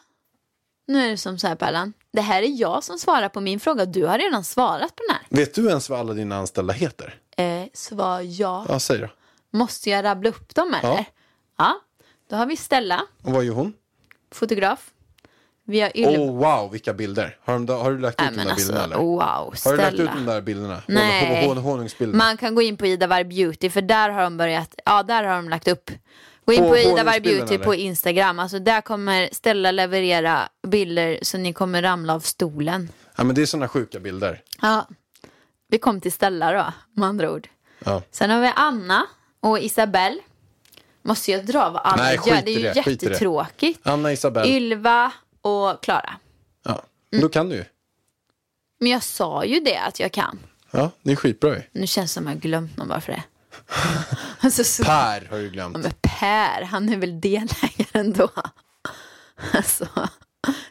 Nu 0.87 1.05
är 1.05 1.09
det 1.09 1.17
som 1.17 1.39
så 1.39 1.47
här 1.47 1.55
Pärlan. 1.55 1.93
Det 2.13 2.21
här 2.21 2.41
är 2.43 2.59
jag 2.61 2.83
som 2.83 2.99
svarar 2.99 3.29
på 3.29 3.41
min 3.41 3.59
fråga. 3.59 3.85
Du 3.85 4.05
har 4.05 4.17
redan 4.17 4.43
svarat 4.43 4.95
på 4.95 5.03
den 5.07 5.15
här. 5.15 5.25
Vet 5.29 5.53
du 5.55 5.67
ens 5.69 5.89
vad 5.89 5.99
alla 5.99 6.13
dina 6.13 6.35
anställda 6.37 6.73
heter? 6.73 7.19
Eh, 7.37 7.63
svar 7.73 8.21
ja. 8.21 8.65
Ja, 8.69 8.79
säg 8.79 8.97
då. 8.99 9.07
Måste 9.53 9.89
jag 9.89 10.03
rabbla 10.05 10.29
upp 10.29 10.55
dem 10.55 10.73
eller? 10.73 10.89
Ja. 10.97 11.05
Ja. 11.57 11.79
Då 12.29 12.35
har 12.35 12.45
vi 12.45 12.57
Stella, 12.57 13.01
Och 13.23 13.31
vad 13.33 13.43
gör 13.43 13.53
hon? 13.53 13.73
fotograf. 14.31 14.89
Vi 15.65 15.79
har 15.81 15.97
Ylva. 15.97 16.11
oh, 16.23 16.37
wow, 16.37 16.71
vilka 16.71 16.93
bilder. 16.93 17.37
Har, 17.43 17.59
de, 17.59 17.81
har 17.81 17.91
du 17.91 17.99
lagt 17.99 18.21
ut 18.21 18.27
Nej 18.27 18.37
de 18.37 18.43
där 18.43 18.51
alltså, 18.51 18.67
bilderna 18.67 18.83
eller? 18.83 18.95
wow. 18.97 19.19
Har 19.65 19.71
du 19.71 19.77
lagt 19.77 19.93
ut 19.93 19.99
de 19.99 20.07
Stella. 20.07 20.33
där 20.33 20.41
bilderna? 20.41 20.81
Nej. 20.87 21.45
Hon, 21.47 21.57
hon, 21.57 21.63
honungsbilderna? 21.63 22.23
Man 22.23 22.37
kan 22.37 22.55
gå 22.55 22.61
in 22.61 22.77
på 22.77 22.85
Ida 22.87 23.07
Var 23.07 23.23
Beauty 23.23 23.69
för 23.69 23.81
där 23.81 24.09
har 24.09 24.21
de 24.21 24.37
börjat, 24.37 24.75
ja 24.85 25.03
där 25.03 25.23
har 25.23 25.35
de 25.35 25.49
lagt 25.49 25.67
upp. 25.67 25.91
Gå 26.45 26.53
in 26.53 26.59
På 26.63 26.69
på, 26.69 26.77
Ida 26.77 26.89
Var 26.89 26.97
honungsbilden, 26.97 27.37
Beauty 27.39 27.55
eller? 27.55 27.65
på 27.65 27.75
Instagram. 27.75 28.39
Alltså 28.39 28.59
där 28.59 28.81
kommer 28.81 29.29
Stella 29.31 29.71
leverera 29.71 30.49
bilder 30.67 31.19
så 31.21 31.37
ni 31.37 31.53
kommer 31.53 31.81
ramla 31.81 32.13
av 32.13 32.19
stolen. 32.19 32.89
Ja, 33.15 33.23
men 33.23 33.35
det 33.35 33.41
är 33.41 33.45
sådana 33.45 33.67
sjuka 33.67 33.99
bilder. 33.99 34.41
Ja. 34.61 34.87
Vi 35.67 35.77
kom 35.77 36.01
till 36.01 36.11
Stella 36.11 36.51
då, 36.53 36.73
med 37.01 37.09
andra 37.09 37.31
ord. 37.31 37.47
Ja. 37.85 38.01
Sen 38.11 38.29
har 38.29 38.41
vi 38.41 38.51
Anna 38.55 39.05
och 39.43 39.59
Isabelle. 39.59 40.19
Måste 41.01 41.31
jag 41.31 41.45
dra 41.45 41.69
vad 41.69 41.81
alla 41.85 42.03
Nej, 42.03 42.19
gör? 42.25 42.41
Det 42.45 42.51
är 42.51 42.59
ju 42.59 42.61
det, 42.61 42.75
jättetråkigt. 42.75 43.79
Anna 43.83 44.11
Isabel. 44.11 44.47
Ylva 44.49 45.11
och 45.41 45.83
Klara. 45.83 46.13
Ja. 46.65 46.83
Mm. 47.11 47.21
Då 47.21 47.29
kan 47.29 47.49
du 47.49 47.55
ju. 47.55 47.65
Men 48.79 48.91
jag 48.91 49.03
sa 49.03 49.45
ju 49.45 49.59
det 49.59 49.77
att 49.77 49.99
jag 49.99 50.11
kan. 50.11 50.39
Ja, 50.71 50.91
det 51.01 51.11
är 51.11 51.15
skitbra 51.15 51.55
ju. 51.55 51.61
Nu 51.71 51.87
känns 51.87 52.11
det 52.11 52.13
som 52.13 52.27
jag 52.27 52.33
har 52.33 52.39
glömt 52.39 52.77
någon 52.77 52.87
bara 52.87 53.01
för 53.01 53.11
det. 53.11 53.23
alltså, 54.39 54.63
så... 54.63 54.83
Per 54.83 55.27
har 55.29 55.37
du 55.37 55.43
Ja, 55.45 55.49
glömt. 55.51 55.77
men 55.77 55.91
Per, 56.01 56.61
han 56.63 56.89
är 56.89 56.97
väl 56.97 57.21
delägare 57.21 57.85
ändå. 57.93 58.29
Alltså, 59.53 59.87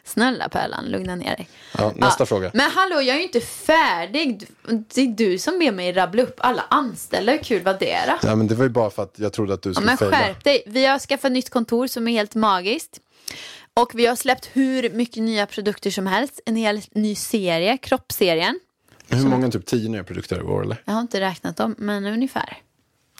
snälla 0.03 0.49
Pärlan, 0.49 0.85
lugna 0.85 1.15
ner 1.15 1.35
dig. 1.35 1.49
Ja, 1.77 1.93
nästa 1.95 2.21
Ja, 2.21 2.25
fråga. 2.25 2.51
Men 2.53 2.71
hallå, 2.71 2.95
jag 2.95 3.07
är 3.15 3.19
ju 3.19 3.23
inte 3.23 3.41
färdig. 3.41 4.47
Det 4.93 5.01
är 5.01 5.07
du 5.07 5.37
som 5.39 5.59
ber 5.59 5.71
mig 5.71 5.93
rabbla 5.93 6.23
upp 6.23 6.35
alla 6.37 6.63
anställda. 6.69 7.31
Hur 7.31 7.39
kul 7.43 7.63
var 7.63 7.73
det 7.79 7.99
då? 8.07 8.27
Ja, 8.27 8.35
men 8.35 8.47
det 8.47 8.55
var 8.55 8.63
ju 8.63 8.69
bara 8.69 8.89
för 8.89 9.03
att 9.03 9.13
jag 9.19 9.33
trodde 9.33 9.53
att 9.53 9.61
du 9.61 9.69
Ja, 9.69 9.73
skulle 9.73 9.85
men 9.85 9.97
fejla. 9.97 10.17
skärp 10.17 10.43
dig. 10.43 10.63
Vi 10.65 10.85
har 10.85 10.99
skaffat 10.99 11.31
nytt 11.31 11.49
kontor 11.49 11.87
som 11.87 12.07
är 12.07 12.11
helt 12.11 12.35
magiskt. 12.35 12.99
Och 13.73 13.91
vi 13.95 14.05
har 14.05 14.15
släppt 14.15 14.49
hur 14.53 14.89
mycket 14.89 15.23
nya 15.23 15.45
produkter 15.45 15.91
som 15.91 16.07
helst. 16.07 16.39
En 16.45 16.55
hel 16.55 16.81
ny 16.91 17.15
serie, 17.15 17.77
kroppsserien. 17.77 18.59
Hur 19.09 19.25
många, 19.27 19.51
typ 19.51 19.65
tio 19.65 19.89
nya 19.89 20.03
produkter 20.03 20.37
i 20.39 20.41
år 20.41 20.63
eller? 20.63 20.77
Jag 20.85 20.93
har 20.93 21.01
inte 21.01 21.19
räknat 21.19 21.57
dem, 21.57 21.75
men 21.77 22.05
ungefär. 22.05 22.57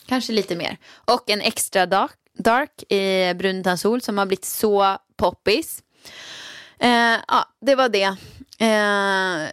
Kanske 0.06 0.34
lite 0.34 0.56
mer. 0.56 0.78
Och 1.06 1.30
en 1.30 1.42
extra 1.42 1.86
dark, 1.86 2.12
dark 2.38 2.92
i 2.92 3.34
bruntandssol 3.34 4.02
som 4.02 4.18
har 4.18 4.26
blivit 4.26 4.46
så 4.46 4.98
poppis. 5.18 5.80
Eh, 6.80 7.20
ja, 7.28 7.50
det 7.62 7.76
var 7.76 7.90
det. 7.90 8.16
Eh, 8.60 9.52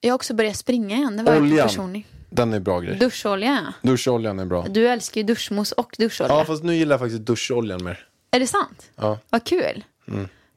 jag 0.00 0.10
har 0.10 0.14
också 0.14 0.34
börjat 0.34 0.56
springa 0.56 0.96
igen. 0.96 1.16
Det 1.16 1.22
var 1.22 1.36
Oljan. 1.36 1.68
personlig. 1.68 2.06
Den 2.30 2.52
är 2.52 2.60
bra 2.60 2.80
grej. 2.80 2.96
Duscholja, 2.96 3.72
ja. 3.82 3.88
Duscholjan 3.90 4.38
är 4.38 4.46
bra. 4.46 4.66
Du 4.68 4.88
älskar 4.88 5.20
ju 5.20 5.26
duschmos 5.26 5.72
och 5.72 5.94
duscholja. 5.98 6.34
Ja, 6.34 6.44
fast 6.44 6.62
nu 6.62 6.74
gillar 6.74 6.92
jag 6.94 7.00
faktiskt 7.00 7.22
duscholjan 7.26 7.84
mer. 7.84 8.06
Är 8.30 8.40
det 8.40 8.46
sant? 8.46 8.90
Ja. 8.96 9.18
Vad 9.30 9.44
kul. 9.44 9.84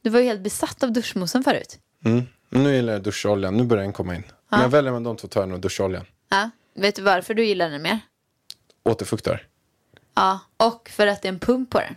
Du 0.02 0.10
var 0.10 0.20
ju 0.20 0.26
helt 0.26 0.40
besatt 0.40 0.82
av 0.82 0.92
duschmosen 0.92 1.44
förut. 1.44 1.78
Mm. 2.04 2.22
Nu 2.48 2.74
gillar 2.74 2.92
jag 2.92 3.02
duscholjan. 3.02 3.56
Nu 3.56 3.64
börjar 3.64 3.82
den 3.84 3.92
komma 3.92 4.14
in. 4.14 4.22
Men 4.48 4.60
jag 4.60 4.68
väljer 4.68 4.92
mellan 4.92 5.16
de 5.16 5.16
två 5.16 5.28
jag 5.40 5.48
nog 5.48 5.60
duscholjan. 5.60 6.04
Ja. 6.28 6.50
Vet 6.74 6.96
du 6.96 7.02
varför 7.02 7.34
du 7.34 7.44
gillar 7.44 7.70
den 7.70 7.82
mer? 7.82 8.00
Återfuktar. 8.82 9.46
Ja, 10.14 10.40
och 10.56 10.88
för 10.92 11.06
att 11.06 11.22
det 11.22 11.28
är 11.28 11.32
en 11.32 11.38
pump 11.38 11.70
på 11.70 11.78
den. 11.78 11.94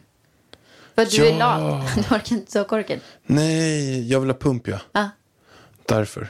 För 0.97 1.01
att 1.01 1.11
du 1.11 1.17
Ja. 1.25 1.33
är 1.33 1.37
lat. 1.39 1.95
Du 2.09 2.15
orkar 2.15 2.33
inte 2.35 2.51
ta 2.51 2.63
korken. 2.63 2.99
Nej, 3.25 4.11
jag 4.11 4.19
vill 4.19 4.29
ha 4.29 4.37
pump 4.37 4.67
ja. 4.67 4.79
Ja. 4.91 5.09
Därför. 5.85 6.27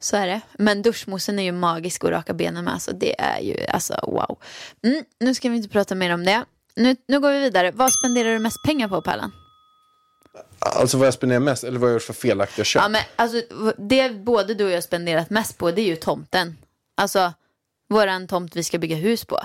Så 0.00 0.16
är 0.16 0.26
det. 0.26 0.40
Men 0.58 0.82
duschmosen 0.82 1.38
är 1.38 1.42
ju 1.42 1.52
magisk 1.52 2.04
att 2.04 2.10
raka 2.10 2.34
benen 2.34 2.64
med. 2.64 2.74
Alltså 2.74 2.92
det 2.92 3.20
är 3.20 3.40
ju, 3.40 3.66
alltså 3.68 3.94
wow. 4.02 4.38
Mm, 4.84 5.04
nu 5.20 5.34
ska 5.34 5.48
vi 5.48 5.56
inte 5.56 5.68
prata 5.68 5.94
mer 5.94 6.14
om 6.14 6.24
det. 6.24 6.44
Nu, 6.76 6.96
nu 7.08 7.20
går 7.20 7.32
vi 7.32 7.38
vidare. 7.40 7.70
Vad 7.70 7.92
spenderar 7.92 8.32
du 8.32 8.38
mest 8.38 8.56
pengar 8.66 8.88
på 8.88 9.02
Pärlan? 9.02 9.32
Alltså 10.58 10.96
vad 10.98 11.06
jag 11.06 11.14
spenderar 11.14 11.40
mest, 11.40 11.64
eller 11.64 11.78
vad 11.78 11.90
jag 11.90 11.94
gjort 11.94 12.02
för 12.02 12.12
felaktiga 12.12 12.64
köp. 12.64 12.82
Ja, 12.82 12.88
men 12.88 13.02
alltså, 13.16 13.42
det 13.78 14.10
både 14.10 14.54
du 14.54 14.64
och 14.64 14.70
jag 14.70 14.84
spenderat 14.84 15.30
mest 15.30 15.58
på 15.58 15.70
det 15.70 15.80
är 15.82 15.86
ju 15.86 15.96
tomten. 15.96 16.58
Alltså 16.96 17.32
våran 17.88 18.26
tomt 18.28 18.56
vi 18.56 18.64
ska 18.64 18.78
bygga 18.78 18.96
hus 18.96 19.24
på. 19.24 19.38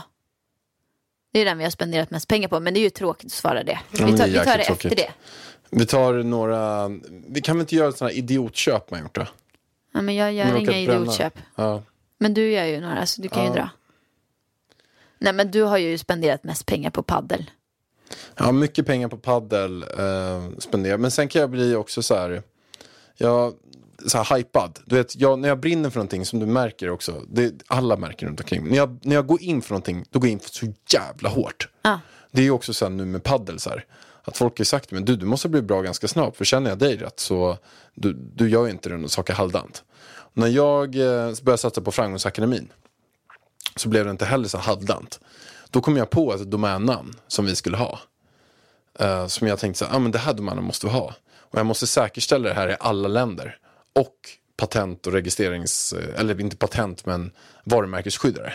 Det 1.37 1.41
är 1.41 1.45
den 1.45 1.57
vi 1.57 1.63
har 1.63 1.71
spenderat 1.71 2.09
mest 2.11 2.27
pengar 2.27 2.47
på. 2.47 2.59
Men 2.59 2.73
det 2.73 2.79
är 2.79 2.81
ju 2.81 2.89
tråkigt 2.89 3.25
att 3.25 3.31
svara 3.31 3.63
det. 3.63 3.79
Ja, 3.91 4.05
Vi 4.05 4.17
tar, 4.17 4.27
vi 4.27 4.33
tar 4.37 4.45
det 4.45 4.49
jäkligt 4.49 4.59
efter 4.69 4.75
tråkigt. 4.89 4.97
det. 4.97 5.11
Vi 5.69 5.85
tar 5.85 6.13
några, 6.13 6.89
vi 7.27 7.41
kan 7.41 7.55
väl 7.57 7.61
inte 7.61 7.75
göra 7.75 7.91
sådana 7.91 8.11
idiotköp 8.11 8.91
man 8.91 8.99
gjort 8.99 9.15
då? 9.15 9.27
Ja, 9.93 10.01
men 10.01 10.15
jag 10.15 10.33
gör 10.33 10.55
inga 10.57 10.79
idiotköp. 10.79 11.33
Ja. 11.55 11.83
Men 12.17 12.33
du 12.33 12.51
gör 12.51 12.63
ju 12.63 12.79
några 12.81 13.05
så 13.05 13.21
du 13.21 13.29
kan 13.29 13.41
ju 13.43 13.49
Ja. 13.49 13.53
dra. 13.55 13.69
Nej 15.19 15.33
men 15.33 15.51
du 15.51 15.61
har 15.63 15.77
ju 15.77 15.97
spenderat 15.97 16.43
mest 16.43 16.65
pengar 16.65 16.89
på 16.89 17.03
paddel. 17.03 17.51
Ja, 18.35 18.51
mycket 18.51 18.85
pengar 18.85 19.07
på 19.07 19.17
paddel 19.17 19.83
eh, 19.83 20.49
spenderar. 20.57 20.97
Men 20.97 21.11
sen 21.11 21.27
kan 21.27 21.39
jag 21.39 21.49
bli 21.49 21.75
också 21.75 22.03
så 22.03 22.15
här, 22.15 22.41
jag, 23.15 23.53
så 24.05 24.17
här 24.17 24.37
hypad. 24.37 24.79
Du 24.85 24.95
vet, 24.95 25.15
jag, 25.15 25.39
när 25.39 25.47
jag 25.47 25.59
brinner 25.59 25.89
för 25.89 25.97
någonting 25.97 26.25
som 26.25 26.39
du 26.39 26.45
märker 26.45 26.89
också, 26.89 27.23
det, 27.27 27.53
alla 27.67 27.97
märker 27.97 28.27
runt 28.27 28.39
omkring. 28.39 28.69
När 28.69 28.77
jag, 28.77 28.99
när 29.01 29.15
jag 29.15 29.27
går 29.27 29.41
in 29.41 29.61
för 29.61 29.71
någonting, 29.71 30.05
då 30.09 30.19
går 30.19 30.27
jag 30.27 30.31
in 30.31 30.39
för 30.39 30.49
så 30.49 30.73
jävla 30.93 31.29
hårt. 31.29 31.69
Ja. 31.81 31.99
Det 32.31 32.41
är 32.41 32.43
ju 32.43 32.51
också 32.51 32.73
så 32.73 32.89
nu 32.89 33.05
med 33.05 33.23
paddel 33.23 33.59
så 33.59 33.69
här. 33.69 33.85
Att 34.23 34.37
folk 34.37 34.57
har 34.57 34.65
sagt 34.65 34.91
men 34.91 35.05
du, 35.05 35.15
du 35.15 35.25
måste 35.25 35.49
bli 35.49 35.61
bra 35.61 35.81
ganska 35.81 36.07
snabbt. 36.07 36.37
För 36.37 36.45
känner 36.45 36.69
jag 36.69 36.79
dig 36.79 36.97
rätt 36.97 37.19
så 37.19 37.57
du, 37.93 38.13
du 38.13 38.49
gör 38.49 38.65
ju 38.65 38.71
inte 38.71 38.89
den 38.89 39.09
saker 39.09 39.33
halvdant. 39.33 39.83
När 40.33 40.47
jag 40.47 40.95
eh, 40.95 41.33
började 41.43 41.57
satsa 41.57 41.81
på 41.81 41.91
Framgångsakademin 41.91 42.71
så 43.75 43.89
blev 43.89 44.05
det 44.05 44.11
inte 44.11 44.25
heller 44.25 44.47
så 44.47 44.57
halvdant. 44.57 45.19
Då 45.69 45.81
kom 45.81 45.97
jag 45.97 46.09
på 46.09 46.33
ett 46.33 46.51
domännamn 46.51 47.15
som 47.27 47.45
vi 47.45 47.55
skulle 47.55 47.77
ha. 47.77 47.99
Eh, 48.99 49.27
som 49.27 49.47
jag 49.47 49.59
tänkte 49.59 49.79
så 49.79 49.85
här, 49.85 49.95
ah, 49.95 49.99
men 49.99 50.11
det 50.11 50.19
här 50.19 50.33
domänen 50.33 50.63
måste 50.63 50.85
vi 50.85 50.91
ha. 50.91 51.13
Och 51.39 51.59
jag 51.59 51.65
måste 51.65 51.87
säkerställa 51.87 52.49
det 52.49 52.55
här 52.55 52.69
i 52.69 52.75
alla 52.79 53.07
länder. 53.07 53.57
Och 53.99 54.15
patent 54.57 55.07
och 55.07 55.13
registrerings, 55.13 55.93
eller 56.15 56.41
inte 56.41 56.57
patent 56.57 57.05
men 57.05 57.31
varumärkesskyddare. 57.63 58.53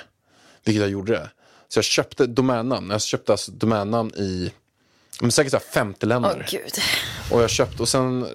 Vilket 0.64 0.80
jag 0.80 0.90
gjorde. 0.90 1.30
Så 1.68 1.78
jag 1.78 1.84
köpte 1.84 2.26
domännamn. 2.26 2.90
Jag 2.90 3.03
köpte 3.03 3.32
alltså 3.32 3.53
domännamn 3.53 4.11
i 4.14 4.53
men 5.20 5.32
säkert 5.32 5.51
så 5.51 5.57
här 5.57 5.64
50 5.64 6.07
länder. 6.07 6.47
Gud. 6.51 6.72
Och 7.30 7.43
jag 7.43 7.51
köpte 7.51 7.82
och 7.82 7.88
sen 7.88 8.22
eh, 8.22 8.28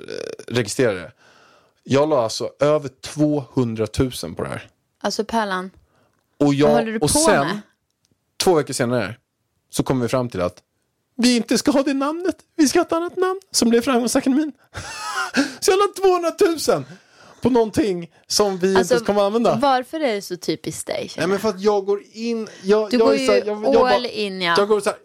registrerade 0.47 0.99
det. 0.99 1.12
Jag 1.84 2.10
la 2.10 2.24
alltså 2.24 2.51
över 2.60 2.89
200 2.89 3.88
000 3.99 4.36
på 4.36 4.43
det 4.43 4.49
här. 4.49 4.70
Alltså 5.01 5.24
Pärlan, 5.26 5.72
Och, 6.38 6.53
jag, 6.53 6.68
vad 6.68 6.78
håller 6.78 6.91
du 6.91 6.95
och 6.95 7.01
på 7.01 7.08
sen, 7.08 7.47
med? 7.47 7.62
två 8.38 8.55
veckor 8.55 8.74
senare, 8.74 9.16
så 9.70 9.84
kom 9.84 9.99
vi 9.99 10.08
fram 10.08 10.30
till 10.30 10.41
att 10.41 10.64
vi 11.18 11.36
inte 11.36 11.57
ska 11.57 11.72
ha 11.72 11.84
det 11.84 11.93
namnet. 11.93 12.36
Vi 12.55 12.68
ska 12.68 12.80
ha 12.80 12.86
ett 12.86 12.91
annat 12.93 13.15
namn 13.18 13.39
som 13.51 13.70
blev 13.70 13.82
Framgångsakademin. 13.82 14.51
så 15.59 15.72
jag 15.72 15.78
la 15.78 15.88
200 16.01 16.32
000 16.78 16.86
på 17.41 17.49
någonting 17.49 18.11
som 18.28 18.57
vi 18.57 18.80
inte 18.80 18.99
kommer 18.99 19.22
använda. 19.22 19.51
Alltså, 19.51 19.68
Varför 19.68 19.99
är 19.99 20.13
det 20.15 20.22
så 20.22 20.38
typiskt 20.38 20.88
dig? 20.88 21.11
Nej 21.18 21.28
men 21.28 21.39
för 21.39 21.49
att 21.49 21.61
jag 21.61 21.86
går 21.86 22.01
in, 22.13 22.47
jag, 22.63 22.89
Du 22.91 22.97
jag 22.97 23.07
går 23.07 23.15
ju 23.15 23.26
här, 23.32 23.43
jag, 23.45 23.63
jag 23.63 23.76
all 23.76 24.01
bara- 24.03 24.07
in, 24.09 24.41
ja. 24.41 24.55
Jag 24.57 24.68
går 24.68 24.80
så 24.82 24.89
här, 24.89 24.99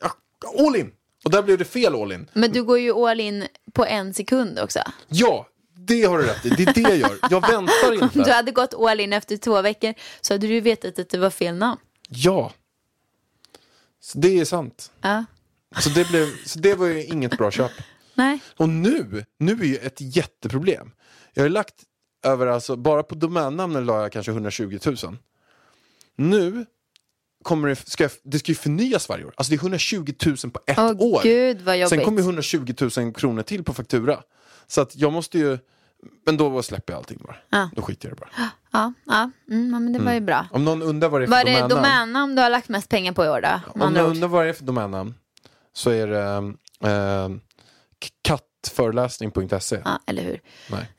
all 0.67 0.77
in. 0.77 0.91
Och 1.25 1.31
där 1.31 1.43
blev 1.43 1.59
det 1.59 1.65
fel 1.65 1.95
all 1.95 2.13
in. 2.13 2.31
Men 2.33 2.53
du 2.53 2.63
går 2.65 2.79
ju 2.79 2.93
all 2.93 3.21
in 3.21 3.47
på 3.73 3.85
en 3.87 4.15
sekund 4.15 4.59
också. 4.59 4.81
Ja, 5.09 5.47
det 5.77 6.03
har 6.03 6.19
du 6.19 6.25
rätt 6.25 6.47
i. 6.47 6.49
Det 6.49 6.63
är 6.63 6.75
det 6.75 6.81
jag 6.81 6.97
gör. 6.97 7.19
Jag 7.31 7.41
väntar 7.41 7.93
Om 8.03 8.11
du 8.13 8.19
inte. 8.21 8.33
hade 8.33 8.51
gått 8.53 8.75
all 8.75 9.01
in 9.01 9.13
efter 9.13 9.37
två 9.37 9.63
veckor 9.63 9.95
så 10.21 10.35
hade 10.35 10.47
du 10.47 10.61
vetat 10.61 10.99
att 10.99 11.09
det 11.09 11.19
var 11.19 11.31
fel 11.31 11.55
namn. 11.57 11.81
Ja. 12.09 12.53
Så 14.01 14.19
det 14.19 14.41
är 14.41 14.45
sant. 14.45 14.91
Ja. 15.01 15.25
Så 15.81 15.89
det, 15.89 16.09
blev, 16.09 16.27
så 16.47 16.59
det 16.59 16.75
var 16.75 16.87
ju 16.87 17.05
inget 17.05 17.39
bra 17.39 17.51
köp. 17.51 17.71
Nej. 18.15 18.41
Och 18.57 18.69
nu, 18.69 19.25
nu 19.39 19.53
är 19.53 19.65
ju 19.65 19.77
ett 19.77 19.97
jätteproblem. 20.01 20.91
Jag 21.35 21.45
har 21.45 21.49
lagt 21.49 21.75
över, 22.25 22.47
alltså 22.47 22.77
bara 22.77 23.03
på 23.03 23.15
domännamnen 23.15 23.85
la 23.87 24.03
jag 24.03 24.13
kanske 24.13 24.33
120 24.33 24.79
000. 24.87 24.97
Nu 26.17 26.67
kommer 27.43 27.69
det, 27.69 27.77
ska 27.77 28.05
jag, 28.05 28.11
det 28.25 28.39
ska 28.39 28.53
ju 28.53 28.57
förnyas 28.57 29.09
varje 29.09 29.25
år. 29.25 29.33
Alltså 29.37 29.51
det 29.51 29.57
är 29.57 29.59
120 29.59 30.13
000 30.27 30.37
på 30.37 30.61
ett 30.67 30.79
Åh 30.79 30.97
år. 30.99 31.21
gud 31.23 31.61
vad 31.61 31.77
jobbigt. 31.79 31.89
Sen 31.89 32.05
kommer 32.05 32.19
ju 32.19 32.25
120 32.25 32.75
000 32.97 33.13
kronor 33.15 33.43
till 33.43 33.65
på 33.65 33.73
faktura. 33.75 34.21
Så 34.67 34.81
att 34.81 34.97
jag 34.97 35.13
måste 35.13 35.39
ju, 35.39 35.59
men 36.27 36.37
då 36.37 36.63
släpper 36.63 36.93
jag 36.93 36.99
allting 36.99 37.19
bara. 37.23 37.37
Ja. 37.51 37.71
Då 37.77 37.83
skiter 37.83 38.09
jag 38.09 38.17
i 38.17 38.21
det 38.21 38.21
bara. 38.21 38.51
Ja, 38.73 38.93
ja. 39.05 39.31
Mm, 39.51 39.71
men 39.71 39.93
det 39.93 39.99
var 39.99 40.13
ju 40.13 40.21
bra. 40.21 40.47
Om 40.51 40.65
någon 40.65 40.83
undrar 40.83 41.09
vad 41.09 41.21
det 41.21 41.25
är 41.25 41.27
för 41.27 41.31
Vad 41.31 41.41
är 41.41 41.45
det 41.45 41.53
domännamn. 41.53 41.69
domännamn 41.69 42.35
du 42.35 42.43
har 42.43 42.51
lagt 42.51 42.69
mest 42.69 42.89
pengar 42.89 43.13
på 43.13 43.25
i 43.25 43.29
år 43.29 43.41
då? 43.41 43.61
Om 43.81 43.81
någon 43.81 44.05
ord. 44.05 44.11
undrar 44.11 44.29
vad 44.29 44.45
det 44.45 44.49
är 44.49 44.53
för 44.53 44.65
domännamn 44.65 45.15
så 45.73 45.91
är 45.91 46.07
det 46.07 46.55
eh, 46.91 47.29
kattföreläsning.se. 48.23 49.83
Ja, 49.85 50.01
eller 50.07 50.23
hur. 50.23 50.41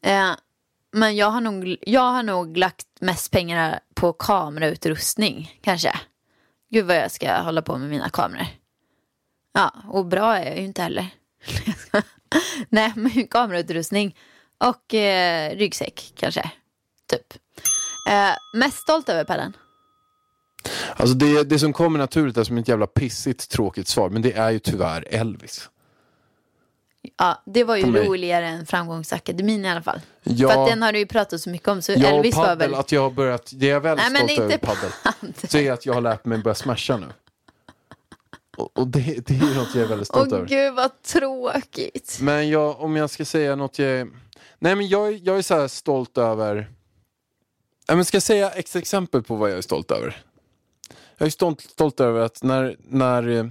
Eh, 0.02 0.32
men 0.92 1.16
jag 1.16 1.30
har, 1.30 1.42
nog, 1.42 1.78
jag 1.82 2.12
har 2.12 2.24
nog 2.24 2.58
lagt 2.58 2.88
mest 3.00 3.32
pengar 3.32 3.80
på 3.94 4.14
kamerautrustning, 4.14 5.60
kanske. 5.62 6.00
Gud 6.72 6.86
vad 6.86 6.96
jag 6.96 7.12
ska 7.12 7.38
hålla 7.38 7.62
på 7.62 7.78
med 7.78 7.90
mina 7.90 8.10
kameror. 8.10 8.48
Ja, 9.54 9.74
och 9.88 10.06
bra 10.06 10.38
är 10.38 10.46
jag 10.46 10.58
ju 10.58 10.64
inte 10.64 10.82
heller. 10.82 11.10
Nej, 12.70 12.94
men 12.96 13.28
kamerautrustning 13.28 14.16
och 14.58 14.94
eh, 14.94 15.56
ryggsäck 15.56 16.14
kanske. 16.16 16.52
Typ. 17.10 17.34
Eh, 18.10 18.60
mest 18.60 18.78
stolt 18.78 19.10
över 19.10 19.24
Pellen? 19.24 19.54
Alltså 20.96 21.16
det, 21.16 21.44
det 21.44 21.60
som 21.60 21.74
kommer 21.74 22.00
naturligt 22.00 22.38
är 22.38 22.44
som 22.44 22.58
ett 22.58 22.68
jävla 22.68 22.88
pissigt 22.88 23.50
tråkigt 23.50 23.88
svar, 23.88 24.10
men 24.10 24.22
det 24.22 24.32
är 24.34 24.52
ju 24.52 24.60
tyvärr 24.60 25.08
Elvis. 25.10 25.70
Ja, 27.18 27.42
det 27.46 27.64
var 27.64 27.76
ju 27.76 27.84
roligare 27.84 28.48
än 28.48 28.66
Framgångsakademin 28.66 29.66
i 29.66 29.70
alla 29.70 29.82
fall. 29.82 30.00
Ja. 30.24 30.50
För 30.50 30.62
att 30.62 30.70
den 30.70 30.82
har 30.82 30.92
du 30.94 31.00
ju 31.00 31.06
pratat 31.06 31.42
så 31.42 31.50
mycket 31.50 31.68
om, 31.68 31.82
så 31.82 31.92
Jag 31.92 32.02
och 32.02 32.18
Elvis 32.18 32.36
var 32.36 32.46
paddel, 32.46 32.72
väl... 32.72 32.80
att 32.80 32.92
jag 32.92 33.02
har 33.02 33.10
börjat, 33.10 33.52
det 33.56 33.66
är 33.66 33.74
jag 33.74 33.82
väldigt 33.82 34.12
Nej, 34.12 34.24
stolt 34.24 34.40
över 34.40 34.58
paddel. 34.58 34.92
paddel. 35.04 35.34
Så 35.50 35.58
är 35.58 35.72
att 35.72 35.86
jag 35.86 35.94
har 35.94 36.02
lärt 36.02 36.26
mig 36.26 36.38
börja 36.38 36.56
smasha 36.56 36.98
nu. 36.98 37.08
Och, 38.58 38.78
och 38.80 38.88
det, 38.88 39.28
det 39.28 39.34
är 39.34 39.56
något 39.56 39.76
jag 39.76 39.84
är 39.84 39.88
väldigt 39.88 40.08
stolt 40.08 40.32
Åh 40.32 40.38
över. 40.38 40.48
gud 40.48 40.74
vad 40.74 41.02
tråkigt. 41.02 42.18
Men 42.22 42.50
jag, 42.50 42.82
om 42.82 42.96
jag 42.96 43.10
ska 43.10 43.26
säga 43.26 43.56
något 43.56 43.80
jag. 43.80 44.10
Nej 44.60 44.76
men 44.76 44.88
jag, 44.88 45.14
jag 45.14 45.38
är 45.38 45.42
så 45.42 45.56
här 45.56 45.68
stolt 45.68 46.18
över... 46.18 46.56
Nej, 47.88 47.96
men 47.96 48.06
ska 48.06 48.16
jag 48.16 48.24
säga 48.24 48.50
ett 48.52 48.76
exempel 48.76 49.24
på 49.24 49.36
vad 49.36 49.52
jag 49.52 49.58
är 49.58 49.62
stolt 49.62 49.92
över? 49.92 50.24
Jag 51.24 51.28
är 51.28 51.32
stolt, 51.32 51.62
stolt 51.62 52.00
över 52.00 52.20
att 52.20 52.44
när, 52.44 52.76
när 52.80 53.30
eh, 53.30 53.46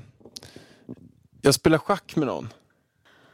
jag 1.43 1.55
spelar 1.55 1.79
schack 1.79 2.17
med 2.17 2.27
någon 2.27 2.49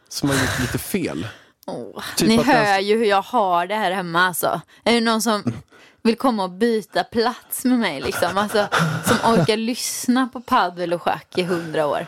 som 0.08 0.28
har 0.28 0.36
gjort 0.36 0.60
lite 0.60 0.78
fel. 0.78 1.26
Åh, 1.66 2.02
Typ 2.16 2.28
Ni 2.28 2.38
att 2.38 2.46
den- 2.46 2.54
hör 2.56 2.78
ju 2.78 2.98
hur 2.98 3.04
jag 3.04 3.22
har 3.22 3.66
det 3.66 3.74
här 3.74 3.90
hemma 3.90 4.20
alltså. 4.20 4.60
Är 4.84 4.92
det 4.94 5.00
någon 5.00 5.22
som 5.22 5.42
vill 6.02 6.16
komma 6.16 6.44
och 6.44 6.50
byta 6.50 7.04
plats 7.04 7.64
med 7.64 7.78
mig 7.78 8.00
liksom? 8.00 8.38
Alltså, 8.38 8.68
som 9.04 9.32
orkar 9.32 9.56
lyssna 9.56 10.28
på 10.32 10.40
paddel 10.40 10.92
och 10.92 11.02
schack 11.02 11.38
i 11.38 11.42
hundra 11.42 11.86
år. 11.86 12.06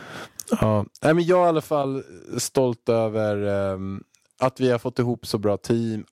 Ja. 0.61 0.85
Nej, 1.01 1.13
men 1.13 1.25
jag 1.25 1.39
är 1.41 1.45
i 1.45 1.49
alla 1.49 1.61
fall 1.61 2.03
stolt 2.37 2.89
över 2.89 3.35
ehm, 3.73 4.03
att 4.39 4.59
vi 4.59 4.71
har 4.71 4.79
fått 4.79 4.99
ihop 4.99 5.27
så 5.27 5.37
bra 5.37 5.57
team. 5.57 6.05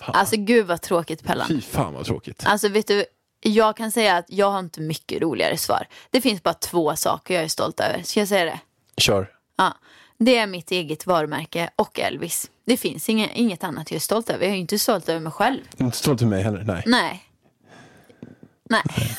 Fan. 0.00 0.14
Alltså 0.14 0.36
gud 0.38 0.66
vad 0.66 0.80
tråkigt 0.82 1.24
Pellan. 1.24 1.48
Fy 1.48 1.60
fan 1.60 1.94
vad 1.94 2.04
tråkigt. 2.04 2.42
Alltså 2.46 2.68
vet 2.68 2.86
du, 2.86 3.04
jag 3.42 3.76
kan 3.76 3.92
säga 3.92 4.16
att 4.16 4.26
jag 4.28 4.50
har 4.50 4.58
inte 4.58 4.80
mycket 4.80 5.22
roligare 5.22 5.56
svar. 5.56 5.86
Det 6.10 6.20
finns 6.20 6.42
bara 6.42 6.54
två 6.54 6.96
saker 6.96 7.34
jag 7.34 7.44
är 7.44 7.48
stolt 7.48 7.80
över. 7.80 8.02
Ska 8.02 8.20
jag 8.20 8.28
säga 8.28 8.44
det? 8.44 8.60
Kör. 8.96 9.30
Ja. 9.56 9.74
Det 10.18 10.36
är 10.36 10.46
mitt 10.46 10.70
eget 10.70 11.06
varumärke 11.06 11.70
och 11.76 12.00
Elvis. 12.00 12.50
Det 12.64 12.76
finns 12.76 13.08
inget, 13.08 13.30
inget 13.34 13.64
annat 13.64 13.90
jag 13.90 13.96
är 13.96 14.00
stolt 14.00 14.30
över. 14.30 14.46
Jag 14.46 14.54
är 14.54 14.58
inte 14.58 14.78
stolt 14.78 15.08
över 15.08 15.20
mig 15.20 15.32
själv. 15.32 15.60
Inte 15.78 15.96
stolt 15.96 16.22
över 16.22 16.30
mig 16.30 16.42
heller, 16.42 16.64
nej. 16.64 16.82
Nej. 16.86 17.24
Nej. 18.70 18.82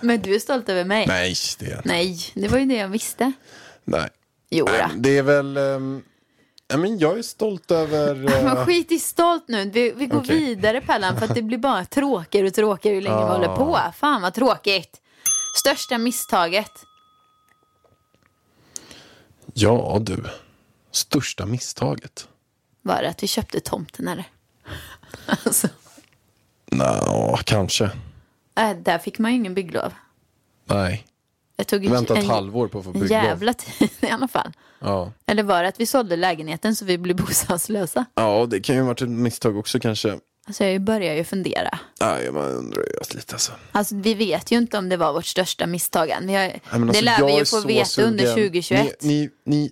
Men 0.00 0.22
du 0.22 0.34
är 0.34 0.38
stolt 0.38 0.68
över 0.68 0.84
mig? 0.84 1.06
Nej, 1.06 1.34
det 1.58 1.66
är 1.66 1.70
jag 1.70 1.78
inte. 1.78 1.88
Nej, 1.88 2.18
det 2.34 2.48
var 2.48 2.58
ju 2.58 2.64
det 2.64 2.74
jag 2.76 2.88
visste. 2.88 3.32
Nej. 3.84 4.08
Jo, 4.50 4.66
då. 4.66 4.90
Det 4.96 5.18
är 5.18 5.22
väl... 5.22 5.56
Um, 5.56 6.02
ja, 6.68 6.76
men 6.76 6.98
jag 6.98 7.18
är 7.18 7.22
stolt 7.22 7.70
över... 7.70 8.14
Men 8.14 8.46
eh, 8.56 8.64
skit 8.64 8.92
i 8.92 8.98
stolt 8.98 9.48
nu. 9.48 9.70
Vi, 9.70 9.92
vi 9.92 10.06
går 10.06 10.18
Okej. 10.18 10.36
vidare 10.36 10.80
Pellan 10.80 11.18
för 11.18 11.24
att 11.24 11.34
det 11.34 11.42
blir 11.42 11.58
bara 11.58 11.84
tråkigare 11.84 12.46
och 12.46 12.54
tråkigare 12.54 12.94
ju 12.96 13.00
längre 13.00 13.16
vi 13.24 13.32
håller 13.32 13.56
på. 13.56 13.80
Fan 13.96 14.22
vad 14.22 14.34
tråkigt. 14.34 15.00
Största 15.56 15.98
misstaget. 15.98 16.70
ja, 19.54 19.98
du. 20.00 20.24
Största 20.90 21.46
misstaget? 21.46 22.28
Var 22.82 23.02
det 23.02 23.08
att 23.08 23.22
vi 23.22 23.26
köpte 23.26 23.60
tomten 23.60 24.08
eller? 24.08 24.24
Alltså, 25.44 25.68
Nå, 26.70 27.38
kanske. 27.44 27.84
äh, 28.58 28.70
där 28.76 28.98
fick 28.98 29.18
man 29.18 29.30
ju 29.30 29.36
ingen 29.36 29.54
bygglov. 29.54 29.92
Nej. 30.64 31.06
Jag 31.56 31.66
tog 31.66 31.88
Vänta 31.88 32.14
ett 32.14 32.24
en, 32.24 32.30
halvår 32.30 32.68
på 32.68 32.78
att 32.78 32.84
få 32.84 32.92
bygglov. 32.92 33.10
jävla 33.10 33.52
tid 33.54 33.90
i 34.00 34.06
alla 34.06 34.28
fall. 34.28 34.52
Ja. 34.78 35.12
Eller 35.26 35.42
var 35.42 35.62
det 35.62 35.68
att 35.68 35.80
vi 35.80 35.86
sålde 35.86 36.16
lägenheten 36.16 36.76
så 36.76 36.84
vi 36.84 36.98
blev 36.98 37.16
bostadslösa? 37.26 38.04
ja, 38.14 38.46
det 38.50 38.60
kan 38.60 38.74
ju 38.74 38.80
ha 38.80 38.88
varit 38.88 39.02
ett 39.02 39.08
misstag 39.08 39.56
också 39.56 39.80
kanske. 39.80 40.18
Alltså 40.46 40.64
jag 40.64 40.80
börjar 40.82 41.14
ju 41.14 41.24
fundera. 41.24 41.78
Nej, 42.00 42.32
man 42.32 42.44
undrar 42.44 42.82
ju 42.82 42.88
lite 43.14 43.32
alltså. 43.34 43.52
Alltså 43.72 43.94
vi 43.94 44.14
vet 44.14 44.50
ju 44.50 44.58
inte 44.58 44.78
om 44.78 44.88
det 44.88 44.96
var 44.96 45.12
vårt 45.12 45.26
största 45.26 45.66
misstag 45.66 46.10
än. 46.10 46.28
Har, 46.28 46.36
Nej, 46.36 46.60
men 46.70 46.80
det 46.80 46.88
alltså, 46.88 47.04
lär 47.04 47.18
jag 47.18 47.26
vi 47.26 47.38
ju 47.38 47.44
få 47.44 47.60
veta 47.60 48.02
under 48.02 48.24
sugen. 48.24 48.62
2021. 48.62 49.02
Ni, 49.02 49.30
ni, 49.44 49.70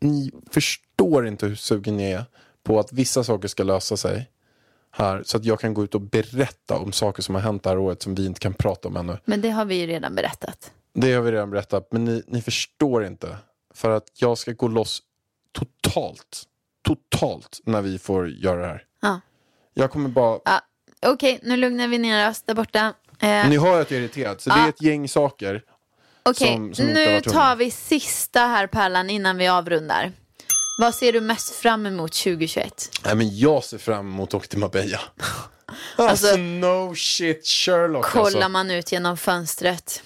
ni, 0.00 0.10
ni 0.10 0.30
förstår 0.50 1.26
inte 1.26 1.46
hur 1.46 1.54
sugen 1.54 1.96
ni 1.96 2.10
är 2.10 2.24
på 2.64 2.80
att 2.80 2.92
vissa 2.92 3.24
saker 3.24 3.48
ska 3.48 3.62
lösa 3.62 3.96
sig 3.96 4.30
här. 4.92 5.22
Så 5.24 5.36
att 5.36 5.44
jag 5.44 5.60
kan 5.60 5.74
gå 5.74 5.84
ut 5.84 5.94
och 5.94 6.00
berätta 6.00 6.76
om 6.78 6.92
saker 6.92 7.22
som 7.22 7.34
har 7.34 7.42
hänt 7.42 7.62
det 7.62 7.68
här 7.68 7.78
året 7.78 8.02
som 8.02 8.14
vi 8.14 8.26
inte 8.26 8.40
kan 8.40 8.54
prata 8.54 8.88
om 8.88 8.96
ännu. 8.96 9.18
Men 9.24 9.40
det 9.40 9.50
har 9.50 9.64
vi 9.64 9.74
ju 9.74 9.86
redan 9.86 10.14
berättat. 10.14 10.70
Det 10.92 11.12
har 11.12 11.22
vi 11.22 11.32
redan 11.32 11.50
berättat, 11.50 11.88
men 11.92 12.04
ni, 12.04 12.22
ni 12.26 12.42
förstår 12.42 13.04
inte. 13.06 13.36
För 13.74 13.90
att 13.90 14.04
jag 14.14 14.38
ska 14.38 14.52
gå 14.52 14.68
loss 14.68 15.02
totalt, 15.52 16.42
totalt 16.86 17.60
när 17.64 17.82
vi 17.82 17.98
får 17.98 18.28
göra 18.30 18.60
det 18.60 18.66
här. 18.66 18.84
Ja. 19.02 19.20
Jag 19.74 19.90
kommer 19.90 20.08
bara... 20.08 20.38
Ja, 20.44 20.60
Okej, 21.06 21.38
nu 21.42 21.56
lugnar 21.56 21.88
vi 21.88 21.98
ner 21.98 22.30
oss 22.30 22.42
där 22.42 22.54
borta. 22.54 22.94
Eh, 23.20 23.48
Ni 23.48 23.58
hör 23.58 23.80
att 23.80 23.90
jag 23.90 23.98
är 23.98 24.02
irriterad, 24.04 24.40
så 24.40 24.50
det 24.50 24.56
Ja. 24.58 24.64
är 24.64 24.68
ett 24.68 24.82
gäng 24.82 25.08
saker. 25.08 25.62
Okej, 26.22 26.54
som 26.74 26.86
har 26.86 26.94
nu 26.94 27.20
tar 27.20 27.56
vi 27.56 27.70
sista 27.70 28.40
här 28.40 28.66
Pärlan 28.66 29.10
innan 29.10 29.36
vi 29.36 29.48
avrundar. 29.48 30.12
Vad 30.80 30.94
ser 30.94 31.12
du 31.12 31.20
mest 31.20 31.54
fram 31.54 31.86
emot 31.86 32.12
2021? 32.12 32.90
Nej, 33.04 33.14
men 33.14 33.38
jag 33.38 33.64
ser 33.64 33.78
fram 33.78 34.06
emot 34.08 34.28
att 34.28 34.34
åka 34.34 34.46
till 34.46 34.58
Marbella. 34.58 35.00
Alltså, 35.96 36.36
no 36.36 36.94
shit 36.94 37.46
Sherlock 37.46 38.04
Kollar 38.06 38.24
alltså. 38.26 38.48
man 38.48 38.70
ut 38.70 38.92
genom 38.92 39.16
fönstret. 39.16 40.02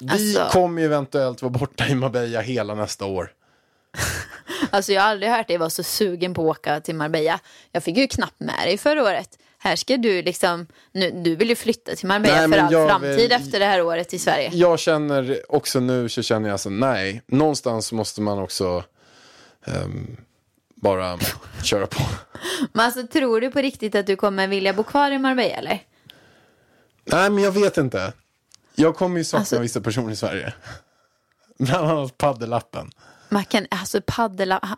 Vi 0.00 0.10
alltså- 0.10 0.58
kommer 0.58 0.80
ju 0.82 0.86
eventuellt 0.86 1.42
vara 1.42 1.50
borta 1.50 1.86
i 1.88 1.94
Marbella 1.94 2.40
hela 2.40 2.74
nästa 2.74 3.04
år. 3.04 3.32
Alltså 4.70 4.92
jag 4.92 5.02
har 5.02 5.08
aldrig 5.08 5.30
hört 5.30 5.48
dig 5.48 5.58
vara 5.58 5.70
så 5.70 5.82
sugen 5.82 6.34
på 6.34 6.50
att 6.50 6.58
åka 6.58 6.80
till 6.80 6.94
Marbella. 6.94 7.40
Jag 7.72 7.82
fick 7.82 7.96
ju 7.96 8.06
knappt 8.06 8.40
med 8.40 8.54
dig 8.64 8.78
förra 8.78 9.02
året. 9.02 9.38
Här 9.58 9.76
ska 9.76 9.96
du 9.96 10.22
liksom, 10.22 10.66
nu, 10.92 11.10
du 11.10 11.36
vill 11.36 11.48
ju 11.48 11.54
flytta 11.56 11.96
till 11.96 12.06
Marbella 12.06 12.46
Nej, 12.46 12.58
för 12.58 12.76
all 12.76 12.88
framtid 12.88 13.16
vill- 13.16 13.32
efter 13.32 13.60
det 13.60 13.66
här 13.66 13.82
året 13.82 14.14
i 14.14 14.18
Sverige. 14.18 14.50
Jag 14.52 14.78
känner 14.78 15.40
också 15.48 15.80
nu 15.80 16.08
så 16.08 16.22
känner 16.22 16.48
jag 16.48 16.60
så 16.60 16.70
nej, 16.70 17.22
någonstans 17.26 17.92
måste 17.92 18.20
man 18.20 18.38
också 18.38 18.84
ehm, 19.66 20.16
bara 20.74 21.18
köra 21.62 21.86
på. 21.86 22.02
Men 22.72 22.84
alltså 22.86 23.06
tror 23.06 23.40
du 23.40 23.50
på 23.50 23.58
riktigt 23.58 23.94
att 23.94 24.06
du 24.06 24.16
kommer 24.16 24.48
vilja 24.48 24.72
bo 24.72 24.82
kvar 24.82 25.10
i 25.10 25.18
Marbella 25.18 25.56
eller? 25.56 25.82
Nej, 27.04 27.30
men 27.30 27.44
jag 27.44 27.52
vet 27.52 27.76
inte. 27.76 28.12
Jag 28.78 28.96
kommer 28.96 29.18
ju 29.18 29.24
sakna 29.24 29.38
Alltså- 29.40 29.58
vissa 29.58 29.80
personer 29.80 30.10
i 30.12 30.16
Sverige. 30.16 30.52
Bland 31.58 31.90
annat 31.90 32.18
paddelappen. 32.18 32.90
Man 33.30 33.44
kan, 33.44 33.66
alltså 33.70 34.00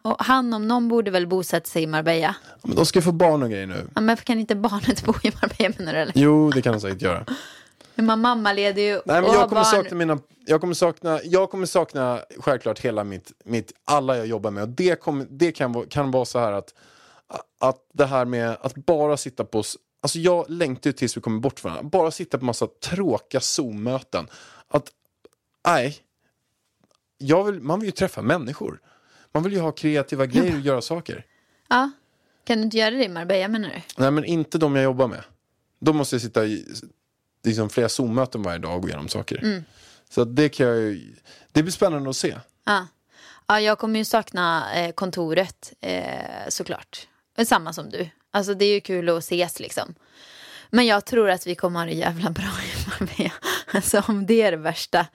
och 0.03 0.17
han 0.25 0.53
om 0.55 0.69
någon 0.69 0.89
borde 0.89 1.11
väl 1.11 1.27
bosätta 1.27 1.67
sig 1.67 1.83
i 1.83 1.87
Marbella. 1.87 2.35
Men 2.63 2.77
de 2.77 2.87
ska 2.87 3.03
få 3.03 3.13
barn 3.13 3.43
och 3.43 3.51
grejer 3.51 3.67
nu. 3.67 3.87
Ja, 3.95 4.01
men 4.01 4.17
kan 4.17 4.39
inte 4.39 4.55
barnet 4.55 5.05
bo 5.05 5.15
i 5.23 5.33
Marbella 5.43 5.75
menar 5.79 5.93
du 5.93 5.99
eller? 5.99 6.13
Jo, 6.17 6.51
det 6.51 6.63
kan 6.63 6.73
de 6.73 6.81
säkert 6.81 7.03
göra. 7.03 7.25
Men 7.95 8.07
man 8.07 8.21
mammaledig 8.21 8.83
ju 8.89 8.93
Nej, 8.93 9.03
men 9.23 9.25
jag 9.25 9.35
kommer 9.49 9.55
barn. 9.55 9.65
sakna 9.65 9.97
mina, 9.97 10.19
jag 10.47 10.61
kommer 10.61 10.75
sakna, 10.75 11.21
jag 11.25 11.51
kommer 11.51 11.67
sakna 11.67 12.21
självklart 12.39 12.79
hela 12.79 13.05
mitt, 13.05 13.33
mitt 13.45 13.73
alla 13.85 14.17
jag 14.17 14.27
jobbar 14.27 14.51
med. 14.51 14.63
Och 14.63 14.69
det, 14.69 15.01
kommer, 15.01 15.27
det 15.31 15.53
kan, 15.53 15.73
vara- 15.73 15.87
kan 15.87 16.11
vara 16.11 16.25
så 16.25 16.39
här 16.39 16.53
att, 16.53 16.75
att 17.61 17.77
det 17.95 18.07
här 18.07 18.25
med 18.25 18.57
att 18.61 18.75
bara 18.75 19.17
sitta 19.17 19.45
på, 19.45 19.63
alltså 20.01 20.19
jag 20.19 20.51
längtar 20.51 20.91
ju 20.91 20.93
tills 20.93 21.17
vi 21.17 21.21
kommer 21.21 21.41
bort 21.41 21.61
från 21.61 21.73
varandra. 21.73 21.91
Bara 21.91 22.11
sitta 22.11 22.39
på 22.39 22.45
massa 22.45 22.67
tråkiga 22.67 23.41
Zoom-möten. 23.41 24.29
Att, 24.69 24.93
nej, 25.67 25.97
jag 27.19 27.45
vill, 27.45 27.61
man 27.61 27.81
vill 27.81 27.87
ju 27.87 27.93
träffa 27.93 28.23
människor. 28.23 28.81
Man 29.33 29.43
vill 29.43 29.53
ju 29.53 29.61
ha 29.61 29.73
kreativa 29.73 30.27
grejer 30.27 30.55
och 30.55 30.61
göra 30.61 30.81
saker. 30.81 31.27
Ja. 31.69 31.91
Kan 32.45 32.59
du 32.59 32.65
inte 32.65 32.77
göra 32.77 32.91
det 32.91 33.05
i 33.05 33.09
Marbella 33.09 33.49
menar 33.49 33.69
du? 33.69 33.83
Nej 33.97 34.11
men 34.11 34.25
inte 34.25 34.59
de 34.59 34.77
jag 34.77 34.85
jobbar 34.85 35.09
med. 35.09 35.25
Då 35.81 35.93
måste 35.93 36.15
jag 36.15 36.23
sitta 36.23 36.45
i 36.47 36.67
liksom, 37.45 37.71
flera 37.71 37.89
Zoom-möten 37.89 38.43
varje 38.43 38.59
dag 38.59 38.77
och 38.77 38.83
gå 38.83 38.89
igenom 38.89 39.09
saker. 39.09 39.65
Så 40.11 40.23
att 40.23 40.37
det 40.37 40.49
kan 40.49 40.67
jag 40.67 40.77
ju, 40.77 41.17
det 41.53 41.63
blir 41.63 41.73
spännande 41.73 42.11
att 42.11 42.17
se. 42.17 42.39
Ja. 42.65 42.87
ja, 43.47 43.61
jag 43.61 43.79
kommer 43.79 43.99
ju 43.99 44.05
sakna 44.05 44.75
eh, 44.75 44.93
kontoret 44.93 45.73
eh, 45.81 46.49
såklart. 46.49 47.09
Samma 47.47 47.73
som 47.73 47.91
du. 47.91 48.09
Alltså 48.31 48.55
det 48.55 48.65
är 48.65 48.75
ju 48.75 48.81
kul 48.81 49.09
att 49.09 49.19
ses 49.19 49.61
liksom. 49.61 49.95
Men 50.71 50.87
jag 50.87 51.05
tror 51.05 51.31
att 51.31 51.47
vi 51.47 51.55
kommer 51.55 51.81
ha 51.81 51.87
det 51.87 51.93
jävla 51.93 52.31
bra 52.31 52.45
i 52.45 52.89
Marbella. 52.89 53.33
Alltså 53.75 54.03
om 54.09 54.27
det 54.27 54.43
är 54.43 54.51
det 54.51 54.57
värsta 54.57 55.07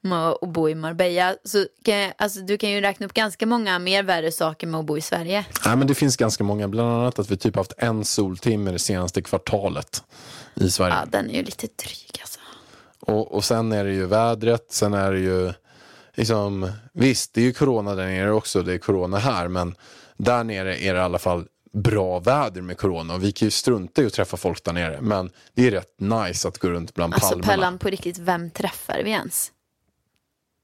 med 0.00 0.28
att 0.28 0.48
bo 0.48 0.68
i 0.68 0.74
Marbella. 0.74 1.36
Så 1.44 1.66
kan 1.84 2.12
alltså, 2.18 2.40
du 2.40 2.58
kan 2.58 2.70
ju 2.70 2.80
räkna 2.80 3.06
upp 3.06 3.14
ganska 3.14 3.46
många 3.46 3.78
mer 3.78 4.02
värre 4.02 4.32
saker 4.32 4.66
med 4.66 4.80
att 4.80 4.86
bo 4.86 4.98
i 4.98 5.00
Sverige. 5.00 5.44
Nej, 5.66 5.76
men 5.76 5.86
det 5.86 5.94
finns 5.94 6.16
ganska 6.16 6.44
många, 6.44 6.68
bland 6.68 6.90
annat 6.90 7.18
att 7.18 7.30
vi 7.30 7.36
typ 7.36 7.56
haft 7.56 7.72
en 7.78 8.04
soltimme 8.04 8.70
det 8.70 8.78
senaste 8.78 9.22
kvartalet 9.22 10.04
i 10.54 10.70
Sverige. 10.70 10.94
Ja, 10.94 11.04
den 11.10 11.30
är 11.30 11.34
ju 11.34 11.42
lite 11.42 11.66
dryg 11.66 12.20
alltså. 12.20 12.40
Och, 13.00 13.32
och 13.32 13.44
sen 13.44 13.72
är 13.72 13.84
det 13.84 13.92
ju 13.92 14.06
vädret, 14.06 14.66
sen 14.72 14.94
är 14.94 15.12
det 15.12 15.20
ju 15.20 15.52
liksom, 16.14 16.72
visst 16.92 17.34
det 17.34 17.40
är 17.40 17.44
ju 17.44 17.52
corona 17.52 17.94
där 17.94 18.06
nere 18.06 18.32
också, 18.32 18.62
det 18.62 18.72
är 18.72 18.78
corona 18.78 19.18
här, 19.18 19.48
men 19.48 19.74
där 20.16 20.44
nere 20.44 20.76
är 20.78 20.94
det 20.94 21.00
i 21.00 21.02
alla 21.02 21.18
fall 21.18 21.46
bra 21.74 22.18
väder 22.18 22.62
med 22.62 22.78
corona 22.78 23.14
och 23.14 23.24
vi 23.24 23.32
kan 23.32 23.46
ju 23.46 23.50
strunta 23.50 24.02
i 24.02 24.06
att 24.06 24.12
träffa 24.12 24.36
folk 24.36 24.64
där 24.64 24.72
nere, 24.72 25.00
men 25.00 25.30
det 25.54 25.66
är 25.66 25.70
rätt 25.70 26.00
nice 26.00 26.48
att 26.48 26.58
gå 26.58 26.68
runt 26.68 26.94
bland 26.94 27.14
Alltså 27.14 27.28
palmerna. 27.28 27.52
Pellan 27.52 27.78
på 27.78 27.88
riktigt, 27.88 28.18
vem 28.18 28.50
träffar 28.50 29.02
vi 29.04 29.10
ens? 29.10 29.52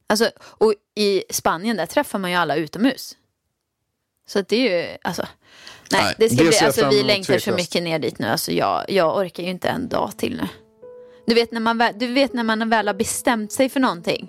Alltså, 0.07 0.31
och 0.41 0.75
i 0.95 1.23
Spanien 1.31 1.77
där 1.77 1.87
träffar 1.87 2.19
man 2.19 2.31
ju 2.31 2.37
alla 2.37 2.57
utomhus. 2.57 3.17
Så 4.29 4.39
att 4.39 4.49
det 4.49 4.57
är 4.57 4.91
ju, 4.91 4.97
alltså. 5.03 5.27
Nej, 5.93 6.03
Nej, 6.03 6.15
det 6.19 6.29
ska 6.29 6.45
det 6.45 6.49
bli, 6.49 6.59
alltså 6.59 6.89
vi 6.89 7.03
längtar 7.03 7.39
så 7.39 7.53
mycket 7.53 7.83
ner 7.83 7.99
dit 7.99 8.19
nu. 8.19 8.27
Alltså 8.27 8.53
jag, 8.53 8.85
jag 8.91 9.17
orkar 9.17 9.43
ju 9.43 9.51
inte 9.51 9.69
en 9.69 9.89
dag 9.89 10.13
till 10.17 10.37
nu. 10.37 10.49
Du 11.27 11.35
vet, 11.35 11.53
när 11.53 11.61
man 11.61 11.93
du 11.95 12.07
vet 12.07 12.33
när 12.33 12.43
man 12.43 12.71
väl 12.71 12.87
har 12.87 12.95
bestämt 12.95 13.53
sig 13.53 13.69
för 13.69 13.81
någonting. 13.81 14.29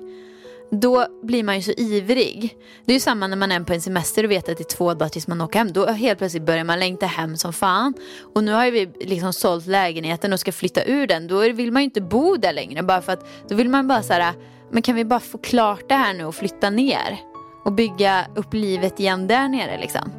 Då 0.71 1.05
blir 1.23 1.43
man 1.43 1.55
ju 1.55 1.61
så 1.61 1.71
ivrig. 1.71 2.57
Det 2.85 2.91
är 2.91 2.93
ju 2.93 2.99
samma 2.99 3.27
när 3.27 3.37
man 3.37 3.51
är 3.51 3.59
på 3.59 3.73
en 3.73 3.81
semester 3.81 4.23
och 4.23 4.31
vet 4.31 4.49
att 4.49 4.57
det 4.57 4.61
är 4.61 4.75
två 4.75 4.93
dagar 4.93 5.09
tills 5.09 5.27
man 5.27 5.41
åker 5.41 5.59
hem. 5.59 5.71
Då 5.71 5.85
helt 5.85 6.17
plötsligt 6.17 6.43
börjar 6.43 6.63
man 6.63 6.79
längta 6.79 7.05
hem 7.05 7.37
som 7.37 7.53
fan. 7.53 7.93
Och 8.35 8.43
nu 8.43 8.51
har 8.51 8.65
ju 8.65 8.71
vi 8.71 9.05
liksom 9.05 9.33
sålt 9.33 9.65
lägenheten 9.67 10.33
och 10.33 10.39
ska 10.39 10.51
flytta 10.51 10.83
ur 10.85 11.07
den. 11.07 11.27
Då 11.27 11.39
vill 11.39 11.71
man 11.71 11.81
ju 11.81 11.83
inte 11.83 12.01
bo 12.01 12.37
där 12.37 12.53
längre. 12.53 12.83
Bara 12.83 13.01
för 13.01 13.13
att 13.13 13.27
då 13.47 13.55
vill 13.55 13.69
man 13.69 13.87
bara 13.87 14.03
så 14.03 14.13
här, 14.13 14.33
men 14.71 14.81
kan 14.81 14.95
vi 14.95 15.05
bara 15.05 15.19
få 15.19 15.37
klart 15.37 15.89
det 15.89 15.95
här 15.95 16.13
nu 16.13 16.25
och 16.25 16.35
flytta 16.35 16.69
ner? 16.69 17.17
Och 17.65 17.73
bygga 17.73 18.25
upp 18.35 18.53
livet 18.53 18.99
igen 18.99 19.27
där 19.27 19.49
nere 19.49 19.77
liksom. 19.81 20.11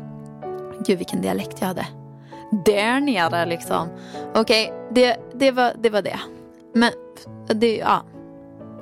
Gud 0.86 0.98
vilken 0.98 1.22
dialekt 1.22 1.56
jag 1.60 1.66
hade. 1.66 1.86
Där 2.64 3.00
nere 3.00 3.46
liksom. 3.46 3.88
Okej, 4.34 4.72
det, 4.90 5.16
det, 5.34 5.50
var, 5.50 5.72
det 5.82 5.90
var 5.90 6.02
det. 6.02 6.20
Men 6.74 6.92
det, 7.54 7.76
ja. 7.76 8.02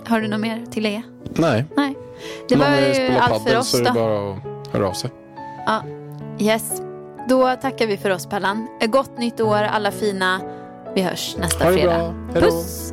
Har 0.09 0.21
du 0.21 0.29
något 0.29 0.41
mer 0.41 0.63
att 0.63 0.73
tillägga? 0.73 1.03
Nej, 1.35 1.65
Nej. 1.77 1.95
Det 2.49 2.57
var 2.57 2.67
ju 2.67 3.19
allt 3.19 3.49
för 3.49 3.59
oss 3.59 3.71
så 3.71 3.77
är 3.77 3.83
det 3.83 3.89
då. 3.89 3.95
bara 3.95 4.33
att 4.33 4.73
höra 4.73 4.89
av 4.89 4.93
sig. 4.93 5.11
Ja. 5.67 5.83
Yes. 6.39 6.83
Då 7.29 7.57
tackar 7.63 7.87
vi 7.87 7.97
för 7.97 8.11
oss 8.11 8.27
Pellan. 8.27 8.69
Ett 8.81 8.91
Gott 8.91 9.19
nytt 9.19 9.41
år 9.41 9.57
alla 9.57 9.91
fina. 9.91 10.41
Vi 10.95 11.03
hörs 11.03 11.37
nästa 11.39 11.73
fredag. 11.73 11.97
bra. 11.99 12.15
Då. 12.35 12.41
Puss! 12.41 12.93